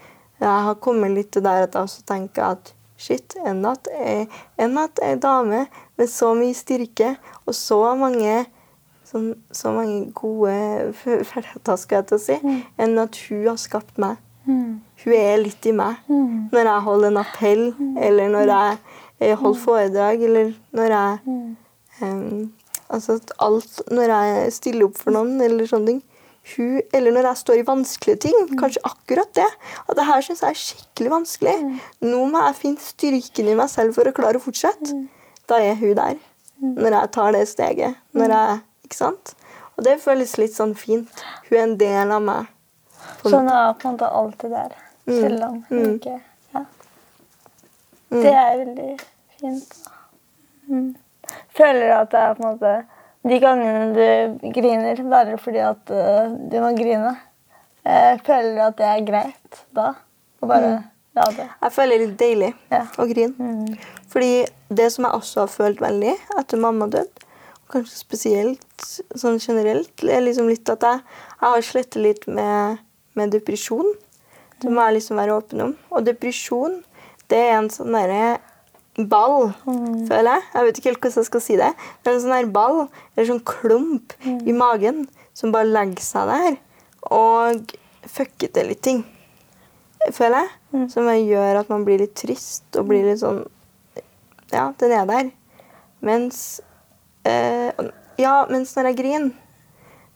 jeg 0.41 0.65
har 0.67 0.79
kommet 0.83 1.13
litt 1.13 1.31
til 1.33 1.45
der 1.45 1.67
at 1.67 1.77
jeg 1.77 1.87
også 1.87 2.03
tenker 2.09 2.49
at 2.55 2.73
shit, 2.99 3.35
enn 3.45 3.63
at 3.67 3.87
jeg, 3.91 4.27
enn 4.61 4.77
at 4.79 4.99
ei 5.03 5.15
dame 5.21 5.65
med 5.99 6.09
så 6.09 6.33
mye 6.37 6.55
styrke 6.57 7.13
og 7.45 7.55
så 7.57 7.79
mange 7.99 8.43
sånn, 9.07 9.33
så 9.53 9.73
mange 9.75 10.11
gode 10.17 10.53
ferdigheter, 11.03 11.79
skal 11.79 12.01
jeg 12.01 12.09
til 12.09 12.17
å 12.17 12.23
si, 12.23 12.37
enn 12.81 13.01
at 13.01 13.19
hun 13.27 13.47
har 13.51 13.59
skapt 13.61 13.99
meg. 14.01 14.21
Mm. 14.47 14.81
Hun 15.03 15.13
er 15.17 15.41
litt 15.41 15.65
i 15.67 15.73
meg. 15.75 15.99
Mm. 16.07 16.49
Når 16.53 16.69
jeg 16.69 16.85
holder 16.87 17.11
en 17.11 17.21
appell, 17.21 17.63
eller 17.99 18.33
når 18.33 18.51
jeg 18.53 18.77
eh, 19.19 19.35
holder 19.37 19.61
foredrag, 19.65 20.25
eller 20.29 20.53
når 20.71 20.97
jeg 20.97 21.37
um, 22.01 22.51
Altså 22.93 23.15
alt 23.41 23.79
Når 23.89 24.11
jeg 24.11 24.51
stiller 24.53 24.85
opp 24.85 24.99
for 24.99 25.15
noen, 25.15 25.39
eller 25.41 25.65
sånne 25.65 25.87
ting. 25.87 26.01
Hun, 26.53 26.81
eller 26.93 27.15
når 27.15 27.29
jeg 27.29 27.39
står 27.39 27.61
i 27.61 27.65
vanskelige 27.65 28.19
ting. 28.27 28.35
Kanskje 28.59 28.83
akkurat 28.85 29.31
det. 29.33 29.47
At 29.87 29.97
det 29.97 30.05
her 30.05 30.21
syns 30.21 30.43
jeg 30.43 30.53
er 30.53 30.59
skikkelig 30.59 31.13
vanskelig. 31.13 31.55
Nå 32.03 32.25
må 32.29 32.43
jeg 32.49 32.59
finne 32.59 32.83
styrken 32.83 33.49
i 33.49 33.55
meg 33.57 33.71
selv 33.71 33.95
for 33.97 34.09
å 34.09 34.13
klare 34.15 34.37
å 34.37 34.43
fortsette. 34.43 34.99
Da 35.49 35.57
er 35.63 35.79
hun 35.79 35.95
der. 35.97 36.19
Når 36.63 36.97
jeg 36.99 37.11
tar 37.15 37.33
det 37.35 37.47
steget. 37.49 37.97
Når 38.13 38.35
jeg, 38.35 38.59
ikke 38.85 38.99
sant? 38.99 39.33
Og 39.73 39.87
det 39.87 39.97
føles 40.03 40.35
litt 40.37 40.53
sånn 40.53 40.75
fint. 40.77 41.23
Hun 41.47 41.57
er 41.57 41.63
en 41.63 41.77
del 41.79 42.13
av 42.13 42.23
meg. 42.23 42.51
Sånn 43.23 43.49
er 43.51 43.73
på 43.79 43.87
en 43.87 43.95
måte 43.95 44.09
alltid 44.11 44.53
der, 44.53 44.75
selv 45.07 45.43
om 45.43 45.63
hun 45.69 45.79
Mm. 45.83 45.93
ikke 45.97 46.19
ja. 46.53 46.63
Mm. 48.11 48.21
Det 48.21 48.33
er 48.33 48.57
veldig 48.65 48.89
fint. 49.39 49.77
Mm. 50.69 50.95
Føler 51.57 51.87
du 51.87 51.93
at 51.97 52.11
det 52.11 52.19
er 52.19 52.33
på 52.37 52.43
en 52.43 52.51
måte 52.53 52.73
De 53.23 53.37
gangene 53.39 53.93
du 53.95 54.49
griner, 54.51 54.97
bare 55.09 55.37
fordi 55.39 55.61
at 55.63 55.91
uh, 55.91 56.31
du 56.51 56.57
må 56.63 56.73
grine, 56.77 57.15
Uh, 57.83 58.15
føler 58.23 58.53
du 58.55 58.59
at 58.63 58.77
det 58.79 58.85
er 58.87 59.01
greit 59.03 59.57
da? 59.75 59.89
Å 60.39 60.47
bare 60.47 60.67
la 61.17 61.23
det 61.35 61.47
Jeg 61.49 61.71
føler 61.75 61.97
det 61.99 62.05
litt 62.07 62.17
deilig 62.21 62.53
Ja. 62.71 62.85
å 62.95 63.07
grine. 63.09 63.33
Mm. 63.37 63.77
Fordi 64.07 64.45
det 64.71 64.85
som 64.93 65.03
jeg 65.03 65.13
også 65.17 65.39
har 65.41 65.47
følt 65.51 65.81
veldig 65.83 66.13
etter 66.39 66.57
mamma 66.63 66.87
døde, 66.87 67.09
kanskje 67.73 67.97
spesielt 67.97 68.87
sånn 69.19 69.39
generelt, 69.39 69.91
er 70.03 70.21
liksom 70.23 70.47
litt 70.47 70.69
at 70.69 70.79
jeg, 70.81 71.01
jeg 71.41 71.49
har 71.49 71.61
slettet 71.61 72.01
litt 72.01 72.27
med, 72.27 72.79
med 73.15 73.31
depresjon. 73.35 73.91
Det 74.63 74.71
må 74.71 74.87
jeg 74.87 74.97
liksom 74.97 75.19
være 75.19 75.35
åpen 75.35 75.61
om. 75.67 75.75
Og 75.91 76.05
depresjon, 76.07 76.79
det 77.31 77.39
er 77.49 77.57
en 77.59 77.69
sånn 77.73 77.93
derre 77.95 78.39
ball, 79.09 79.49
føler 79.65 80.29
jeg. 80.29 80.43
Jeg 80.53 80.67
vet 80.67 80.77
ikke 80.79 80.89
helt 80.91 81.01
hvordan 81.01 81.19
jeg 81.23 81.29
skal 81.29 81.43
si 81.43 81.55
det. 81.59 81.71
Men 82.05 82.13
en 82.13 82.21
sånn 82.23 82.35
her 82.37 82.49
ball, 82.53 82.83
eller 83.15 83.29
sånn 83.31 83.43
klump 83.49 84.13
i 84.23 84.53
magen, 84.55 85.03
som 85.33 85.53
bare 85.53 85.69
legger 85.69 86.03
seg 86.05 86.29
der 86.29 86.59
og 87.11 87.73
fucker 88.07 88.51
til 88.53 88.69
litt 88.69 88.83
ting. 88.85 89.01
Føler 90.13 90.43
jeg. 90.45 90.87
Som 90.93 91.07
gjør 91.09 91.59
at 91.61 91.69
man 91.71 91.83
blir 91.87 91.99
litt 92.01 92.15
trist 92.17 92.77
og 92.79 92.87
blir 92.89 93.05
litt 93.07 93.21
sånn 93.21 93.43
Ja, 94.53 94.67
den 94.77 94.91
er 94.93 95.05
der. 95.09 95.31
Mens 96.05 96.61
eh, 97.25 97.71
Ja, 98.21 98.45
mens 98.49 98.75
når 98.77 98.91
jeg 98.91 98.97
griner, 98.99 99.31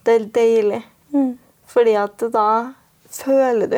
det 0.06 0.14
er 0.20 0.26
deilig. 0.38 0.82
Fordi 1.68 1.96
at 2.00 2.22
da 2.34 2.74
føler 3.12 3.68
du. 3.72 3.78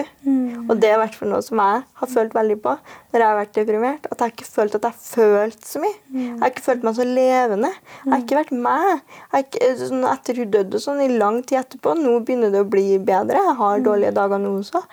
Og 0.70 0.78
det 0.82 0.90
er 0.90 0.96
i 0.98 1.02
hvert 1.04 1.16
fall 1.18 1.30
noe 1.32 1.42
som 1.46 1.60
jeg 1.62 1.84
har 2.02 2.10
følt 2.10 2.34
veldig 2.36 2.58
på 2.64 2.74
når 3.10 3.20
jeg 3.24 3.26
har 3.28 3.38
vært 3.40 3.54
deprimert. 3.58 4.08
At 4.12 4.22
jeg 4.22 4.34
ikke 4.36 4.46
følt 4.50 4.76
at 4.78 4.84
jeg 4.86 4.94
har 4.94 5.00
følt 5.02 5.66
så 5.66 5.82
mye. 5.82 5.96
Jeg 6.14 6.40
har 6.42 6.52
ikke 6.54 6.66
følt 6.66 6.84
meg 6.86 6.96
så 7.00 7.06
levende. 7.08 7.72
Jeg 8.04 8.12
har 8.14 8.24
ikke 8.24 8.40
vært 8.40 8.54
meg. 8.68 9.16
Ikke, 9.40 9.72
sånn, 9.80 10.04
etter 10.12 10.42
hun 10.44 10.52
døde 10.54 10.78
og 10.78 10.84
sånn, 10.86 11.02
i 11.06 11.10
lang 11.18 11.40
tid 11.44 11.62
etterpå. 11.64 11.96
Nå 11.98 12.20
begynner 12.28 12.54
det 12.54 12.62
å 12.66 12.70
bli 12.70 13.00
bedre. 13.02 13.42
Jeg 13.50 13.58
har 13.64 13.86
dårlige 13.86 14.14
dager 14.18 14.42
nå 14.44 14.54
også. 14.60 14.84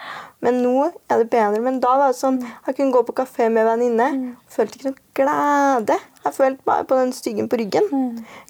Men 0.45 0.61
nå 0.63 0.75
er 1.11 1.23
det 1.23 1.31
bedre. 1.33 1.61
Men 1.65 1.81
da 1.83 1.95
var 1.99 2.13
det 2.13 2.19
sånn 2.21 2.37
Jeg 2.45 2.77
kunne 2.77 2.93
gå 2.95 3.03
på 3.09 3.17
kafé 3.23 3.49
med 3.53 3.67
venninne. 3.69 4.11
Følte 4.53 4.79
ikke 4.79 4.93
noe 4.93 5.03
glede. 5.17 5.97
Jeg 6.27 6.35
følte 6.35 6.67
bare 6.67 6.85
på 6.89 6.97
den 6.99 7.13
styggen 7.15 7.49
på 7.49 7.57
ryggen. 7.61 7.87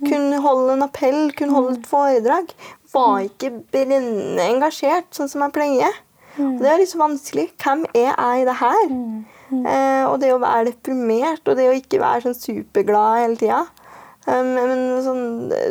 Kunne 0.07 0.39
holde 0.43 0.72
en 0.78 0.87
appell, 0.87 1.30
kunne 1.37 1.53
holde 1.55 1.74
et 1.76 1.87
foredrag. 1.91 2.55
Var 2.93 3.22
ikke 3.26 3.53
brennende 3.72 4.45
engasjert, 4.47 5.09
sånn 5.16 5.30
som 5.30 5.45
jeg 5.47 5.55
pleier. 5.57 6.03
Og 6.37 6.61
det 6.61 6.68
er 6.68 6.80
litt 6.80 6.93
så 6.93 7.01
vanskelig. 7.01 7.49
Hvem 7.62 7.87
er 7.95 8.11
jeg 8.11 8.43
i 8.43 8.47
det 8.47 8.59
her? 8.61 8.84
Eh, 9.47 10.05
og 10.09 10.18
det 10.20 10.32
å 10.34 10.43
være 10.43 10.70
deprimert, 10.72 11.43
og 11.47 11.57
det 11.59 11.68
å 11.70 11.76
ikke 11.76 12.03
være 12.03 12.26
sånn 12.26 12.39
superglad 12.39 13.22
hele 13.22 13.41
tida. 13.41 13.64
Um, 14.26 14.49
men 14.59 14.80
sånn, 15.05 15.20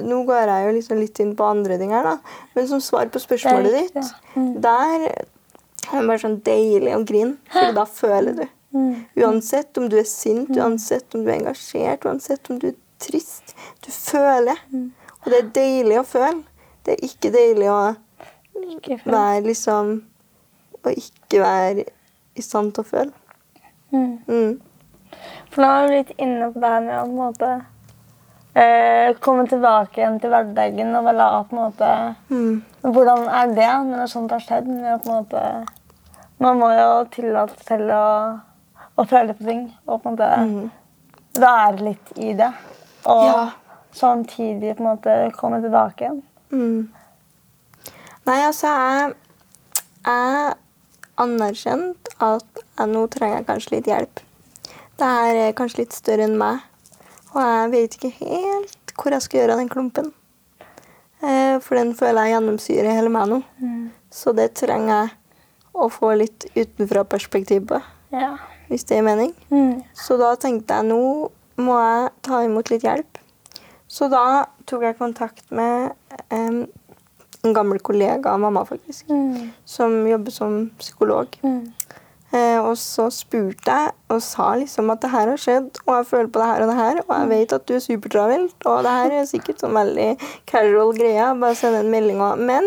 nå 0.07 0.21
går 0.23 0.47
jeg 0.47 0.63
jo 0.63 0.75
liksom 0.77 0.99
litt 1.01 1.19
inn 1.19 1.33
på 1.35 1.43
andre 1.43 1.75
ting 1.81 1.91
her, 1.91 2.07
da. 2.07 2.37
Men 2.55 2.69
som 2.69 2.79
svar 2.79 3.09
på 3.11 3.19
spørsmålet 3.19 3.73
Det 3.73 3.81
er 3.81 3.89
ja. 3.89 4.03
ditt, 4.05 4.61
der 4.63 5.07
er 5.09 5.97
det 5.99 6.05
bare 6.07 6.21
sånn 6.21 6.37
deilig 6.45 6.93
å 6.95 7.01
grine, 7.07 7.35
for 7.51 7.75
da 7.75 7.83
føler 7.89 8.37
du. 8.39 8.45
Uansett 9.23 9.77
om 9.79 9.89
du 9.91 9.97
er 9.99 10.07
sint, 10.07 10.49
uansett 10.55 11.15
om 11.15 11.23
du 11.23 11.29
er 11.31 11.41
engasjert, 11.41 12.07
uansett 12.07 12.49
om 12.51 12.59
du 12.59 12.69
er 12.71 12.77
trist. 13.03 13.53
Du 13.83 13.91
føler. 13.91 14.59
Og 15.21 15.31
det 15.31 15.41
er 15.41 15.51
deilig 15.59 15.99
å 15.99 16.07
føle. 16.07 16.43
Det 16.85 16.95
er 16.95 17.05
ikke 17.07 17.31
deilig 17.33 17.69
å 17.73 17.79
være 19.09 19.41
liksom 19.45 19.93
Å 20.85 20.91
ikke 20.93 21.39
være 21.41 21.85
i 22.37 22.43
stand 22.45 22.73
til 22.75 22.83
å 22.83 22.87
føle. 22.87 23.13
Mm. 23.95 24.59
For 25.49 25.63
nå 25.63 25.69
er 25.71 25.87
vi 25.87 25.95
litt 25.95 26.11
inne 26.21 26.49
på 26.51 26.61
det 26.61 26.69
her 26.73 26.83
med 26.83 26.97
å 26.99 27.05
på 27.05 27.09
en 27.09 27.21
måte 27.21 27.49
eh, 28.59 29.15
komme 29.23 29.47
tilbake 29.49 30.01
igjen 30.01 30.19
til 30.21 30.33
hverdagen 30.33 30.93
og 30.99 31.09
la 31.15 31.29
på 31.47 31.55
en 31.55 31.61
måte 31.63 31.89
Mm. 32.29 32.61
Hvordan 32.85 33.25
er 33.39 33.53
det 33.57 33.71
når 33.87 34.11
sånt 34.11 34.31
har 34.35 34.43
skjedd? 34.43 34.67
Med 34.67 34.93
å 34.93 34.99
på 35.01 35.09
en 35.09 35.23
måte, 35.23 35.43
man 36.43 36.59
må 36.59 36.69
jo 36.75 36.89
tillate 37.15 37.55
seg 37.57 37.65
selv 37.71 37.95
å, 37.95 38.05
å 39.01 39.07
føle 39.09 39.33
på 39.33 39.47
ting 39.47 39.65
og 39.87 40.03
på 40.03 40.11
en 40.11 40.19
måte 40.19 41.41
være 41.41 41.81
litt 41.89 42.13
i 42.17 42.33
det. 42.37 42.51
Og 43.05 43.23
Mm. 43.25 43.31
Ja. 43.31 43.49
samtidig 43.91 44.75
på 44.77 44.83
en 44.83 44.89
måte 44.91 45.31
komme 45.39 45.61
tilbake 45.63 46.03
igjen. 46.05 46.21
Mm. 46.51 46.89
Nei, 48.25 48.39
altså 48.45 48.67
jeg 48.71 49.15
Jeg 50.05 50.53
anerkjent 51.17 52.09
at 52.21 52.59
jeg 52.77 52.89
nå 52.91 53.05
trenger 53.09 53.39
jeg 53.39 53.45
kanskje 53.47 53.71
litt 53.73 53.87
hjelp. 53.89 54.19
Det 54.99 55.07
her 55.09 55.35
er 55.47 55.55
kanskje 55.57 55.79
litt 55.81 55.95
større 55.95 56.27
enn 56.27 56.37
meg, 56.37 56.59
og 57.33 57.39
jeg 57.41 57.71
vet 57.73 57.95
ikke 57.97 58.11
helt 58.19 58.93
hvor 58.95 59.11
jeg 59.15 59.25
skal 59.25 59.39
gjøre 59.41 59.55
av 59.55 59.61
den 59.63 59.71
klumpen. 59.73 60.11
Eh, 61.23 61.57
For 61.59 61.75
den 61.79 61.95
føler 61.97 62.27
jeg 62.27 62.35
gjennomsyrer 62.35 62.93
hele 62.95 63.09
meg 63.09 63.27
nå. 63.31 63.41
Så 64.11 64.31
det 64.35 64.53
trenger 64.55 64.93
jeg 65.07 65.15
å 65.73 65.89
få 65.91 66.13
litt 66.15 66.45
utenfra-perspektiv 66.55 67.65
på, 67.67 67.81
Ja. 68.11 68.37
hvis 68.69 68.85
det 68.85 68.97
gir 68.97 69.03
mening. 69.03 69.33
Mm. 69.49 69.83
Så 69.93 70.17
da 70.19 70.35
tenkte 70.35 70.75
jeg 70.77 70.85
nå 70.91 71.31
må 71.57 71.75
jeg 71.81 72.11
ta 72.21 72.43
imot 72.45 72.69
litt 72.69 72.83
hjelp. 72.83 73.17
Så 73.95 74.09
da 74.11 74.45
tok 74.67 74.83
jeg 74.89 74.97
kontakt 74.99 75.45
med 75.55 75.93
um, 76.33 76.65
en 77.45 77.53
gammel 77.55 77.79
kollega 77.85 78.33
av 78.33 78.41
mamma, 78.43 78.65
faktisk, 78.67 79.07
Mm. 79.09 79.51
som 79.65 80.07
jobber 80.07 80.31
som 80.31 80.71
psykolog. 80.79 81.37
Mm. 81.43 81.71
Eh, 82.35 82.57
og 82.59 82.73
så 82.75 83.05
spurte 83.13 83.71
jeg 83.71 83.91
og 84.11 84.21
sa 84.21 84.47
liksom 84.59 84.89
at 84.91 84.99
det 85.03 85.11
her 85.13 85.29
har 85.29 85.39
skjedd, 85.39 85.77
og 85.85 85.91
jeg 85.95 86.07
føler 86.09 86.27
på 86.33 86.41
det 86.41 86.47
her 86.49 86.63
og 86.63 86.71
det 86.71 86.77
her, 86.79 86.97
og 87.05 87.13
jeg 87.15 87.29
vet 87.29 87.53
at 87.53 87.67
du 87.69 87.73
er 87.75 87.83
supertravelt, 87.85 88.65
og 88.65 88.81
det 88.83 88.95
her 88.97 89.13
er 89.19 89.29
sikkert 89.29 89.61
sånn 89.63 89.77
veldig 89.77 90.07
casual 90.49 90.91
greie, 90.97 91.29
bare 91.39 91.55
send 91.55 91.77
en 91.79 91.91
melding 91.93 92.19
og 92.25 92.41
Men 92.41 92.65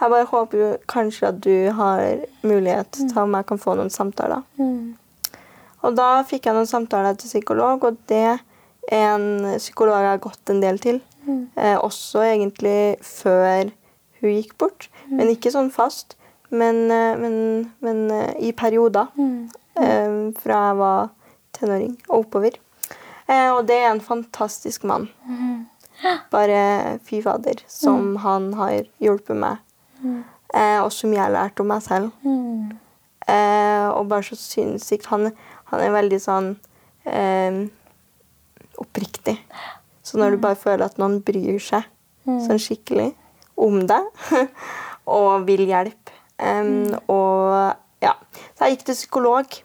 jeg 0.00 0.10
bare 0.10 0.26
håper 0.32 0.58
jo 0.58 0.70
kanskje 0.90 1.28
at 1.28 1.40
du 1.44 1.70
har 1.76 2.02
mulighet 2.42 2.90
til 2.96 3.18
om 3.22 3.36
jeg 3.38 3.46
kan 3.46 3.58
få 3.58 3.76
noen 3.78 3.92
samtaler. 3.92 4.42
Mm. 4.58 4.96
Og 5.84 5.94
da 6.00 6.08
fikk 6.26 6.48
jeg 6.48 6.56
noen 6.56 6.66
samtaler 6.66 7.14
til 7.14 7.28
psykolog, 7.28 7.84
og 7.84 8.00
det 8.08 8.40
en 8.92 9.24
psykolog 9.56 10.00
jeg 10.00 10.12
har 10.12 10.22
gått 10.24 10.50
en 10.52 10.60
del 10.62 10.78
til. 10.82 11.00
Eh, 11.56 11.78
også 11.78 12.24
egentlig 12.26 12.96
før 13.04 13.70
hun 14.20 14.30
gikk 14.34 14.56
bort, 14.60 14.88
men 15.08 15.32
ikke 15.32 15.52
sånn 15.54 15.70
fast. 15.72 16.16
Men, 16.54 16.90
eh, 16.92 17.16
men, 17.18 17.36
men 17.84 18.10
eh, 18.10 18.34
i 18.48 18.52
perioder. 18.52 19.10
Eh, 19.74 20.16
fra 20.38 20.60
jeg 20.68 20.78
var 20.78 21.08
tenåring 21.56 21.94
og 22.08 22.18
oppover. 22.20 22.58
Eh, 23.26 23.50
og 23.50 23.64
det 23.66 23.80
er 23.80 23.90
en 23.90 24.04
fantastisk 24.04 24.84
mann. 24.84 25.08
Bare 26.30 26.98
fy 27.06 27.22
fader, 27.24 27.62
som 27.70 28.16
han 28.20 28.52
har 28.58 28.82
hjulpet 29.00 29.38
meg. 29.38 29.62
Og 30.84 30.90
som 30.92 31.12
jeg 31.14 31.22
har 31.22 31.32
lært 31.32 31.60
om 31.62 31.70
meg 31.70 31.80
selv. 31.82 32.10
Mm. 32.22 32.74
Og 33.94 34.08
bare 34.10 34.26
så 34.26 34.36
sinnssykt 34.36 35.06
Han, 35.08 35.30
han 35.70 35.80
er 35.80 35.94
veldig 35.94 36.18
sånn 36.20 36.50
oppriktig. 38.80 39.38
Så 40.04 40.18
når 40.20 40.34
du 40.34 40.42
bare 40.42 40.58
føler 40.60 40.86
at 40.86 40.98
noen 41.00 41.20
bryr 41.24 41.60
seg 41.62 41.86
sånn 42.24 42.60
skikkelig 42.60 43.12
om 43.60 43.82
deg 43.88 44.06
og 45.18 45.44
vil 45.48 45.66
hjelpe 45.68 46.14
em, 46.40 46.94
Og 47.12 47.74
ja. 48.04 48.14
Så 48.56 48.66
jeg 48.66 48.76
gikk 48.76 48.86
til 48.88 48.98
psykolog 48.98 49.58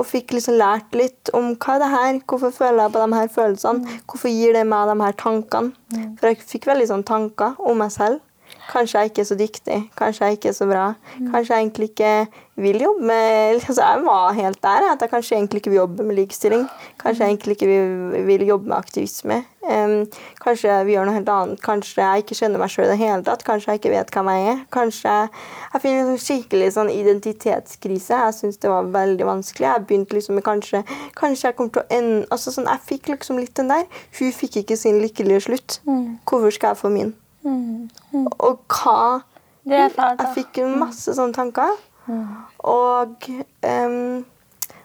og 0.00 0.06
fikk 0.08 0.32
liksom 0.32 0.56
lært 0.56 0.94
litt 0.96 1.30
om 1.36 1.50
hva 1.60 1.74
er 1.74 1.82
det 1.82 1.90
her, 1.92 2.18
hvorfor 2.30 2.54
føler 2.56 2.86
jeg 2.86 2.92
på 2.94 3.02
de 3.02 3.16
her 3.18 3.32
følelsene, 3.34 3.98
hvorfor 4.08 4.32
gir 4.32 4.54
det 4.56 4.62
meg 4.68 4.88
de 4.88 4.96
her 5.02 5.16
tankene. 5.20 5.74
For 6.16 6.30
jeg 6.30 6.40
fikk 6.54 6.68
veldig 6.70 6.86
sånn 6.88 7.04
tanker 7.04 7.58
om 7.58 7.82
meg 7.82 7.92
selv. 7.92 8.22
Kanskje 8.70 9.00
jeg 9.00 9.10
ikke 9.10 9.22
er 9.24 9.26
så 9.26 9.36
dyktig, 9.38 9.78
kanskje 9.98 10.26
jeg 10.26 10.38
ikke 10.38 10.48
er 10.52 10.54
så 10.54 10.66
bra. 10.70 10.84
Kanskje 11.18 11.56
jeg 11.56 11.64
egentlig 11.64 11.88
ikke 11.90 12.12
vil 12.60 12.82
jobbe 12.82 13.06
med 13.08 13.62
altså 13.68 13.82
Jeg 13.82 14.02
var 14.04 14.32
helt 14.36 14.62
der 14.62 14.86
at 14.92 15.00
jeg 15.00 15.10
kanskje 15.10 15.36
egentlig 15.36 15.60
ikke 15.60 15.70
vil 15.70 15.80
jobbe 15.80 16.02
med 16.02 16.14
likestilling. 16.14 16.66
Kanskje 17.00 17.24
jeg 17.24 17.30
egentlig 17.30 17.56
ikke 17.56 17.66
vil, 17.66 18.26
vil 18.26 18.46
jobbe 18.46 18.68
med 18.68 18.76
aktivisme. 18.76 19.44
Um, 19.60 20.06
kanskje 20.40 20.76
vi 20.86 20.94
gjør 20.94 21.08
noe 21.08 21.14
helt 21.16 21.28
annet. 21.28 21.62
Kanskje 21.64 22.02
jeg 22.02 22.24
ikke 22.24 22.36
kjenner 22.38 22.62
meg 22.62 22.72
sjøl 22.72 22.86
i 22.86 22.90
det 22.92 22.98
hele 23.00 23.24
tatt. 23.26 23.44
Kanskje 23.46 23.72
jeg 23.72 23.80
ikke 23.80 23.94
vet 23.94 24.12
hvem 24.14 24.30
jeg 24.32 24.46
er. 24.52 24.60
Kanskje 24.76 25.14
jeg, 25.16 25.80
finner 25.84 26.12
en 26.12 26.20
skikkelig 26.26 26.68
sånn 26.76 26.92
identitetskrise. 26.94 28.20
Jeg 28.26 28.36
syns 28.38 28.60
det 28.62 28.70
var 28.72 28.92
veldig 28.92 29.26
vanskelig. 29.28 29.66
Jeg 29.66 29.86
begynte 29.88 30.18
liksom 30.18 30.38
med 30.38 30.46
kanskje 30.46 30.84
Kanskje 31.18 31.48
jeg 31.48 31.56
kommer 31.58 31.74
til 31.74 31.82
å 31.82 31.98
ende 31.98 32.26
altså 32.30 32.54
sånn, 32.54 32.70
Jeg 32.70 32.86
fikk 32.86 33.10
liksom 33.14 33.40
litt 33.40 33.56
den 33.58 33.72
der. 33.72 33.88
Hun 34.20 34.36
fikk 34.36 34.62
ikke 34.62 34.78
sin 34.78 35.02
lykkelige 35.02 35.48
slutt. 35.48 35.80
Hvorfor 36.28 36.54
skal 36.54 36.74
jeg 36.74 36.82
få 36.84 36.92
min? 36.94 37.16
Mm. 37.44 37.88
Og 38.38 38.60
hva. 38.68 39.22
Jeg 39.68 39.92
fikk 40.34 40.60
masse 40.80 41.14
sånne 41.16 41.36
tanker. 41.36 41.72
Og, 42.10 43.28
um, 43.62 44.24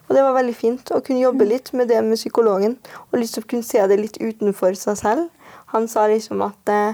og 0.06 0.12
det 0.14 0.24
var 0.24 0.36
veldig 0.36 0.56
fint 0.56 0.92
å 0.94 1.02
kunne 1.02 1.24
jobbe 1.24 1.48
litt 1.48 1.72
med 1.74 1.90
det 1.90 2.04
med 2.06 2.20
psykologen. 2.20 2.78
Og 3.12 3.20
liksom 3.20 3.48
kunne 3.50 3.66
se 3.66 3.82
det 3.90 3.98
litt 4.00 4.20
utenfor 4.22 4.78
seg 4.78 5.00
selv. 5.02 5.30
Han 5.74 5.88
sa 5.92 6.06
liksom 6.08 6.44
at, 6.46 6.70
eh, 6.70 6.94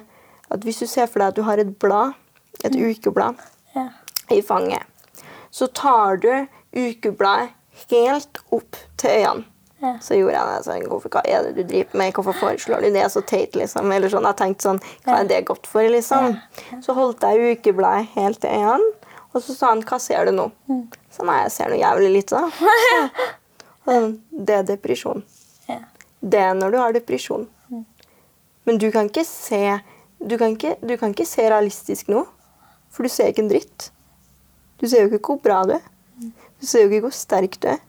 at 0.50 0.64
hvis 0.64 0.80
du 0.80 0.88
ser 0.88 1.10
for 1.12 1.20
deg 1.20 1.34
at 1.34 1.36
du 1.36 1.44
har 1.44 1.60
et 1.60 1.74
blad, 1.80 2.14
et 2.64 2.76
ukeblad, 2.76 3.36
Ja. 3.76 3.90
i 4.32 4.42
fanget, 4.42 4.84
så 5.52 5.68
tar 5.68 6.18
du 6.18 6.48
ukebladet 6.74 7.52
helt 7.92 8.38
opp 8.52 8.78
til 8.98 9.10
øynene. 9.10 9.46
Ja. 9.82 9.96
Så 10.04 10.14
gjorde 10.18 10.38
jeg 10.38 10.48
det. 10.48 10.64
sånn, 10.68 10.84
hvorfor, 10.92 11.10
Hva 11.16 11.22
er 11.26 11.44
det 11.48 11.54
du 11.58 11.64
driver 11.72 11.98
med? 11.98 12.14
Hvorfor 12.14 12.36
foreslår 12.38 12.84
du 12.86 12.92
det? 12.94 13.06
Så 13.12 13.24
teit, 13.26 13.56
liksom. 13.58 13.92
Eller 13.92 14.10
sånn, 14.14 14.28
Jeg 14.30 14.38
tenkte 14.38 14.68
sånn 14.68 14.82
Hva 15.06 15.20
er 15.20 15.30
det 15.32 15.40
godt 15.48 15.66
for, 15.68 15.82
liksom? 15.90 16.36
Så 16.86 16.94
holdt 16.98 17.22
jeg 17.26 17.58
ukebladet 17.58 18.12
helt 18.16 18.42
til 18.44 18.50
øynene, 18.54 18.92
og 19.34 19.42
så 19.42 19.56
sa 19.58 19.72
han 19.74 19.82
Hva 19.82 20.00
ser 20.00 20.26
du 20.30 20.36
nå? 20.38 20.50
Så 21.12 21.26
nei, 21.26 21.40
jeg 21.44 21.52
ser 21.56 21.72
noe 21.74 21.82
jævlig 21.82 22.12
lite, 22.20 22.38
da. 22.42 22.50
Sånn, 23.88 24.12
det 24.32 24.60
er 24.60 24.68
depresjon. 24.76 25.24
Ja. 25.68 25.80
Det 26.22 26.40
er 26.40 26.54
når 26.54 26.72
du 26.72 26.78
har 26.78 26.94
depresjon. 26.94 27.48
Men 28.70 28.78
du 28.78 28.92
kan 28.94 29.10
ikke 29.10 29.26
se 29.26 29.80
du 30.22 30.36
kan 30.38 30.54
ikke, 30.54 30.76
du 30.86 30.94
kan 31.02 31.16
ikke 31.16 31.26
se 31.26 31.48
realistisk 31.50 32.12
nå, 32.14 32.22
for 32.94 33.02
du 33.02 33.10
ser 33.10 33.32
ikke 33.32 33.42
en 33.42 33.50
dritt. 33.50 33.88
Du 34.78 34.86
ser 34.88 35.02
jo 35.02 35.10
ikke 35.10 35.32
hvor 35.34 35.40
bra 35.42 35.64
du 35.66 35.74
er. 35.80 35.88
Du 36.62 36.68
ser 36.70 36.84
jo 36.86 36.92
ikke 36.92 37.08
hvor 37.08 37.16
sterk 37.18 37.58
du 37.64 37.72
er. 37.72 37.80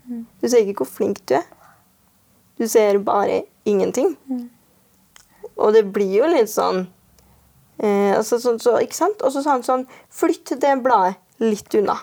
Du 0.40 0.48
ser 0.48 0.62
ikke 0.64 0.78
hvor 0.80 0.88
flink 0.88 1.20
du 1.28 1.34
er. 1.36 1.44
Du 2.62 2.68
ser 2.70 2.98
bare 3.02 3.42
ingenting. 3.66 4.12
Og 5.56 5.72
det 5.74 5.82
blir 5.92 6.12
jo 6.20 6.28
litt 6.30 6.50
sånn 6.50 6.84
eh, 7.82 8.12
altså, 8.14 8.38
så, 8.38 8.54
så, 8.62 8.76
Ikke 8.78 8.94
sant? 8.96 9.22
Og 9.22 9.34
så 9.34 9.42
sa 9.42 9.56
han 9.56 9.64
sånn 9.66 9.82
Flytt 10.14 10.54
det 10.62 10.76
bladet 10.84 11.18
litt 11.42 11.74
unna. 11.74 11.96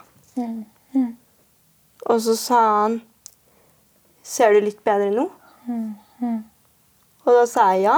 Og 2.12 2.20
så 2.26 2.36
sa 2.39 2.60
han 2.84 2.99
Ser 4.24 4.53
du 4.53 4.66
litt 4.66 4.84
bedre 4.84 5.10
nå? 5.16 5.30
Og 7.24 7.38
da 7.38 7.45
sa 7.47 7.70
jeg 7.74 7.88
ja. 7.88 7.97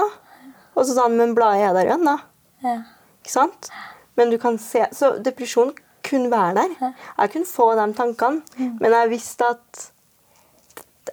Og 0.75 0.85
så 0.85 0.93
sa 0.93 1.07
han 1.07 1.17
men 1.17 1.33
bladet 1.35 1.65
er 1.65 1.73
der 1.75 1.89
igjen, 1.89 2.05
da. 2.07 2.17
Ja. 2.61 2.75
Ikke 3.23 3.33
sant? 3.33 3.71
Men 4.19 4.29
du 4.29 4.37
kan 4.41 4.61
se 4.61 4.85
Så 4.95 5.15
depresjon 5.23 5.73
kunne 6.05 6.29
være 6.31 6.61
der. 6.61 6.93
Jeg 7.17 7.33
kunne 7.33 7.49
få 7.49 7.71
de 7.79 7.89
tankene, 7.97 8.41
men 8.57 8.93
jeg 8.93 9.11
visste 9.11 9.49
at 9.55 9.90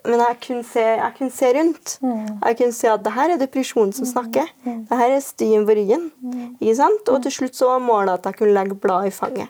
Men 0.06 0.20
jeg 0.22 0.36
kunne 0.46 0.64
se, 0.64 0.80
jeg 0.80 1.12
kunne 1.18 1.30
se 1.34 1.48
rundt. 1.56 1.98
Jeg 2.44 2.56
kunne 2.58 2.72
se 2.76 2.88
at 2.92 3.02
det 3.04 3.12
her 3.12 3.30
er 3.34 3.40
depresjonen 3.40 3.92
som 3.92 4.06
snakker. 4.06 4.46
Det 4.64 4.98
her 5.00 5.10
er 5.16 5.20
stien 5.24 5.66
på 5.66 5.74
ryggen. 5.78 6.10
Ikke 6.60 6.74
sant? 6.76 7.08
Og 7.08 7.22
til 7.24 7.32
slutt 7.32 7.56
så 7.58 7.66
var 7.72 7.78
målet 7.84 8.14
at 8.18 8.24
jeg 8.30 8.38
kunne 8.38 8.54
legge 8.56 8.74
bladet 8.78 9.10
i 9.12 9.16
fanget. 9.16 9.48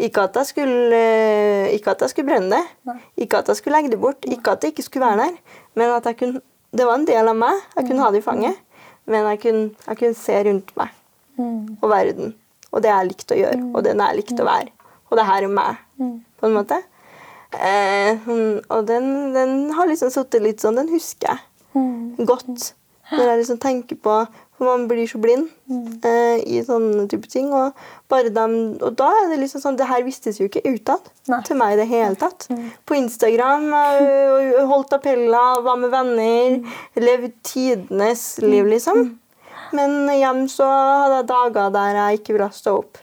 Ikke 0.00 0.22
at 0.24 0.36
jeg 0.40 0.46
skulle, 0.48 0.98
ikke 1.76 1.90
at 1.92 2.00
jeg 2.00 2.10
skulle 2.14 2.28
brenne 2.30 2.56
det. 2.56 2.96
Ikke 3.20 3.38
at 3.42 3.48
jeg 3.52 3.56
skulle 3.56 3.76
legge 3.76 3.90
det 3.92 4.00
bort. 4.00 4.24
Ikke 4.24 4.50
at 4.54 4.62
det 4.62 4.72
ikke 4.72 4.82
skulle 4.82 5.06
være 5.06 5.18
der. 5.26 5.34
Men 5.74 5.90
at 5.90 6.04
jeg 6.08 6.16
kunne, 6.16 6.40
det 6.72 6.86
var 6.88 6.94
en 6.96 7.04
del 7.06 7.28
av 7.28 7.36
meg. 7.36 7.58
Jeg 7.76 7.86
kunne 7.90 8.00
ha 8.06 8.10
det 8.10 8.22
i 8.22 8.24
fanget. 8.24 8.56
Men 9.06 9.26
jeg 9.28 9.40
kunne, 9.42 9.70
jeg 9.86 9.98
kunne 9.98 10.14
se 10.14 10.38
rundt 10.48 10.76
meg 10.78 10.88
og 11.82 11.90
verden. 11.90 12.34
Og 12.72 12.80
det 12.82 12.88
jeg 12.88 13.06
likte 13.08 13.34
å 13.34 13.38
gjøre, 13.42 13.60
og 13.74 13.84
den 13.84 14.00
jeg 14.00 14.16
likte 14.16 14.40
å 14.42 14.46
være. 14.48 14.70
Og 15.10 15.18
det 15.18 15.24
her 15.28 15.42
er 15.44 15.52
meg, 15.52 15.76
på 16.40 16.46
en 16.48 16.54
måte. 16.56 16.78
Eh, 17.58 18.28
og 18.72 18.86
den, 18.88 19.32
den 19.34 19.56
har 19.76 19.90
liksom 19.90 20.12
sittet 20.12 20.44
litt 20.44 20.62
sånn, 20.64 20.78
den 20.80 20.92
husker 20.92 21.34
jeg 21.34 22.26
godt. 22.28 22.72
Når 23.12 23.26
jeg 23.28 23.38
liksom 23.42 23.58
tenker 23.60 23.98
på 24.00 24.12
For 24.56 24.64
man 24.64 24.84
blir 24.88 25.08
så 25.10 25.18
blind 25.20 25.48
eh, 26.06 26.38
i 26.46 26.60
sånne 26.64 27.08
type 27.10 27.28
ting. 27.28 27.50
Og, 27.52 27.76
dem, 28.08 28.54
og 28.78 28.94
da 28.96 29.08
er 29.18 29.26
det 29.32 29.40
liksom 29.40 29.60
sånn 29.60 29.76
Det 29.76 29.88
her 29.90 30.04
vistes 30.06 30.38
jo 30.40 30.46
ikke 30.48 30.62
utad 30.68 31.10
til 31.44 31.58
meg 31.58 31.74
i 31.74 31.80
det 31.82 31.88
hele 31.90 32.14
tatt. 32.20 32.46
På 32.86 32.96
Instagram 32.96 33.66
øh, 33.74 34.62
holdt 34.70 34.94
appeller, 34.96 35.60
var 35.66 35.76
med 35.82 35.92
venner, 35.92 36.56
levde 36.96 37.32
tidenes 37.42 38.38
liv, 38.44 38.70
liksom. 38.70 39.18
Men 39.76 40.08
hjem 40.12 40.46
så 40.52 40.68
hadde 40.68 41.20
jeg 41.22 41.28
dager 41.32 41.70
der 41.74 41.98
jeg 41.98 42.20
ikke 42.20 42.36
ville 42.36 42.50
stå 42.54 42.78
opp. 42.84 43.00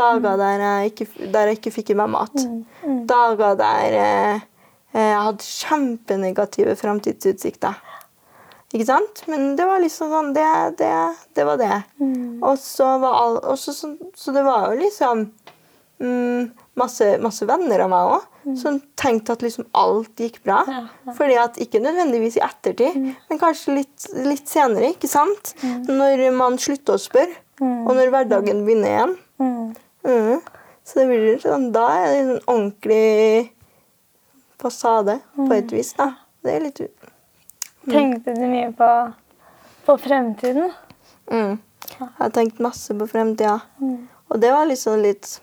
Dager 0.00 0.40
der 0.40 0.64
jeg 0.64 0.92
ikke, 0.92 1.08
der 1.34 1.50
jeg 1.50 1.60
ikke 1.60 1.74
fikk 1.78 1.92
i 1.94 1.98
meg 2.00 2.10
mat. 2.16 2.42
Dager 3.10 3.58
der 3.60 3.98
eh, 4.00 4.48
jeg 4.96 5.22
hadde 5.22 5.46
kjempenegative 5.46 6.74
framtidsutsikter. 6.80 7.78
Ikke 8.70 8.86
sant? 8.86 9.24
Men 9.30 9.56
det 9.58 9.66
var 9.66 9.82
liksom 9.82 10.12
sånn 10.14 10.32
Det, 10.34 10.46
det, 10.78 10.90
det 11.34 11.46
var 11.46 11.58
det. 11.58 11.76
Og 12.42 12.58
så 12.62 12.92
var 13.02 13.16
all, 13.18 13.38
så, 13.58 13.74
så, 13.74 13.94
så 14.14 14.34
det 14.34 14.44
var 14.46 14.68
jo 14.70 14.78
liksom 14.78 15.24
mm, 16.00 16.50
masse, 16.78 17.08
masse 17.22 17.46
venner 17.50 17.82
av 17.86 17.90
meg 17.90 18.12
òg 18.16 18.28
som 18.56 18.78
tenkte 18.96 19.34
at 19.34 19.42
liksom 19.44 19.66
alt 19.76 20.16
gikk 20.22 20.38
bra. 20.46 20.62
Ja, 20.66 20.78
ja. 21.04 21.14
Fordi 21.18 21.34
at 21.36 21.58
Ikke 21.60 21.82
nødvendigvis 21.82 22.38
i 22.38 22.44
ettertid, 22.46 22.96
men 23.28 23.40
kanskje 23.42 23.74
litt, 23.82 24.06
litt 24.24 24.48
senere. 24.48 24.94
ikke 24.94 25.10
sant? 25.10 25.52
Når 25.86 26.22
man 26.32 26.56
slutter 26.58 26.96
å 26.96 27.02
spørre, 27.02 27.36
og 27.60 27.92
når 27.98 28.14
hverdagen 28.14 28.62
begynner 28.64 28.94
igjen. 28.94 29.14
Mm. 30.06 30.40
Så 30.84 30.98
det 31.00 31.06
blir 31.10 31.40
sånn, 31.42 31.70
da 31.74 31.86
er 31.94 32.06
det 32.10 32.20
en 32.20 32.36
ordentlig 32.44 33.52
fasade, 34.60 35.20
på 35.36 35.50
et 35.54 35.72
vis. 35.72 35.92
da. 35.98 36.12
Det 36.44 36.54
er 36.56 36.64
litt 36.64 36.80
Tenkte 37.90 38.34
du 38.36 38.46
mye 38.48 38.70
på, 38.76 38.88
på 39.86 39.96
fremtiden? 40.00 40.72
Mm. 41.30 41.58
Jeg 41.90 42.08
har 42.18 42.32
tenkt 42.34 42.60
masse 42.62 42.94
på 42.96 43.06
fremtida. 43.08 43.58
Og 44.30 44.40
det 44.40 44.50
var 44.52 44.68
liksom 44.68 45.00
litt 45.02 45.40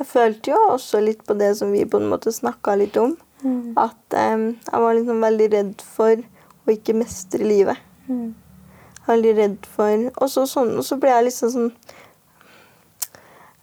Jeg 0.00 0.06
følte 0.08 0.52
jo 0.52 0.58
også 0.72 1.00
litt 1.04 1.22
på 1.28 1.36
det 1.36 1.52
som 1.58 1.72
vi 1.72 1.84
på 1.84 2.00
en 2.00 2.08
måte 2.10 2.32
snakka 2.32 2.74
litt 2.80 2.96
om. 3.00 3.16
At 3.80 4.16
um, 4.16 4.46
jeg 4.56 4.82
var 4.84 4.96
liksom 4.96 5.22
veldig 5.24 5.48
redd 5.52 5.84
for 5.84 6.20
å 6.20 6.72
ikke 6.72 6.96
mestre 6.96 7.44
livet. 7.44 7.80
Veldig 9.06 9.32
redd 9.36 9.66
for 9.76 10.10
Og 10.16 10.28
så, 10.30 10.46
sånn, 10.48 10.74
og 10.78 10.86
så 10.86 10.98
ble 11.00 11.12
jeg 11.12 11.28
liksom 11.28 11.52
sånn 11.54 11.72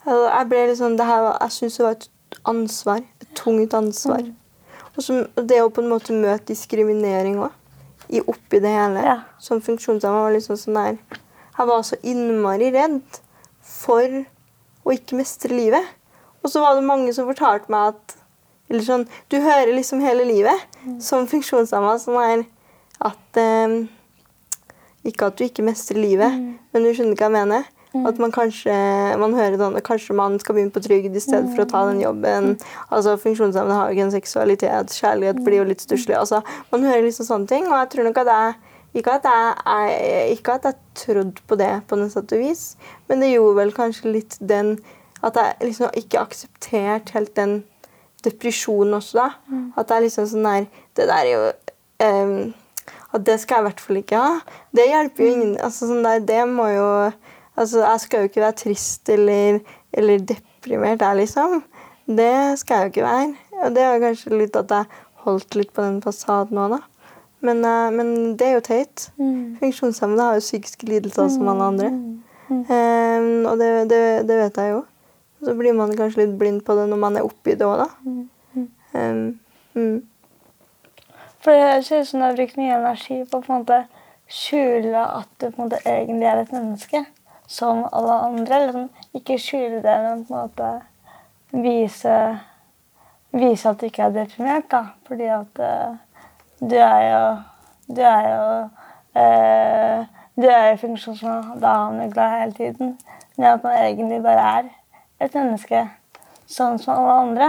Jeg 0.07 0.47
ble 0.47 0.67
liksom 0.69 0.95
det 0.97 1.05
her, 1.05 1.33
Jeg 1.41 1.51
syns 1.51 1.77
det 1.77 1.83
var 1.83 1.95
et 1.97 2.09
ansvar. 2.47 3.01
Et 3.21 3.31
tungt 3.35 3.73
ansvar. 3.73 4.23
Og 4.95 5.03
så 5.03 5.21
det 5.35 5.61
å 5.61 5.69
på 5.69 5.83
en 5.83 5.91
måte 5.91 6.15
møte 6.15 6.53
diskriminering 6.53 7.37
òg. 7.43 7.51
Oppi 8.23 8.61
det 8.63 8.71
hele. 8.71 9.03
Ja. 9.03 9.17
Som 9.43 9.61
funksjonshemma 9.61 10.23
var 10.23 10.35
liksom 10.35 10.57
sånn 10.57 10.77
der 10.79 10.97
Jeg 11.57 11.67
var 11.67 11.81
så 11.83 11.97
innmari 12.07 12.69
redd 12.71 13.19
for 13.61 14.21
å 14.87 14.93
ikke 14.95 15.17
mestre 15.19 15.51
livet. 15.51 15.83
Og 16.39 16.53
så 16.53 16.63
var 16.63 16.77
det 16.77 16.87
mange 16.87 17.11
som 17.13 17.27
fortalte 17.27 17.71
meg 17.73 17.91
at 17.93 18.15
Eller 18.69 18.83
sånn 18.83 19.07
Du 19.27 19.39
hører 19.43 19.73
liksom 19.75 19.99
hele 20.03 20.23
livet 20.27 20.77
som 21.03 21.27
funksjonshemma 21.27 21.97
sånn 21.99 22.19
her 22.23 22.45
at 23.11 23.39
eh, 23.41 23.75
Ikke 25.07 25.27
at 25.27 25.37
du 25.37 25.43
ikke 25.45 25.65
mestrer 25.67 25.99
livet, 25.99 26.31
men 26.71 26.83
du 26.83 26.93
skjønner 26.93 27.15
hva 27.15 27.27
jeg 27.27 27.35
mener. 27.35 27.67
At 28.05 28.19
man 28.21 28.33
kanskje 28.35 28.75
man 29.17 29.33
hører 29.37 29.57
sånn, 29.57 29.79
kanskje 29.85 30.15
man 30.17 30.37
skal 30.41 30.57
begynne 30.57 30.75
på 30.75 30.83
trygd 30.85 31.15
i 31.15 31.23
stedet 31.23 31.49
for 31.53 31.63
å 31.63 31.69
ta 31.71 31.83
den 31.89 32.03
jobben. 32.03 32.55
Altså 32.93 33.17
Funksjonshemmede 33.21 33.77
har 33.77 33.89
jo 33.89 33.97
ikke 33.97 34.07
en 34.07 34.15
seksualitet. 34.15 34.95
Kjærlighet 35.01 35.41
blir 35.45 35.61
jo 35.61 35.69
litt 35.71 35.83
stusslig. 35.83 36.17
Altså, 36.19 36.43
man 36.71 36.85
hører 36.85 37.07
liksom 37.07 37.27
sånne 37.27 37.49
ting, 37.49 37.69
og 37.71 37.77
jeg 37.79 37.93
tror 37.95 38.09
nok 38.09 38.21
at 38.23 38.33
jeg 38.33 38.57
ikke 38.97 39.17
at 39.19 39.25
jeg, 39.27 40.37
ikke 40.37 40.53
at 40.57 40.65
jeg 40.65 40.77
trodde 40.97 41.41
på 41.47 41.57
det 41.59 41.73
på 41.89 41.97
noe 41.99 42.09
sett 42.09 42.31
og 42.33 42.41
vis, 42.41 42.63
men 43.09 43.21
det 43.21 43.33
gjorde 43.33 43.59
vel 43.59 43.73
kanskje 43.75 44.13
litt 44.13 44.37
den 44.39 44.77
At 45.25 45.33
jeg 45.33 45.55
liksom 45.65 45.95
ikke 45.97 46.21
aksepterte 46.21 47.15
helt 47.15 47.31
den 47.35 47.63
depresjonen 48.25 48.93
også, 48.93 49.17
da. 49.17 49.29
At 49.77 49.89
det 49.89 49.95
er 49.95 50.03
liksom 50.05 50.27
sånn 50.29 50.45
der 50.45 50.67
Det 50.93 51.07
der 51.09 51.23
er 51.23 51.31
jo 51.31 51.47
um, 52.05 52.53
At 53.13 53.25
det 53.25 53.39
skal 53.41 53.57
jeg 53.57 53.63
i 53.63 53.67
hvert 53.67 53.81
fall 53.81 53.99
ikke 54.01 54.21
ha. 54.21 54.35
Det 54.75 54.85
hjelper 54.87 55.23
jo 55.23 55.31
ingen. 55.33 55.57
altså 55.57 55.89
sånn 55.89 56.05
der, 56.05 56.19
Det 56.19 56.43
må 56.49 56.67
jo 56.69 56.89
Altså, 57.57 57.81
jeg 57.81 58.03
skal 58.03 58.19
jo 58.19 58.29
ikke 58.29 58.43
være 58.43 58.59
trist 58.61 59.09
eller, 59.09 59.59
eller 59.93 60.25
deprimert, 60.29 61.01
jeg, 61.01 61.15
liksom. 61.23 61.63
Det 62.07 62.59
skal 62.59 62.75
jeg 62.75 62.83
jo 62.83 62.93
ikke 62.93 63.07
være. 63.07 63.33
Og 63.63 63.75
det 63.75 63.83
er 63.83 64.03
kanskje 64.03 64.37
litt 64.37 64.59
at 64.59 64.71
jeg 64.71 64.85
holdt 65.25 65.57
litt 65.57 65.73
på 65.73 65.83
den 65.83 65.97
fasaden 66.03 66.61
òg, 66.61 66.77
da. 66.77 66.83
Men, 67.47 67.63
eh, 67.65 67.89
men 67.93 68.13
det 68.37 68.47
er 68.47 68.53
jo 68.57 68.65
teit. 68.65 69.09
Funksjonshemmede 69.59 70.29
har 70.29 70.37
jo 70.37 70.45
psykiske 70.45 70.89
lidelser 70.89 71.29
som 71.33 71.49
alle 71.51 71.71
andre. 71.73 71.89
Em, 72.49 73.45
og 73.45 73.57
det, 73.59 73.89
det, 73.91 74.03
det 74.29 74.37
vet 74.39 74.57
jeg 74.61 74.71
jo. 74.71 74.83
Så 75.43 75.53
blir 75.57 75.75
man 75.77 75.93
kanskje 75.97 76.23
litt 76.23 76.37
blind 76.39 76.63
på 76.65 76.75
det 76.77 76.87
når 76.89 77.01
man 77.01 77.17
er 77.19 77.27
oppi 77.27 77.53
det 77.57 77.67
òg, 77.67 77.83
da. 77.83 77.89
Um, 78.97 79.39
mm. 79.75 79.99
For 81.43 81.53
det 81.53 81.85
ser 81.85 82.01
ut 82.01 82.09
som 82.09 82.21
du 82.21 82.25
har 82.25 82.37
brukt 82.37 82.57
mye 82.57 82.79
energi 82.79 83.19
på 83.29 83.37
å 83.37 83.43
på 83.43 83.53
en 83.53 83.61
måte 83.61 83.81
skjule 84.27 85.03
at 85.03 85.29
du 85.37 85.49
på 85.51 85.61
en 85.61 85.67
måte 85.67 85.81
egentlig 85.85 86.27
er 86.31 86.41
et 86.41 86.55
menneske. 86.55 87.03
Som 87.47 87.85
alle 87.95 88.17
andre. 88.27 88.59
Sånn, 88.71 88.89
ikke 89.15 89.37
skjule 89.39 89.81
det, 89.83 89.95
men 90.03 90.25
på 90.27 90.35
en 90.35 90.41
måte 90.45 90.71
vise, 91.63 92.15
vise 93.31 93.69
at 93.71 93.79
du 93.79 93.87
ikke 93.87 94.07
er 94.09 94.15
deprimert. 94.15 94.67
da. 94.71 94.83
Fordi 95.07 95.29
at 95.31 95.61
uh, 95.63 95.95
du 96.59 96.75
er 96.75 97.03
jo 97.11 97.23
Du 97.87 98.01
er 98.03 98.25
jo 98.27 98.47
uh, 99.15 100.05
Du 100.35 100.47
er 100.47 100.65
jo 100.71 100.81
funksjonshemmet, 100.81 101.61
da 101.61 101.71
er 101.87 101.93
man 101.95 102.11
glad 102.11 102.39
hele 102.39 102.51
tiden. 102.57 102.97
Men 103.37 103.53
at 103.53 103.63
man 103.63 103.77
egentlig 103.77 104.19
bare 104.23 104.49
er 104.57 104.67
et 105.23 105.33
menneske 105.33 105.87
sånn 106.47 106.77
som 106.79 106.93
alle 106.99 107.15
andre. 107.23 107.47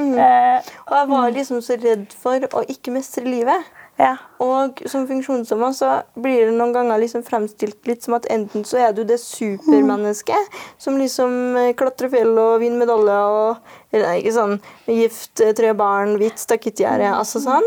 Eh, 0.00 0.68
Og 0.88 0.96
jeg 0.96 1.08
var 1.08 1.30
liksom 1.30 1.60
så 1.62 1.76
redd 1.76 2.12
for 2.16 2.40
å 2.56 2.62
ikke 2.72 2.92
mestre 2.94 3.24
livet. 3.24 3.66
Ja. 4.00 4.14
Og 4.40 4.80
som 4.88 5.04
funksjonshemma 5.08 5.70
så 5.76 5.90
blir 6.16 6.46
det 6.48 6.56
noen 6.56 6.72
ganger 6.72 7.02
liksom 7.02 7.24
fremstilt 7.26 7.84
litt 7.88 8.06
som 8.06 8.16
at 8.16 8.28
enten 8.32 8.64
så 8.64 8.80
er 8.86 8.94
du 8.96 9.02
det 9.04 9.18
supermennesket 9.20 10.60
som 10.80 10.96
liksom 10.96 11.58
eh, 11.60 11.72
klatrer 11.76 12.08
fjell 12.12 12.32
og 12.40 12.62
vinner 12.64 12.86
medalje 12.86 13.20
og 13.34 13.76
Eller 13.90 14.20
ikke 14.20 14.36
sånn 14.36 14.52
gift, 14.86 15.40
eh, 15.42 15.50
tre 15.58 15.72
barn, 15.74 16.14
hvitt 16.20 16.38
stakittgjerde, 16.38 17.08
altså 17.10 17.42
sånn. 17.42 17.66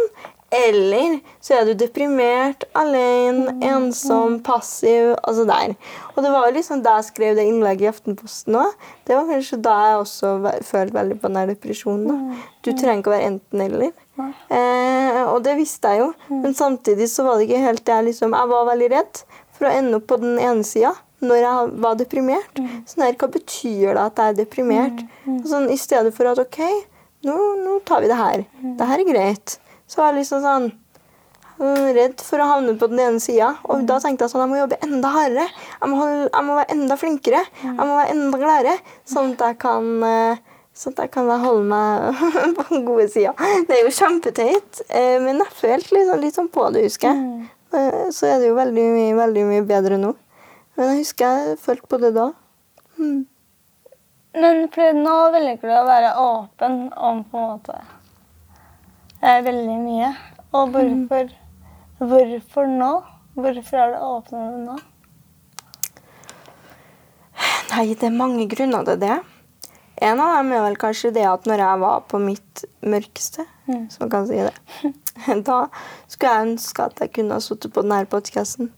Eller 0.54 1.18
så 1.42 1.58
er 1.58 1.66
du 1.66 1.74
deprimert, 1.78 2.64
alene, 2.78 3.56
ensom, 3.66 4.38
passiv. 4.46 5.16
Altså 5.24 5.46
der. 5.50 5.74
Og 6.14 6.22
det 6.24 6.32
var 6.32 6.54
liksom 6.54 6.84
da 6.86 7.00
jeg 7.00 7.10
skrev 7.10 7.36
det 7.40 7.48
innlegget 7.50 7.88
i 7.88 7.92
Aftenposten 7.92 8.60
òg. 8.62 8.88
Det 9.08 9.18
var 9.18 9.30
kanskje 9.32 9.62
da 9.66 9.76
jeg 9.88 10.02
også 10.04 10.34
følte 10.70 10.98
veldig 11.00 11.20
på 11.20 11.32
den 11.32 11.40
der 11.42 11.54
depresjonen. 11.56 12.08
da. 12.08 12.42
Du 12.62 12.72
trenger 12.72 13.02
ikke 13.02 13.12
å 13.12 13.16
være 13.18 13.32
enten-eller. 13.32 13.94
Eh, 14.20 15.22
og 15.26 15.40
det 15.46 15.56
visste 15.58 15.90
jeg 15.90 16.04
jo, 16.04 16.10
men 16.30 16.54
samtidig 16.54 17.08
så 17.10 17.24
var 17.26 17.40
det 17.40 17.48
ikke 17.48 17.64
helt 17.64 17.82
det 17.88 17.96
jeg 17.96 18.06
liksom 18.12 18.36
Jeg 18.38 18.50
var 18.52 18.68
veldig 18.70 18.90
redd 18.94 19.22
for 19.56 19.66
å 19.66 19.72
ende 19.74 19.98
opp 19.98 20.06
på 20.12 20.20
den 20.22 20.36
ene 20.38 20.64
sida 20.68 20.92
når 21.24 21.40
jeg 21.40 21.72
var 21.86 21.96
deprimert. 21.98 22.62
Sånn 22.86 23.06
her, 23.08 23.16
Hva 23.18 23.30
betyr 23.32 23.94
det 23.96 24.02
at 24.04 24.20
jeg 24.20 24.34
er 24.34 24.40
deprimert? 24.44 25.04
Og 25.40 25.46
Sånn, 25.50 25.70
I 25.72 25.78
stedet 25.80 26.12
for 26.14 26.28
at 26.30 26.42
OK, 26.44 26.60
nå, 27.24 27.36
nå 27.64 27.80
tar 27.88 28.04
vi 28.04 28.10
det 28.12 28.18
her. 28.20 28.44
Det 28.78 28.88
her 28.90 29.00
er 29.00 29.08
greit. 29.10 29.58
Så 29.88 30.02
var 30.02 30.12
jeg 30.12 30.20
liksom 30.26 30.44
sånn 30.44 30.66
øh, 31.64 31.88
redd 31.96 32.20
for 32.22 32.44
å 32.44 32.50
havne 32.50 32.76
på 32.78 32.90
den 32.92 33.00
ene 33.06 33.24
sida. 33.24 33.54
Og 33.72 33.86
da 33.88 34.02
tenkte 34.04 34.28
jeg 34.28 34.34
sånn, 34.34 34.44
jeg 34.44 34.52
må 34.52 34.60
jobbe 34.66 34.82
enda 34.84 35.14
hardere. 35.16 35.48
Jeg 35.80 35.90
må, 35.94 36.02
holde, 36.02 36.28
jeg 36.28 36.48
må 36.50 36.58
være 36.60 36.76
enda 36.76 37.00
flinkere. 37.00 37.44
Jeg 37.64 37.80
må 37.80 37.92
være 37.96 38.14
enda 38.18 38.42
gladere. 38.44 38.76
Sånn 39.08 39.32
at 39.38 39.46
jeg 39.48 39.60
kan 39.64 39.90
at 40.74 40.98
jeg 41.04 41.12
kan 41.14 41.30
holde 41.30 41.64
meg 41.70 42.22
på 42.58 42.64
den 42.72 42.86
gode 42.88 43.08
sida. 43.14 43.34
Det 43.68 43.76
er 43.78 43.84
jo 43.86 43.92
kjempeteit, 43.94 44.82
eh, 44.90 45.20
men 45.22 45.38
jeg 45.44 45.54
følte 45.60 46.02
sånn- 46.08 46.22
litt 46.24 46.38
sånn 46.40 46.50
på 46.54 46.66
det, 46.74 46.84
husker 46.88 47.14
jeg. 47.14 47.50
Eh, 47.74 48.10
Så 48.14 48.28
er 48.30 48.40
det 48.42 48.48
jo 48.50 48.56
veldig 48.58 48.86
mye, 48.96 49.14
veldig 49.18 49.44
mye 49.50 49.66
bedre 49.70 49.98
nå. 50.02 50.16
Men 50.78 50.90
jeg 50.96 51.04
husker 51.04 51.26
jeg 51.48 51.60
følte 51.62 51.88
på 51.94 52.00
det 52.02 52.14
da. 52.16 52.32
Men 52.98 54.64
fordi 54.74 54.94
nå 54.98 55.18
velger 55.34 55.62
du 55.62 55.74
å 55.78 55.86
være 55.86 56.12
åpen 56.18 56.78
om 56.98 57.20
på 57.30 57.38
en 57.38 57.50
måte 57.52 57.76
eh, 59.22 59.42
veldig 59.46 59.78
mye. 59.84 60.10
Og 60.54 60.74
hvorfor, 60.74 61.30
hvorfor 62.02 62.66
nå? 62.70 62.92
Hvorfor 63.38 63.78
er 63.82 63.94
du 63.94 64.02
åpen 64.06 64.40
om 64.42 64.50
det 64.58 64.66
nå? 64.72 64.80
Nei, 67.74 67.86
det 67.94 68.06
er 68.10 68.14
mange 68.14 68.46
grunner 68.52 68.84
til 68.86 69.00
det. 69.02 69.16
En 70.02 70.20
av 70.20 70.38
dem 70.38 70.52
er 70.52 70.64
vel 70.66 70.76
kanskje 70.82 71.12
det 71.14 71.26
at 71.30 71.46
når 71.46 71.62
jeg 71.62 71.80
var 71.84 72.00
på 72.10 72.20
mitt 72.20 72.64
mørkeste, 72.82 73.46
hvis 73.68 74.00
man 74.02 74.10
kan 74.10 74.26
si 74.28 74.40
det, 74.42 74.54
da 75.50 75.60
skulle 76.08 76.32
jeg 76.32 76.48
ønske 76.48 76.88
at 76.90 77.00
jeg 77.00 77.14
kunne 77.14 77.38
ha 77.38 77.44
sittet 77.44 77.74
på 77.74 77.84
denne 77.86 78.06
podkasten 78.10 78.72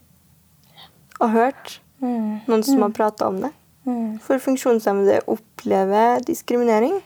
og 1.20 1.30
hørt 1.32 1.80
Mm. 2.00 2.40
noen 2.46 2.62
som 2.62 2.82
har 2.82 2.90
prata 2.90 3.26
om 3.28 3.40
det. 3.40 3.50
Mm. 3.86 4.18
For 4.20 4.38
funksjonshemmede 4.38 5.20
opplever 5.32 6.20
diskriminering. 6.26 6.98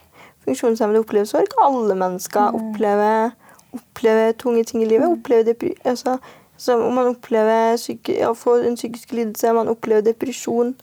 Funksjonshemmede 0.43 0.99
opplever 0.99 1.25
sorg. 1.29 1.53
Alle 1.61 1.95
mennesker 1.95 2.51
opplever, 2.57 3.31
opplever 3.73 4.31
tunge 4.31 4.63
ting 4.63 4.83
i 4.83 4.89
livet. 4.89 5.07
Opplever 5.07 5.43
depri 5.43 5.75
altså, 5.85 6.17
altså, 6.53 6.79
om 6.81 6.93
man 6.93 7.13
opplever 7.13 7.77
syke, 7.77 8.17
ja, 8.19 8.33
får 8.33 8.65
en 8.67 8.75
psykisk 8.75 9.11
lidelse, 9.11 9.53
man 9.53 9.71
opplever 9.71 10.01
depresjon, 10.01 10.75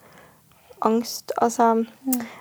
angst 0.87 1.33
altså, 1.37 1.85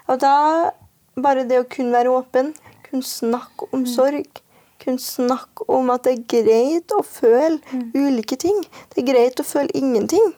Og 0.08 0.20
da 0.22 0.72
bare 1.18 1.46
det 1.50 1.62
å 1.62 1.70
kunne 1.70 1.96
være 1.96 2.14
åpen, 2.14 2.52
kunne 2.86 3.06
snakke 3.06 3.68
om 3.74 3.86
sorg, 3.90 4.42
kunne 4.84 5.02
snakke 5.02 5.66
om 5.74 5.90
at 5.94 6.06
det 6.06 6.14
er 6.14 6.28
greit 6.34 6.94
å 6.96 7.02
føle 7.04 7.58
ulike 7.96 8.38
ting. 8.40 8.60
Det 8.94 9.02
er 9.02 9.10
greit 9.12 9.42
å 9.42 9.48
føle 9.48 9.74
ingenting. 9.76 10.34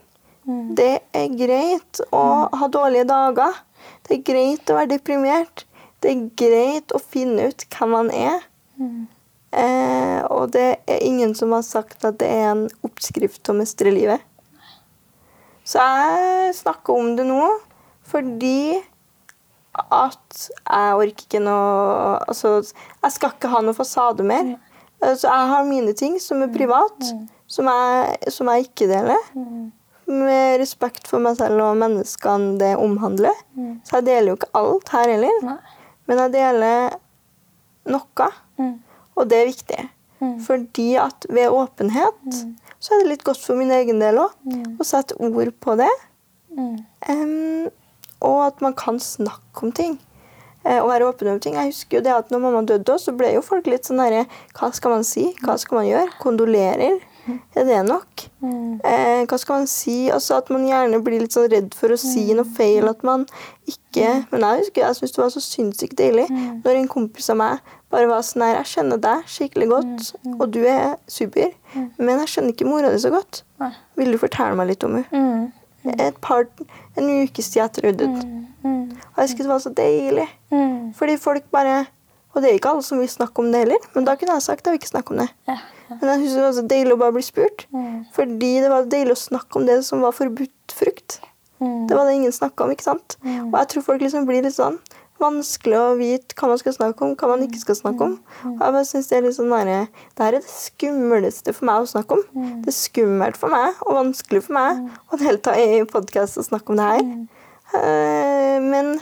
Det 0.77 0.93
er 1.13 1.27
greit 1.37 1.99
å 2.15 2.23
ha 2.57 2.69
dårlige 2.71 3.09
dager. 3.11 3.59
Det 4.07 4.17
er 4.17 4.25
greit 4.25 4.71
å 4.71 4.79
være 4.79 4.95
deprimert. 4.95 5.65
Det 5.99 6.13
er 6.13 6.27
greit 6.39 6.95
å 6.95 7.01
finne 7.03 7.51
ut 7.51 7.67
hvem 7.75 7.93
man 7.93 8.09
er. 8.15 8.39
Eh, 9.51 10.19
og 10.29 10.51
det 10.53 10.79
er 10.87 11.03
ingen 11.05 11.33
som 11.35 11.53
har 11.53 11.65
sagt 11.65 12.05
at 12.05 12.19
det 12.21 12.29
er 12.29 12.51
en 12.53 12.67
oppskrift 12.85 13.43
til 13.43 13.55
å 13.55 13.59
mestre 13.59 13.93
livet. 13.93 14.23
Så 15.65 15.81
jeg 15.83 16.55
snakker 16.57 16.97
om 16.97 17.13
det 17.17 17.27
nå 17.29 17.43
fordi 18.09 18.79
at 19.79 20.39
jeg 20.65 20.95
orker 20.97 21.25
ikke 21.25 21.39
noe 21.45 22.15
Altså, 22.27 22.55
jeg 23.03 23.11
skal 23.15 23.31
ikke 23.35 23.51
ha 23.53 23.61
noe 23.63 23.77
fasade 23.77 24.25
mer. 24.25 24.55
Så 25.15 25.29
jeg 25.29 25.49
har 25.53 25.63
mine 25.67 25.93
ting 25.95 26.17
som 26.19 26.41
er 26.43 26.49
privat, 26.51 27.05
som 27.47 27.69
jeg, 27.71 28.17
som 28.35 28.49
jeg 28.51 28.65
ikke 28.67 28.87
deler. 28.89 29.21
Med 30.09 30.57
respekt 30.59 31.07
for 31.07 31.21
meg 31.21 31.37
selv 31.37 31.61
og 31.61 31.77
menneskene 31.79 32.57
det 32.59 32.73
omhandler. 32.81 33.35
Så 33.85 33.99
jeg 33.99 34.07
deler 34.09 34.31
jo 34.33 34.39
ikke 34.39 34.51
alt 34.57 34.89
her 34.95 35.07
heller. 35.13 35.39
Men 36.09 36.17
jeg 36.25 36.33
deler 36.33 36.97
noe, 37.89 38.29
Mm. 38.59 38.73
og 39.15 39.29
det 39.29 39.37
er 39.39 39.45
viktig. 39.47 39.89
Fordi 40.43 40.95
at 40.99 41.25
ved 41.29 41.47
åpenhet 41.47 42.33
så 42.79 42.91
er 42.93 42.99
det 43.03 43.07
litt 43.13 43.23
godt 43.23 43.39
for 43.39 43.55
min 43.55 43.71
egen 43.71 43.99
del 44.01 44.17
òg 44.19 44.33
å 44.79 44.83
sette 44.83 45.15
ord 45.15 45.53
på 45.61 45.77
det. 45.79 45.87
Mm. 46.57 47.69
Og 48.21 48.45
at 48.47 48.61
man 48.61 48.73
kan 48.73 48.99
snakke 48.99 49.63
om 49.63 49.71
ting. 49.71 49.99
eh, 50.65 50.79
Og 50.81 50.89
være 50.89 51.07
åpen 51.07 51.27
om 51.31 51.39
ting. 51.39 51.55
Jeg 51.55 51.71
husker 51.71 51.97
jo 51.99 52.03
det 52.03 52.13
at 52.13 52.29
når 52.31 52.39
mamma 52.43 52.61
døde, 52.67 52.97
så 52.99 53.15
ble 53.15 53.33
jo 53.33 53.41
folk 53.41 53.65
litt 53.67 53.85
sånn 53.87 53.99
herre 54.03 54.25
Hva 54.57 54.73
skal 54.75 54.91
man 54.91 55.03
si? 55.07 55.33
Hva 55.43 55.57
skal 55.57 55.77
man 55.79 55.87
gjøre? 55.87 56.09
Kondolerer? 56.19 56.99
Er 57.55 57.63
det 57.67 57.85
nok? 57.85 58.23
Mm. 58.41 58.79
Eh, 58.83 59.25
hva 59.29 59.37
skal 59.37 59.59
man 59.59 59.67
si? 59.67 60.09
Altså 60.09 60.37
At 60.39 60.49
man 60.49 60.63
gjerne 60.65 60.99
blir 61.05 61.19
litt 61.21 61.31
sånn 61.35 61.49
redd 61.51 61.75
for 61.77 61.89
å 61.93 61.97
si 61.99 62.33
noe 62.33 62.43
feil. 62.57 62.87
At 62.89 63.03
man 63.03 63.25
ikke 63.69 64.25
Men 64.31 64.41
jeg 64.41 64.63
husker 64.63 64.81
jeg 64.81 64.95
syntes 64.97 65.11
det 65.15 65.21
var 65.21 65.29
så 65.29 65.41
sinnssykt 65.43 65.95
deilig 65.97 66.27
når 66.63 66.75
en 66.79 66.87
kompis 66.87 67.29
av 67.29 67.37
meg 67.37 67.59
bare 67.91 68.07
var 68.07 68.21
sånn 68.21 68.41
her 68.45 68.55
Jeg 68.59 68.65
skjønner 68.71 68.99
deg 69.01 69.23
skikkelig 69.27 69.67
godt, 69.69 70.09
og 70.39 70.51
du 70.51 70.59
er 70.65 70.95
super, 71.07 71.51
men 71.97 72.19
jeg 72.19 72.27
skjønner 72.33 72.53
ikke 72.53 72.65
mora 72.69 72.89
di 72.93 72.99
så 73.01 73.09
godt. 73.13 73.43
Vil 73.97 74.11
du 74.11 74.17
fortelle 74.21 74.55
meg 74.55 74.67
litt 74.67 74.83
om 74.83 74.95
henne? 74.95 75.07
Mm. 75.83 75.93
Et 76.07 76.17
par, 76.21 76.43
en 76.97 77.09
ukes 77.23 77.49
tid 77.53 77.63
etter 77.63 77.87
hun 77.87 77.99
døde. 78.01 78.25
Mm. 78.63 78.89
Og 78.91 79.21
jeg 79.21 79.29
husker 79.29 79.45
det 79.45 79.51
var 79.53 79.63
så 79.63 79.71
deilig. 79.75 80.27
Mm. 80.51 80.93
Fordi 80.97 81.17
folk 81.17 81.47
bare 81.51 81.85
Og 82.29 82.43
det 82.43 82.49
er 82.51 82.59
ikke 82.59 82.69
alle 82.69 82.83
som 82.85 82.99
vil 83.01 83.09
snakke 83.09 83.41
om 83.41 83.47
det 83.49 83.63
heller, 83.63 83.85
men 83.95 84.05
da 84.05 84.13
kunne 84.15 84.35
jeg 84.37 84.43
sagt 84.45 84.67
jeg 84.67 84.71
vil 84.71 84.77
ikke 84.77 84.87
snakke 84.91 85.11
om 85.15 85.17
det. 85.17 85.27
Men 85.89 86.09
jeg 86.11 86.19
synes 86.19 86.33
det 86.33 86.43
var 86.43 86.51
så 86.53 86.63
deilig 86.69 86.93
å 86.93 86.99
bare 87.01 87.15
bli 87.15 87.23
spurt. 87.25 87.63
Mm. 87.73 88.03
Fordi 88.13 88.51
det 88.61 88.69
var 88.69 88.85
deilig 88.85 89.15
å 89.15 89.21
snakke 89.23 89.57
om 89.57 89.65
det 89.65 89.79
som 89.87 90.03
var 90.05 90.13
forbudt 90.13 90.75
frukt. 90.77 91.17
Mm. 91.57 91.87
Det 91.89 91.97
var 91.97 92.05
det 92.05 92.13
ingen 92.19 92.31
snakka 92.31 92.63
om. 92.67 92.71
ikke 92.71 92.85
sant? 92.85 93.17
Og 93.25 93.57
jeg 93.57 93.71
tror 93.73 93.87
folk 93.87 94.05
liksom 94.05 94.29
blir 94.29 94.45
litt 94.45 94.55
sånn 94.55 94.77
vanskelig 95.19 95.77
å 95.79 95.97
vite 95.99 96.35
hva 96.39 96.49
man 96.51 96.59
skal 96.61 96.75
snakke 96.75 97.05
om, 97.05 97.15
hva 97.19 97.29
man 97.31 97.43
ikke 97.45 97.61
skal 97.61 97.77
snakke 97.77 98.07
om. 98.07 98.15
Og 98.47 98.63
jeg 98.63 98.75
bare 98.75 98.87
synes 98.87 99.09
Det 99.09 99.17
er 99.17 99.25
litt 99.25 99.37
sånn 99.37 99.53
der, 99.53 99.89
det 99.89 100.25
her 100.25 100.37
er 100.37 100.39
det 100.39 100.53
skumleste 100.53 101.53
for 101.55 101.69
meg 101.69 101.83
å 101.83 101.91
snakke 101.91 102.17
om. 102.17 102.23
Det 102.63 102.71
er 102.71 102.77
skummelt 102.77 103.39
for 103.39 103.53
meg 103.53 103.83
og 103.85 103.99
vanskelig 103.99 104.43
for 104.47 104.57
meg 104.57 104.83
å 105.09 105.19
delta 105.21 105.55
i 105.59 105.83
podkast 105.89 106.39
og 106.41 106.47
snakke 106.47 106.73
om 106.73 106.81
det 106.81 106.89
her. 106.89 107.13
Eh, 107.79 108.57
men, 108.63 108.95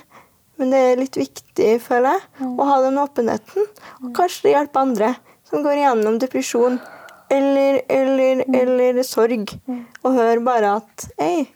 men 0.59 0.73
det 0.73 0.83
er 0.83 1.01
litt 1.01 1.17
viktig, 1.19 1.71
føler 1.85 2.17
jeg, 2.17 2.51
å 2.51 2.69
ha 2.71 2.79
den 2.85 3.01
åpenheten. 3.01 3.67
Og 4.03 4.13
kanskje 4.17 4.47
det 4.47 4.55
hjelper 4.57 4.85
andre 4.87 5.15
som 5.47 5.63
går 5.63 5.79
igjennom 5.79 6.17
depresjon 6.19 6.79
eller, 7.29 7.81
eller, 7.91 8.43
eller 8.55 9.03
sorg, 9.03 9.51
og 10.03 10.15
hører 10.15 10.41
bare 10.43 10.77
at 10.79 11.07
Hei, 11.19 11.47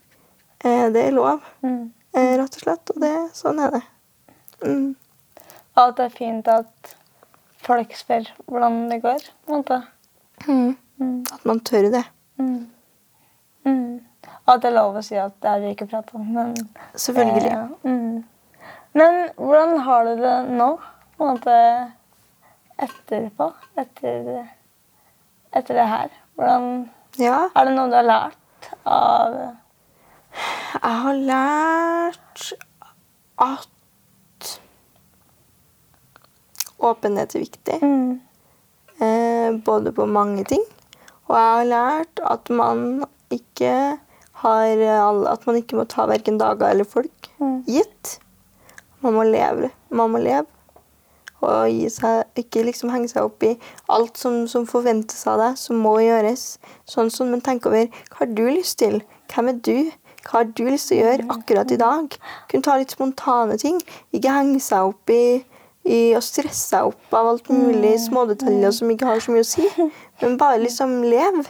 eh, 0.63 0.85
det 0.91 1.07
er 1.07 1.15
lov. 1.15 1.43
Mm. 1.63 1.91
Eh, 2.11 2.33
rett 2.39 2.57
og 2.57 2.63
slett. 2.65 2.91
Og 2.93 3.01
det, 3.03 3.13
sånn 3.37 3.61
er 3.63 3.77
det. 3.77 3.81
Mm. 4.65 4.95
At 5.77 5.95
det 5.97 6.05
er 6.05 6.15
fint 6.15 6.47
at 6.51 6.95
folk 7.61 7.95
spør 7.95 8.29
hvordan 8.45 8.91
det 8.91 9.01
går. 9.01 9.25
måte. 9.47 9.81
Mm. 10.47 10.77
At 11.33 11.45
man 11.45 11.59
tør 11.59 11.89
det. 11.93 12.03
Mm. 12.37 12.69
Mm. 13.65 14.01
At 14.47 14.61
det 14.61 14.71
er 14.71 14.75
lov 14.75 14.97
å 14.97 15.03
si 15.05 15.15
at 15.15 15.33
det 15.41 15.49
er 15.49 15.63
vi 15.63 15.73
ikke 15.75 15.87
prater 15.87 16.19
om. 16.19 16.27
Men, 16.35 16.55
Selvfølgelig. 16.95 17.51
Eh, 17.51 17.69
mm. 17.83 18.23
men 18.93 19.19
hvordan 19.37 19.77
har 19.87 20.09
du 20.09 20.21
det 20.21 20.37
nå? 20.49 20.69
På 21.17 21.27
en 21.27 21.37
måte 21.37 21.57
etterpå? 22.81 23.51
Etter, 23.77 24.47
etter 25.53 25.81
det 25.81 25.87
her? 25.87 26.13
Hvordan, 26.35 26.89
Ja, 27.19 27.49
er 27.55 27.67
det 27.67 27.75
noe 27.75 27.89
du 27.91 27.97
har 27.99 28.07
lært 28.07 28.71
av 28.87 29.35
jeg 30.71 30.97
har 31.03 31.17
lært 31.27 32.43
at 33.43 33.67
åpenhet 36.81 37.35
er 37.35 37.45
viktig. 37.45 37.79
mm. 37.81 38.19
Eh, 39.01 39.55
både 39.65 39.91
på 39.97 40.05
mange 40.05 40.43
ting. 40.45 40.61
Og 41.27 41.35
jeg 41.37 41.53
har 41.57 41.65
lært 41.65 42.19
at 42.27 42.49
man 42.53 43.03
ikke 43.33 43.97
har 44.43 44.65
alle, 44.83 45.29
At 45.31 45.45
man 45.47 45.55
ikke 45.57 45.77
må 45.79 45.87
ta 45.89 46.05
verken 46.09 46.37
dager 46.37 46.69
eller 46.69 46.83
folk 46.85 47.29
Mm. 47.39 47.63
gitt. 47.65 48.19
Man 49.01 49.13
må 49.13 49.23
leve. 49.25 49.71
Man 49.89 50.11
må 50.11 50.19
leve. 50.21 50.45
Og 51.41 51.89
seg, 51.89 52.23
ikke 52.37 52.63
liksom 52.67 52.91
henge 52.93 53.09
seg 53.09 53.23
opp 53.23 53.41
i 53.43 53.55
alt 53.89 54.17
som, 54.17 54.43
som 54.47 54.67
forventes 54.67 55.25
av 55.25 55.39
deg, 55.41 55.57
som 55.57 55.79
må 55.81 55.95
gjøres. 56.03 56.59
Sånn, 56.85 57.09
sånn, 57.09 57.31
Men 57.31 57.41
tenk 57.41 57.65
over 57.65 57.87
hva 57.87 58.19
har 58.19 58.27
du 58.27 58.43
lyst 58.51 58.77
til? 58.77 59.01
Hvem 59.33 59.49
er 59.49 59.53
du? 59.65 59.91
Hva 60.21 60.31
har 60.37 60.43
du 60.53 60.63
lyst 60.69 60.89
til 60.91 60.99
å 61.01 61.07
gjøre 61.07 61.25
akkurat 61.33 61.71
i 61.73 61.77
dag? 61.81 62.17
Kunne 62.51 62.61
ta 62.63 62.75
litt 62.77 62.93
spontane 62.93 63.57
ting. 63.57 63.81
Ikke 64.13 64.29
henge 64.29 64.61
seg 64.61 64.91
opp 64.93 65.09
i, 65.09 65.43
i 65.87 66.13
å 66.13 66.21
stresse 66.21 66.73
seg 66.73 66.91
opp 66.91 67.15
av 67.17 67.31
alt 67.31 67.49
mulig 67.49 67.95
smådetaljer 68.03 68.73
som 68.75 68.91
ikke 68.93 69.07
har 69.09 69.23
så 69.23 69.33
mye 69.33 69.45
å 69.45 69.49
si. 69.49 69.65
Men 70.21 70.37
bare 70.41 70.61
liksom 70.61 70.99
leve. 71.07 71.47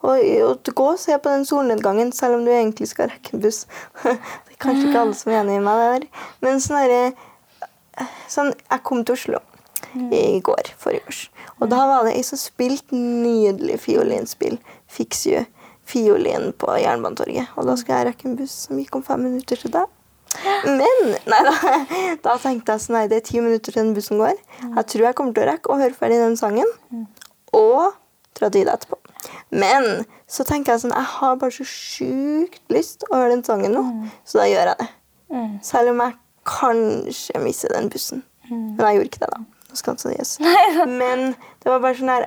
Og, 0.00 0.16
og 0.46 0.70
gå 0.72 0.86
og 0.94 0.98
se 1.00 1.16
på 1.20 1.28
den 1.28 1.44
solnedgangen, 1.44 2.12
selv 2.16 2.38
om 2.38 2.46
du 2.46 2.50
egentlig 2.54 2.88
skal 2.88 3.10
rekke 3.12 3.36
en 3.36 3.44
buss. 3.44 3.66
Det 4.02 4.56
er 4.56 4.62
kanskje 4.64 4.88
ikke 4.88 5.02
alle 5.04 5.16
som 5.16 5.32
er 5.32 5.42
enig 5.42 5.58
i 5.58 5.64
meg 5.64 5.82
der. 5.84 6.08
Men 6.44 6.62
sånn 6.64 6.80
herre 6.80 7.04
sånn, 8.32 8.54
Jeg 8.70 8.84
kom 8.86 9.04
til 9.04 9.18
Oslo 9.18 9.44
i 10.14 10.40
går, 10.44 10.70
forrige 10.78 11.06
års. 11.10 11.22
Og 11.58 11.70
da 11.72 11.80
var 11.88 12.06
det 12.06 12.14
ei 12.14 12.24
som 12.24 12.38
spilte 12.38 12.96
nydelig 12.96 13.80
fiolinspill. 13.82 14.58
Fix 14.88 15.26
you. 15.28 15.44
Fiolin 15.90 16.52
på 16.54 16.70
Jernbanetorget. 16.78 17.50
Og 17.58 17.66
da 17.66 17.74
skulle 17.76 17.98
jeg 17.98 18.10
rekke 18.10 18.28
en 18.30 18.36
buss 18.38 18.54
som 18.66 18.78
gikk 18.78 19.00
om 19.00 19.04
fem 19.06 19.24
minutter 19.26 19.58
til 19.58 19.72
deg. 19.74 19.88
Men 20.64 21.00
nei 21.30 21.40
da, 21.46 21.52
da 22.24 22.34
tenkte 22.40 22.74
jeg 22.76 22.84
sånn 22.86 22.96
nei, 22.98 23.06
det 23.10 23.20
er 23.20 23.26
ti 23.28 23.40
minutter 23.42 23.72
til 23.74 23.82
den 23.82 23.94
bussen 23.96 24.20
går. 24.20 24.38
Jeg 24.64 24.86
tror 24.92 25.06
jeg 25.08 25.16
kommer 25.18 25.36
til 25.36 25.44
å 25.44 25.50
rekke 25.50 25.72
å 25.74 25.78
høre 25.80 25.96
ferdig 25.96 26.20
den 26.22 26.36
sangen. 26.40 26.70
Og 27.56 27.92
dra 28.38 28.48
dit 28.54 28.68
etterpå. 28.70 28.96
Men 29.52 30.04
så 30.30 30.44
tenker 30.48 30.72
jeg 30.72 30.84
sånn 30.84 30.94
Jeg 30.94 31.08
har 31.18 31.34
bare 31.40 31.52
så 31.52 31.64
sjukt 31.66 32.62
lyst 32.72 33.02
å 33.10 33.16
høre 33.18 33.34
den 33.34 33.44
sangen 33.44 33.74
nå, 33.76 33.82
så 34.24 34.40
da 34.40 34.46
gjør 34.48 34.70
jeg 34.72 34.78
det. 34.80 34.88
Selv 35.66 35.92
om 35.92 36.00
jeg 36.04 36.16
kanskje 36.50 37.40
misser 37.44 37.74
den 37.74 37.90
bussen. 37.92 38.22
Men 38.50 38.80
jeg 38.86 38.96
gjorde 39.00 39.10
ikke 39.12 39.24
det, 39.26 39.32
da. 39.34 39.40
Nå 39.70 39.76
skal 39.78 39.98
det 39.98 40.02
sies. 40.02 40.30
Men 40.90 41.26
det 41.62 41.68
var 41.70 41.82
bare 41.84 41.98
sånn 42.00 42.10
her 42.10 42.24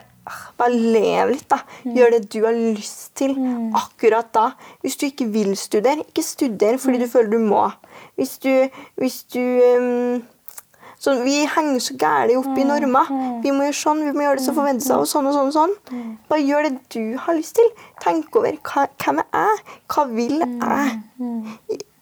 Bare 0.58 0.72
lev 0.72 1.34
litt, 1.34 1.48
da. 1.52 1.60
Gjør 1.84 2.14
det 2.16 2.22
du 2.32 2.40
har 2.46 2.56
lyst 2.56 3.12
til 3.20 3.34
akkurat 3.76 4.30
da. 4.36 4.50
Hvis 4.84 4.96
du 5.00 5.08
ikke 5.10 5.28
vil 5.34 5.56
studere, 5.60 6.06
ikke 6.08 6.24
studer 6.26 6.78
fordi 6.82 7.04
du 7.04 7.10
føler 7.12 7.34
du 7.36 7.42
må. 7.44 7.66
Hvis 8.20 8.38
du, 8.44 8.52
hvis 9.02 9.24
du 9.34 9.42
um, 9.42 10.22
så 11.04 11.18
Vi 11.20 11.42
henger 11.52 11.82
så 11.84 11.98
gærent 12.00 12.38
opp 12.40 12.58
i 12.58 12.64
normer. 12.64 13.10
Vi 13.44 13.52
må 13.52 13.66
gjøre 13.66 13.76
sånn, 13.76 14.06
vi 14.06 14.14
må 14.16 14.24
gjøre 14.24 14.40
det 14.40 14.46
som 14.46 14.56
forventes 14.56 14.88
av 14.94 15.02
oss. 15.04 15.12
Sånn 15.12 15.28
og 15.28 15.34
sånn 15.36 15.50
og 15.50 15.56
sånn. 15.58 15.74
Bare 16.30 16.46
gjør 16.48 16.70
det 16.70 16.78
du 16.96 17.18
har 17.20 17.36
lyst 17.36 17.58
til. 17.60 17.68
Tenk 18.00 18.32
over 18.40 18.56
hva, 18.70 18.86
hvem 19.04 19.20
er 19.26 19.50
jeg? 19.50 19.76
Hva 19.92 20.06
vil 20.14 20.38
jeg? 20.40 20.94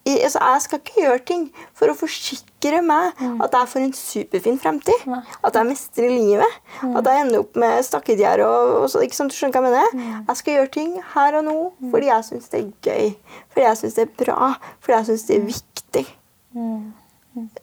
I, 0.05 0.19
altså, 0.19 0.38
jeg 0.38 0.61
skal 0.67 0.84
ikke 0.84 1.01
gjøre 1.01 1.24
ting 1.32 1.47
for 1.74 1.89
å 1.89 1.97
forsikre 1.97 2.51
meg 2.86 3.18
at 3.41 3.51
jeg 3.57 3.70
får 3.72 3.82
en 3.82 3.93
superfin 3.97 4.59
fremtid. 4.62 5.01
At 5.43 5.53
jeg 5.57 5.66
mestrer 5.68 6.09
livet. 6.14 6.59
At 6.86 7.05
jeg 7.09 7.26
ender 7.26 7.39
opp 7.41 7.55
med 7.55 7.82
stakketgjerde. 7.84 8.45
Og, 8.45 8.76
og 8.84 8.88
så, 8.93 9.01
ikke 9.01 9.16
sant, 9.18 9.32
du 9.34 9.36
skjønner 9.36 9.57
hva 9.57 9.72
jeg 9.72 9.74
mener? 9.97 10.24
Jeg 10.30 10.38
skal 10.38 10.53
gjøre 10.59 10.72
ting 10.78 10.93
her 11.16 11.39
og 11.41 11.43
nå 11.49 11.57
fordi 11.91 12.07
jeg 12.12 12.24
syns 12.30 12.49
det 12.53 12.59
er 12.62 12.72
gøy. 12.86 13.12
Fordi 13.51 13.66
jeg 13.66 13.78
syns 13.82 13.97
det 13.97 14.05
er 14.07 14.14
bra. 14.24 14.53
Fordi 14.80 14.97
jeg 14.99 15.05
syns 15.09 15.28
det 15.28 15.36
er 15.39 15.45
viktig. 15.49 16.05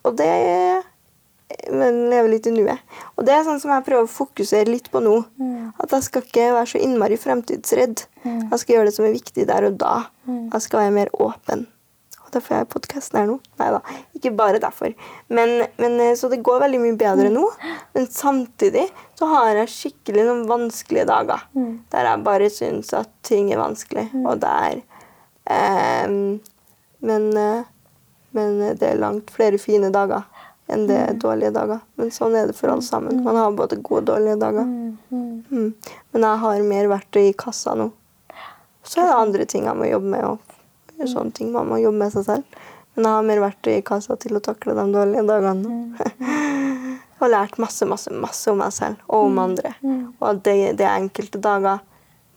Og 0.05 0.17
det 0.19 0.85
men 1.73 2.11
leve 2.11 2.29
litt 2.29 2.47
i 2.47 2.53
nuet. 2.53 2.77
Og 3.17 3.25
det 3.25 3.33
er 3.33 3.45
sånn 3.47 3.61
som 3.61 3.71
jeg 3.73 3.85
prøver 3.87 4.05
å 4.05 4.11
fokusere 4.11 4.69
litt 4.69 4.91
på 4.93 5.01
nå. 5.01 5.15
At 5.81 5.95
jeg 5.97 6.05
skal 6.05 6.23
ikke 6.27 6.51
være 6.53 6.69
så 6.75 6.79
innmari 6.85 7.17
fremtidsredd. 7.17 8.03
Jeg 8.27 8.59
skal 8.61 8.75
gjøre 8.75 8.91
det 8.91 8.95
som 8.99 9.07
er 9.09 9.15
viktig 9.17 9.47
der 9.49 9.65
og 9.71 9.79
da. 9.81 9.95
Jeg 10.29 10.61
skal 10.67 10.83
være 10.83 10.93
mer 10.99 11.09
åpen. 11.17 11.67
Og 12.29 12.35
derfor 12.37 12.59
er 12.59 12.69
podkasten 12.69 13.17
her 13.23 13.29
nå. 13.31 13.39
Nei 13.61 13.69
da, 13.73 13.81
ikke 14.19 14.35
bare 14.37 14.61
derfor. 14.61 14.93
Men, 15.33 15.65
men, 15.81 15.97
eh, 16.05 16.15
så 16.19 16.29
det 16.29 16.43
går 16.45 16.61
veldig 16.67 16.81
mye 16.83 16.99
bedre 17.01 17.31
nå. 17.33 17.47
Men 17.97 18.09
samtidig 18.13 18.85
så 19.19 19.31
har 19.33 19.63
jeg 19.63 19.73
skikkelig 19.73 20.27
noen 20.29 20.45
vanskelige 20.51 21.09
dager. 21.09 21.47
Der 21.95 22.11
jeg 22.13 22.25
bare 22.27 22.51
syns 22.53 22.93
at 22.97 23.11
ting 23.27 23.49
er 23.53 23.63
vanskelig. 23.63 24.11
Og 24.27 24.37
der 24.45 24.83
eh, 25.49 26.13
men, 26.99 27.31
men 28.35 28.61
det 28.77 28.91
er 28.91 29.01
langt 29.01 29.33
flere 29.33 29.61
fine 29.63 29.89
dager 29.95 30.27
enn 30.69 30.85
det 30.89 30.97
er 31.01 31.17
dårlige 31.17 31.53
dager. 31.57 31.81
Men 31.97 32.11
sånn 32.13 32.37
er 32.37 32.51
det 32.51 32.57
for 32.59 32.69
alle 32.73 32.85
sammen. 32.85 33.23
Man 33.25 33.39
har 33.41 33.55
både 33.57 33.81
gode 33.81 34.03
og 34.03 34.11
dårlige 34.11 34.37
dager. 34.41 34.69
Mm. 34.69 35.71
Men 36.13 36.27
jeg 36.27 36.43
har 36.45 36.67
mer 36.75 36.91
verktøy 36.93 37.23
i 37.31 37.37
kassa 37.39 37.73
nå. 37.79 37.89
Så 38.85 39.03
er 39.03 39.09
det 39.09 39.17
andre 39.17 39.47
ting 39.49 39.65
jeg 39.69 39.77
må 39.77 39.89
jobbe 39.89 40.13
med. 40.13 40.27
Og 40.29 40.48
sånne 41.07 41.31
ting 41.37 41.53
man 41.55 41.69
må 41.71 41.79
jobbe 41.79 42.01
med 42.01 42.15
seg 42.17 42.27
selv. 42.27 42.59
Men 42.95 43.07
jeg 43.07 43.15
har 43.15 43.27
mer 43.29 43.43
verktøy 43.45 43.75
i 43.77 43.85
kassa 43.87 44.17
til 44.19 44.35
å 44.35 44.43
takle 44.43 44.75
de 44.75 44.87
dårlige 44.91 45.23
dagene 45.29 45.55
nå. 45.63 45.75
Jeg 47.19 47.25
har 47.25 47.31
lært 47.33 47.57
masse, 47.59 47.83
masse, 47.91 48.11
masse 48.15 48.47
om 48.47 48.61
meg 48.63 48.71
selv 48.71 49.01
og 49.09 49.25
om 49.27 49.39
andre. 49.43 49.73
Og 50.21 50.27
at 50.29 50.43
det, 50.47 50.53
det 50.79 50.85
er 50.87 51.01
enkelte 51.01 51.41
dager 51.43 51.81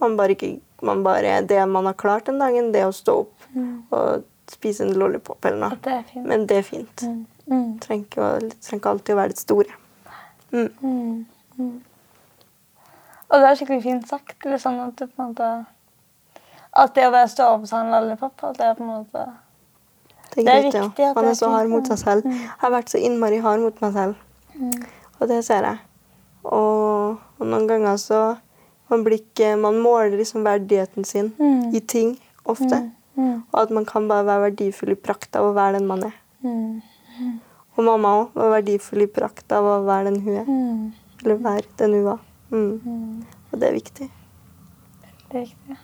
man 0.01 0.15
bare 0.17 0.33
ikke 0.33 0.55
man 0.81 1.03
bare, 1.05 1.41
Det 1.41 1.65
man 1.69 1.85
har 1.85 1.93
klart 1.93 2.25
den 2.25 2.39
dagen, 2.39 2.71
det 2.73 2.81
er 2.81 2.87
å 2.89 2.95
stå 2.95 3.19
opp 3.21 3.45
og 3.93 4.23
spise 4.49 4.83
en 4.83 4.95
lollipop 4.97 5.45
eller 5.45 5.59
noe. 5.61 5.77
Det. 5.85 6.23
Men 6.25 6.47
det 6.49 6.57
er 6.57 6.65
fint. 6.65 7.03
Mm. 7.45 7.77
Trenger 7.83 8.05
ikke, 8.07 8.29
trenger 8.63 8.79
ikke 8.79 8.93
alltid 8.95 9.13
å 9.13 9.19
være 9.19 9.33
det 9.35 9.41
store. 9.41 9.77
Mm. 10.51 11.25
Og 13.31 13.37
det 13.37 13.47
er 13.47 13.59
skikkelig 13.59 13.83
fint 13.85 14.09
sagt. 14.09 14.37
Eller 14.45 14.59
sånn 14.61 14.81
at 14.83 14.97
du 14.97 15.05
på 15.05 15.21
en 15.21 15.31
måte 15.31 15.51
At 16.73 16.93
det 16.95 17.03
å 17.07 17.11
være 17.11 17.27
stormshandler 17.27 18.05
eller 18.05 18.15
pappa, 18.19 18.53
det 18.55 18.63
er 18.65 18.75
på 18.77 18.83
en 18.85 18.91
måte 18.93 19.25
Det 20.35 20.39
er 20.39 20.43
Det 20.43 20.47
er 20.47 20.61
greit, 20.61 20.73
viktig 20.73 21.03
ja. 21.03 21.13
Man 21.13 21.25
er 21.25 21.29
er 21.29 21.33
så 21.35 21.49
hard 21.51 21.67
mot 21.69 21.87
seg 21.87 21.97
selv. 21.99 22.23
Jeg 22.23 22.49
har 22.61 22.71
vært 22.71 22.89
så 22.93 22.97
innmari 23.03 23.41
hard 23.43 23.59
mot 23.59 23.81
meg 23.81 23.93
selv. 23.93 24.15
Og 25.19 25.27
det 25.27 25.41
ser 25.45 25.67
jeg. 25.67 25.77
Og, 26.43 27.17
og 27.39 27.45
noen 27.45 27.67
ganger 27.67 27.97
så 27.99 28.21
man, 28.89 29.03
blir 29.03 29.19
ikke, 29.19 29.55
man 29.59 29.77
måler 29.83 30.15
liksom 30.17 30.43
verdigheten 30.47 31.03
sin 31.05 31.33
Mm. 31.39 31.75
i 31.75 31.79
ting 31.79 32.15
ofte. 32.45 32.91
Og 33.17 33.59
at 33.61 33.69
man 33.71 33.85
kan 33.85 34.07
bare 34.07 34.25
være 34.25 34.41
verdifull 34.51 34.91
i 34.95 34.95
prakt 34.95 35.35
av 35.35 35.49
å 35.49 35.53
være 35.53 35.77
den 35.79 35.87
man 35.87 36.03
er. 36.07 36.15
Mm. 36.43 36.81
Og 37.77 37.83
mamma 37.85 38.15
òg 38.21 38.33
var 38.35 38.49
verdifull 38.55 39.03
i 39.03 39.07
prakt 39.11 39.51
av 39.51 39.63
å 39.67 39.77
være 39.85 40.09
den 40.11 40.21
hun 40.21 40.35
er. 40.39 40.45
mm, 40.47 40.93
Eller 41.23 41.35
være 41.35 41.67
den 41.77 41.93
hun 41.93 42.03
var. 42.03 42.19
Mm. 42.51 43.23
Og 43.51 43.59
det 43.59 43.67
er 43.69 43.73
viktig. 43.73 44.09
Det 45.31 45.35
er 45.35 45.45
riktig. 45.45 45.77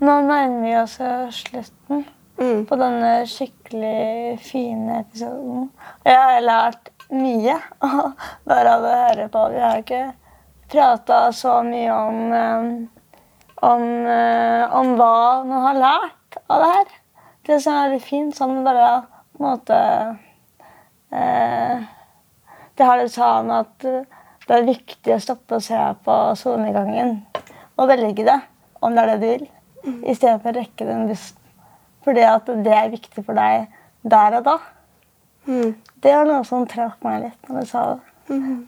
Nå 0.00 0.14
nærmer 0.26 0.60
vi 0.66 0.76
oss 0.76 0.98
slutten 1.32 2.04
Mm. 2.36 2.66
på 2.68 2.76
denne 2.76 3.24
skikkelig 3.24 4.36
fine 4.44 4.98
episoden. 5.00 5.70
Jeg 6.04 6.18
har 6.20 6.42
lært 6.44 6.90
mye 7.08 7.54
bare 8.50 8.74
av 8.74 8.84
å 8.84 8.90
høre 8.92 9.28
på. 9.32 9.44
Vi 9.54 9.62
har 9.62 9.80
ikke 9.80 10.02
prata 10.68 11.20
så 11.32 11.62
mye 11.64 11.94
om, 11.96 12.18
eh, 12.36 12.66
om, 13.70 13.86
eh, 14.06 14.76
om 14.76 14.92
hva 14.98 15.46
man 15.48 15.64
har 15.64 15.80
lært 15.80 16.38
av 16.50 16.60
det 16.60 16.70
her. 16.74 16.94
Det 17.46 17.62
som 17.62 17.80
er 17.80 17.98
fint, 18.04 18.36
sånn 18.36 18.62
bare 18.66 19.06
på 19.32 19.40
en 19.40 19.46
måte 19.46 19.80
eh, 21.12 21.84
Det 22.76 22.84
har 22.84 22.98
du 23.00 23.08
sa 23.08 23.38
om 23.40 23.50
at 23.50 23.78
det 23.80 24.52
er 24.52 24.66
viktig 24.66 25.14
å 25.14 25.20
stoppe 25.22 25.56
og 25.56 25.62
se 25.64 25.78
på 26.04 26.16
solnedgangen 26.36 27.22
og 27.78 27.88
velge 27.88 28.26
det, 28.26 28.40
om 28.82 28.92
det 28.92 29.02
er 29.02 29.06
det 29.06 29.20
du 29.22 29.26
vil, 29.30 29.46
i 29.86 30.14
stedet 30.14 30.40
for 30.42 30.52
å 30.52 30.56
rekke 30.60 30.88
den 30.88 31.06
bussen. 31.10 31.42
Fordi 32.06 32.22
at 32.22 32.50
det 32.62 32.74
er 32.74 32.92
viktig 32.92 33.24
for 33.26 33.38
deg 33.38 33.66
der 34.06 34.38
og 34.38 34.46
da. 34.46 34.56
Mm. 35.46 35.74
Det 36.02 36.12
var 36.14 36.28
noe 36.28 36.44
som 36.46 36.66
traff 36.70 36.98
meg 37.06 37.24
litt 37.24 37.48
når 37.50 37.64
du 37.64 37.70
sa 37.70 37.86
det. 37.94 38.02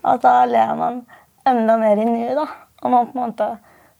At 0.06 0.22
da 0.22 0.44
ler 0.46 0.74
man 0.78 1.00
enda 1.46 1.76
mer 1.78 1.98
i 1.98 2.06
nuet, 2.06 2.38
da. 2.38 2.46
Og 2.82 2.92
man 2.94 3.10
på 3.10 3.18
en 3.18 3.24
måte 3.24 3.48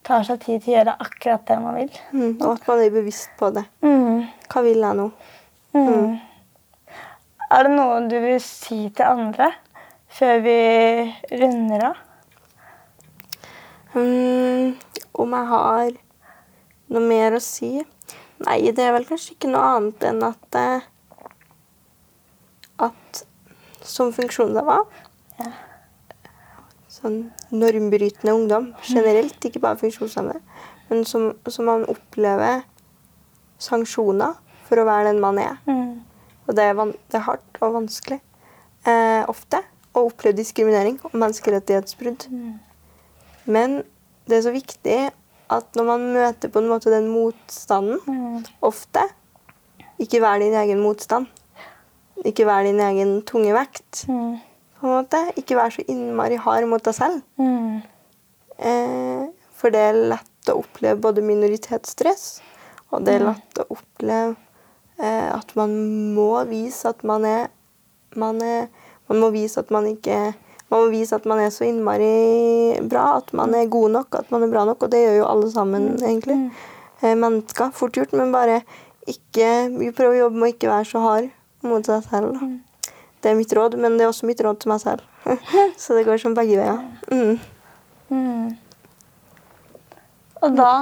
tar 0.07 0.25
seg 0.27 0.41
tid 0.43 0.63
til 0.63 0.73
å 0.73 0.77
gjøre 0.79 0.97
akkurat 1.05 1.47
det 1.49 1.59
man 1.63 1.79
vil. 1.79 2.01
Mm. 2.15 2.33
Og 2.39 2.49
at 2.55 2.67
man 2.71 2.83
er 2.83 2.95
bevisst 2.95 3.31
på 3.39 3.51
det. 3.55 3.65
Mm. 3.85 4.27
Hva 4.49 4.65
vil 4.67 4.83
jeg 4.87 4.99
nå? 4.99 5.09
Mm. 5.77 6.19
Er 7.49 7.65
det 7.65 7.73
noe 7.75 8.03
du 8.11 8.19
vil 8.23 8.41
si 8.45 8.81
til 8.95 9.07
andre 9.09 9.53
før 10.19 10.43
vi 10.45 10.59
runder 11.41 11.89
av? 11.91 12.05
Mm, 13.95 14.75
om 15.17 15.33
jeg 15.33 15.49
har 15.53 15.97
noe 16.93 17.05
mer 17.05 17.37
å 17.37 17.41
si? 17.43 17.79
Nei, 18.45 18.61
det 18.71 18.85
er 18.85 18.95
vel 18.95 19.07
kanskje 19.09 19.35
ikke 19.35 19.51
noe 19.51 19.65
annet 19.77 20.05
enn 20.09 20.23
at 20.27 20.59
eh, 20.59 20.87
At 22.89 23.25
som 23.83 24.13
funksjonshemma 24.15 24.79
Ja. 25.39 25.53
Sånn 26.99 27.19
normbrytende 27.55 28.35
ungdom 28.35 28.73
generelt, 28.83 29.39
ikke 29.45 29.61
bare 29.63 29.79
funksjonshemmede, 29.79 30.41
men 30.89 31.05
som, 31.07 31.29
som 31.47 31.69
man 31.69 31.85
opplever 31.87 32.65
sanksjoner 33.63 34.35
for 34.67 34.83
å 34.83 34.87
være 34.89 35.13
den 35.13 35.21
man 35.23 35.39
er. 35.39 35.61
Mm. 35.69 36.01
Og 36.49 36.57
det 36.59 36.65
er, 36.65 36.75
van 36.75 36.91
det 37.13 37.21
er 37.21 37.27
hardt 37.29 37.61
og 37.63 37.77
vanskelig 37.77 38.19
eh, 38.89 39.23
ofte 39.31 39.61
å 39.95 40.09
oppleve 40.09 40.41
diskriminering 40.41 40.99
og 41.07 41.15
menneskerettighetsbrudd. 41.15 42.27
Men 43.47 43.83
det 44.29 44.39
er 44.39 44.45
så 44.49 44.55
viktig 44.55 44.99
at 45.51 45.75
når 45.77 45.85
man 45.89 46.03
møter 46.15 46.51
på 46.53 46.61
en 46.63 46.69
måte 46.69 46.91
den 46.93 47.09
motstanden, 47.13 47.99
Mm. 48.07 48.45
ofte 48.63 49.01
ikke 49.99 50.21
vær 50.21 50.39
din 50.41 50.55
egen 50.55 50.81
motstand. 50.83 51.27
Ikke 52.25 52.45
vær 52.47 52.63
din 52.67 52.81
egen 52.81 53.23
tunge 53.23 53.53
vekt. 53.55 54.05
Mm. 54.09 54.37
på 54.81 54.87
en 54.87 54.93
måte. 54.95 55.19
Ikke 55.37 55.57
vær 55.59 55.71
så 55.75 55.83
innmari 55.91 56.37
hard 56.39 56.67
mot 56.71 56.83
deg 56.85 56.95
selv. 56.95 57.23
Mm. 57.39 57.83
Eh, 58.59 59.25
for 59.59 59.71
det 59.75 59.81
er 59.89 59.97
lett 60.15 60.51
å 60.53 60.59
oppleve 60.63 61.01
både 61.03 61.23
minoritetsstress, 61.23 62.41
og 62.93 63.05
det 63.05 63.17
er 63.19 63.25
lett 63.27 63.59
å 63.59 63.67
oppleve 63.75 64.37
eh, 64.99 65.29
at 65.35 65.51
man 65.59 65.75
må 66.15 66.31
vise 66.49 66.89
at 66.89 67.03
man 67.07 67.25
er 67.29 67.49
man, 68.17 68.41
er 68.43 68.69
man 69.09 69.21
må 69.21 69.29
vise 69.35 69.59
at 69.61 69.71
man 69.71 69.85
ikke 69.91 70.35
man 70.69 70.85
må 70.85 70.91
vise 70.93 71.17
at 71.17 71.25
man 71.29 71.41
er 71.41 71.53
så 71.55 71.65
innmari 71.65 72.79
bra, 72.89 73.19
at 73.23 73.33
man 73.37 73.55
er 73.57 73.71
god 73.73 73.95
nok, 73.95 74.19
at 74.21 74.31
man 74.35 74.45
er 74.45 74.53
bra 74.53 74.67
nok. 74.69 74.85
Og 74.85 74.93
det 74.93 75.01
gjør 75.01 75.17
jo 75.23 75.29
alle 75.31 75.51
sammen, 75.53 75.89
egentlig. 75.97 76.39
Eh, 77.01 77.15
mennesker. 77.17 77.73
Fort 77.75 77.97
gjort, 77.97 78.13
men 78.13 78.33
bare 78.35 78.63
ikke 79.09 79.49
Vi 79.79 79.91
prøver 79.97 80.19
å 80.19 80.23
jobbe 80.27 80.37
med 80.37 80.49
å 80.49 80.53
ikke 80.53 80.69
være 80.69 80.85
så 80.85 81.01
hard 81.01 81.29
mot 81.65 81.87
seg 81.87 82.03
selv. 82.11 82.35
Det 83.23 83.31
er 83.31 83.39
mitt 83.39 83.53
råd, 83.57 83.79
men 83.81 83.97
det 83.97 84.05
er 84.05 84.11
også 84.13 84.29
mitt 84.29 84.41
råd 84.45 84.61
til 84.61 84.73
meg 84.75 84.83
selv. 84.83 85.05
så 85.81 85.97
det 85.97 86.05
går 86.07 86.21
som 86.21 86.37
begge 86.37 86.59
veier. 86.61 86.83
Mm. 87.09 87.39
Mm. 88.13 88.57
Og 90.43 90.57
da 90.57 90.73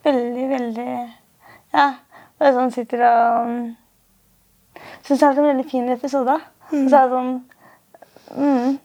Veldig, 0.00 0.46
veldig 0.48 0.86
Ja, 1.74 1.86
jeg 2.40 2.54
sånn 2.56 2.72
sitter 2.72 3.02
og 3.04 3.50
Syns 5.04 5.20
det 5.20 5.26
er 5.26 5.40
en 5.42 5.48
veldig 5.50 5.66
fin 5.68 5.88
episode. 5.92 6.38
Og 6.70 6.86
så 6.88 7.02
er 7.02 7.10
det 7.10 7.12
sånn 7.12 7.34
mm, 8.36 8.78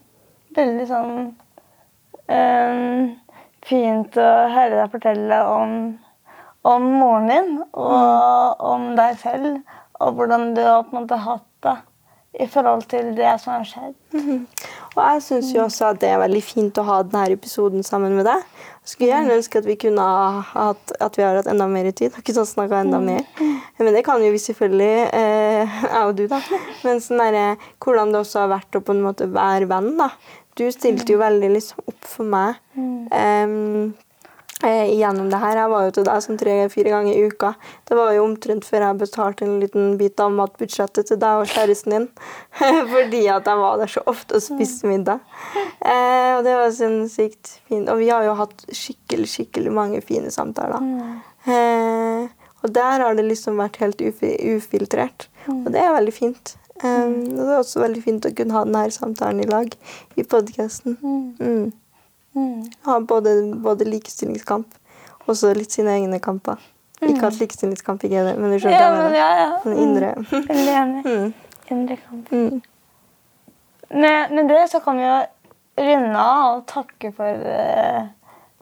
Veldig 0.56 0.86
sånn 0.88 1.14
um, 2.30 3.14
Fint 3.66 4.18
å 4.22 4.28
høre 4.52 4.76
deg 4.78 4.92
fortelle 4.92 5.40
om, 5.50 5.72
om 6.66 6.86
moren 7.00 7.26
din 7.32 7.52
og 7.74 8.62
om 8.62 8.92
deg 8.98 9.18
selv. 9.18 9.56
Og 9.98 10.14
hvordan 10.14 10.52
du 10.54 10.62
har 10.62 10.84
på 10.86 10.94
en 10.94 11.00
måte 11.00 11.18
hatt 11.24 11.48
det 11.66 11.74
i 12.44 12.46
forhold 12.46 12.84
til 12.90 13.16
det 13.16 13.32
som 13.42 13.56
har 13.56 13.66
skjedd. 13.66 13.96
Og 14.96 15.00
jeg 15.02 15.22
syns 15.26 15.52
jo 15.54 15.64
også 15.64 15.90
at 15.90 16.00
det 16.00 16.12
er 16.12 16.20
veldig 16.20 16.42
fint 16.44 16.78
å 16.78 16.84
ha 16.86 17.00
denne 17.04 17.32
episoden 17.34 17.82
sammen 17.86 18.14
med 18.16 18.28
deg. 18.28 18.44
Skulle 18.86 19.10
gjerne 19.10 19.34
ønske 19.34 19.58
at 19.58 19.66
vi 19.66 19.74
kunne 19.82 20.02
ha 20.06 20.42
hatt, 20.52 20.92
at 21.02 21.18
vi 21.18 21.24
har 21.26 21.34
hatt 21.40 21.48
enda 21.50 21.66
mer 21.70 21.88
tid. 21.90 22.14
Har 22.14 22.22
ikke 22.22 22.36
sånn 22.36 22.46
snakka 22.46 22.84
enda 22.84 23.00
mer. 23.02 23.24
Men 23.82 23.92
det 23.96 24.04
kan 24.06 24.22
jo 24.22 24.30
vi 24.30 24.40
selvfølgelig, 24.44 24.92
eh, 25.10 25.76
jeg 25.90 26.02
og 26.04 26.14
du, 26.18 26.26
da. 26.30 26.40
Men 26.86 27.02
sånn 27.02 27.22
der, 27.24 27.66
hvordan 27.82 28.14
det 28.14 28.22
også 28.22 28.44
har 28.44 28.52
vært 28.54 28.78
å 28.78 28.84
på 28.86 28.94
en 28.94 29.02
måte 29.08 29.26
være 29.34 29.66
venn, 29.72 29.96
da. 29.98 30.12
Du 30.56 30.64
stilte 30.72 31.12
jo 31.12 31.20
veldig 31.20 31.50
liksom 31.52 31.82
opp 31.90 32.06
for 32.08 32.24
meg 32.32 32.56
eh, 33.12 33.50
gjennom 34.62 35.28
det 35.30 35.40
her. 35.40 35.56
Jeg 35.56 35.70
var 35.70 35.84
jo 35.84 35.92
til 35.96 36.06
deg 36.06 36.22
sånn 36.24 36.38
tre-fire 36.40 36.92
ganger 36.94 37.12
i 37.12 37.26
uka. 37.28 37.52
Det 37.88 37.98
var 37.98 38.12
jo 38.14 38.24
omtrent 38.24 38.64
før 38.64 38.86
jeg 38.86 39.00
betalte 39.02 39.44
en 39.44 39.60
liten 39.60 39.96
bit 40.00 40.20
av 40.20 40.32
matbudsjettet 40.32 41.10
til 41.10 41.20
deg 41.20 41.42
og 41.42 41.50
kjæresten 41.52 41.92
din. 41.92 42.08
Fordi 42.94 43.22
at 43.32 43.46
jeg 43.50 43.62
var 43.62 43.78
der 43.82 43.92
så 43.92 44.02
ofte 44.06 44.38
og 44.38 44.44
spiste 44.44 44.88
middag. 44.88 45.20
Eh, 45.56 46.32
og 46.38 46.44
det 46.46 46.56
var 46.56 46.74
sinnssykt 46.74 47.58
fint. 47.68 47.88
Og 47.92 48.00
vi 48.00 48.10
har 48.10 48.24
jo 48.24 48.36
hatt 48.40 48.66
skikkelig, 48.72 49.28
skikkelig 49.34 49.72
mange 49.76 50.02
fine 50.04 50.32
samtaler. 50.32 50.84
Eh, 51.46 52.28
og 52.64 52.72
der 52.74 53.04
har 53.04 53.14
det 53.14 53.28
liksom 53.28 53.60
vært 53.60 53.80
helt 53.82 54.00
ufi 54.02 54.32
ufiltrert. 54.56 55.28
Og 55.46 55.68
det 55.74 55.82
er 55.82 55.94
veldig 55.94 56.14
fint. 56.14 56.56
Um, 56.84 57.38
og 57.38 57.40
det 57.40 57.52
er 57.54 57.58
også 57.62 57.80
veldig 57.80 58.02
fint 58.04 58.26
å 58.28 58.32
kunne 58.36 58.52
ha 58.52 58.64
denne 58.66 58.82
samtalen 58.92 59.40
i 59.40 59.48
lag 59.48 59.70
i 60.18 60.24
podkasten. 60.28 60.98
Mm. 61.40 61.70
Mm. 62.36 62.66
Ha 62.86 62.98
både, 63.00 63.34
både 63.64 63.88
likestillingskamp 63.88 64.74
og 65.26 65.36
så 65.36 65.52
litt 65.56 65.74
sine 65.74 65.96
egne 65.96 66.20
kamper. 66.22 66.60
Ikke 67.04 67.28
at 67.28 67.40
likestillingskamp 67.40 68.04
er 68.08 68.30
det, 68.30 68.36
men 68.38 68.52
du 68.52 68.58
skjønner 68.60 68.78
Ja, 68.80 68.92
men 68.96 69.16
ja, 69.16 69.28
ja. 69.40 69.48
Den 69.64 69.80
indre. 69.82 70.12
Veldig 70.30 70.76
enig. 70.82 71.02
Mm. 71.04 71.32
Indre 71.74 71.96
kamp. 71.96 72.30
Mm. 72.32 72.62
Med, 73.90 74.32
med 74.32 74.48
det 74.48 74.62
så 74.70 74.80
kan 74.84 74.96
vi 74.96 75.04
jo 75.04 75.18
runde 75.76 76.22
av 76.22 76.46
og 76.54 76.64
takke 76.70 77.12
for 77.16 77.50
eh, 77.52 78.06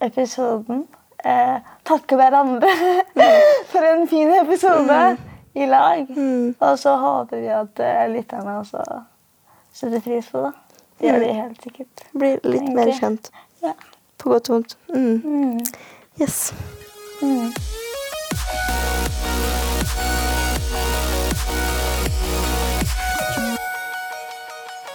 episoden. 0.02 0.84
Eh, 1.24 1.70
takke 1.86 2.18
hverandre 2.18 2.72
for 3.72 3.86
en 3.92 4.08
fin 4.10 4.34
episode 4.40 4.98
i 5.54 5.68
lag. 5.70 6.10
Mm. 6.10 6.54
Og 6.58 6.78
så 6.78 6.96
håper 7.00 7.40
vi 7.44 7.52
at 7.54 7.80
eh, 7.86 8.04
lytterne 8.12 8.58
også 8.60 8.82
setter 9.74 10.02
pris 10.04 10.28
på 10.32 10.42
det. 10.46 10.52
Det 10.98 11.10
gjør 11.10 11.22
de 11.22 11.32
helt 11.38 11.64
sikkert. 11.64 12.04
Blir 12.14 12.44
litt 12.46 12.68
mer 12.74 12.90
kjent. 12.98 13.30
Ja. 13.64 13.74
På 14.20 14.28
godt 14.34 14.50
og 14.50 14.54
vondt. 14.54 14.76
Mm. 14.94 15.22
Mm. 15.24 15.60
Yes. 16.20 16.52
Mm. 17.22 17.50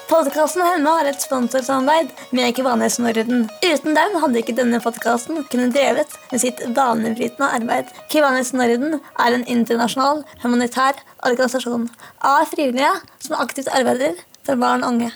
Podkasten 0.10 0.64
Hemma 0.66 0.96
har 0.98 1.08
et 1.10 1.22
sponsorsamarbeid 1.22 2.10
med 2.34 2.56
Kvanes 2.58 2.98
Norden. 3.00 3.46
Uten 3.62 3.98
dem 3.98 4.18
hadde 4.22 4.42
ikke 4.42 4.56
denne 4.58 4.82
podkasten 4.82 5.44
kunnet 5.52 5.76
drevet 5.78 6.18
med 6.32 6.42
sitt 6.42 6.64
banebrytende 6.76 7.50
arbeid. 7.60 7.94
Kvanes 8.10 8.52
Norden 8.58 8.98
er 8.98 9.38
en 9.38 9.46
internasjonal 9.46 10.26
humanitær 10.44 10.98
organisasjon 11.22 11.88
av 12.26 12.50
frivillige 12.52 12.94
som 13.22 13.38
aktivt 13.42 13.70
arbeider 13.70 14.18
for 14.42 14.58
barn 14.58 14.86
og 14.86 14.96
unge. 14.96 15.16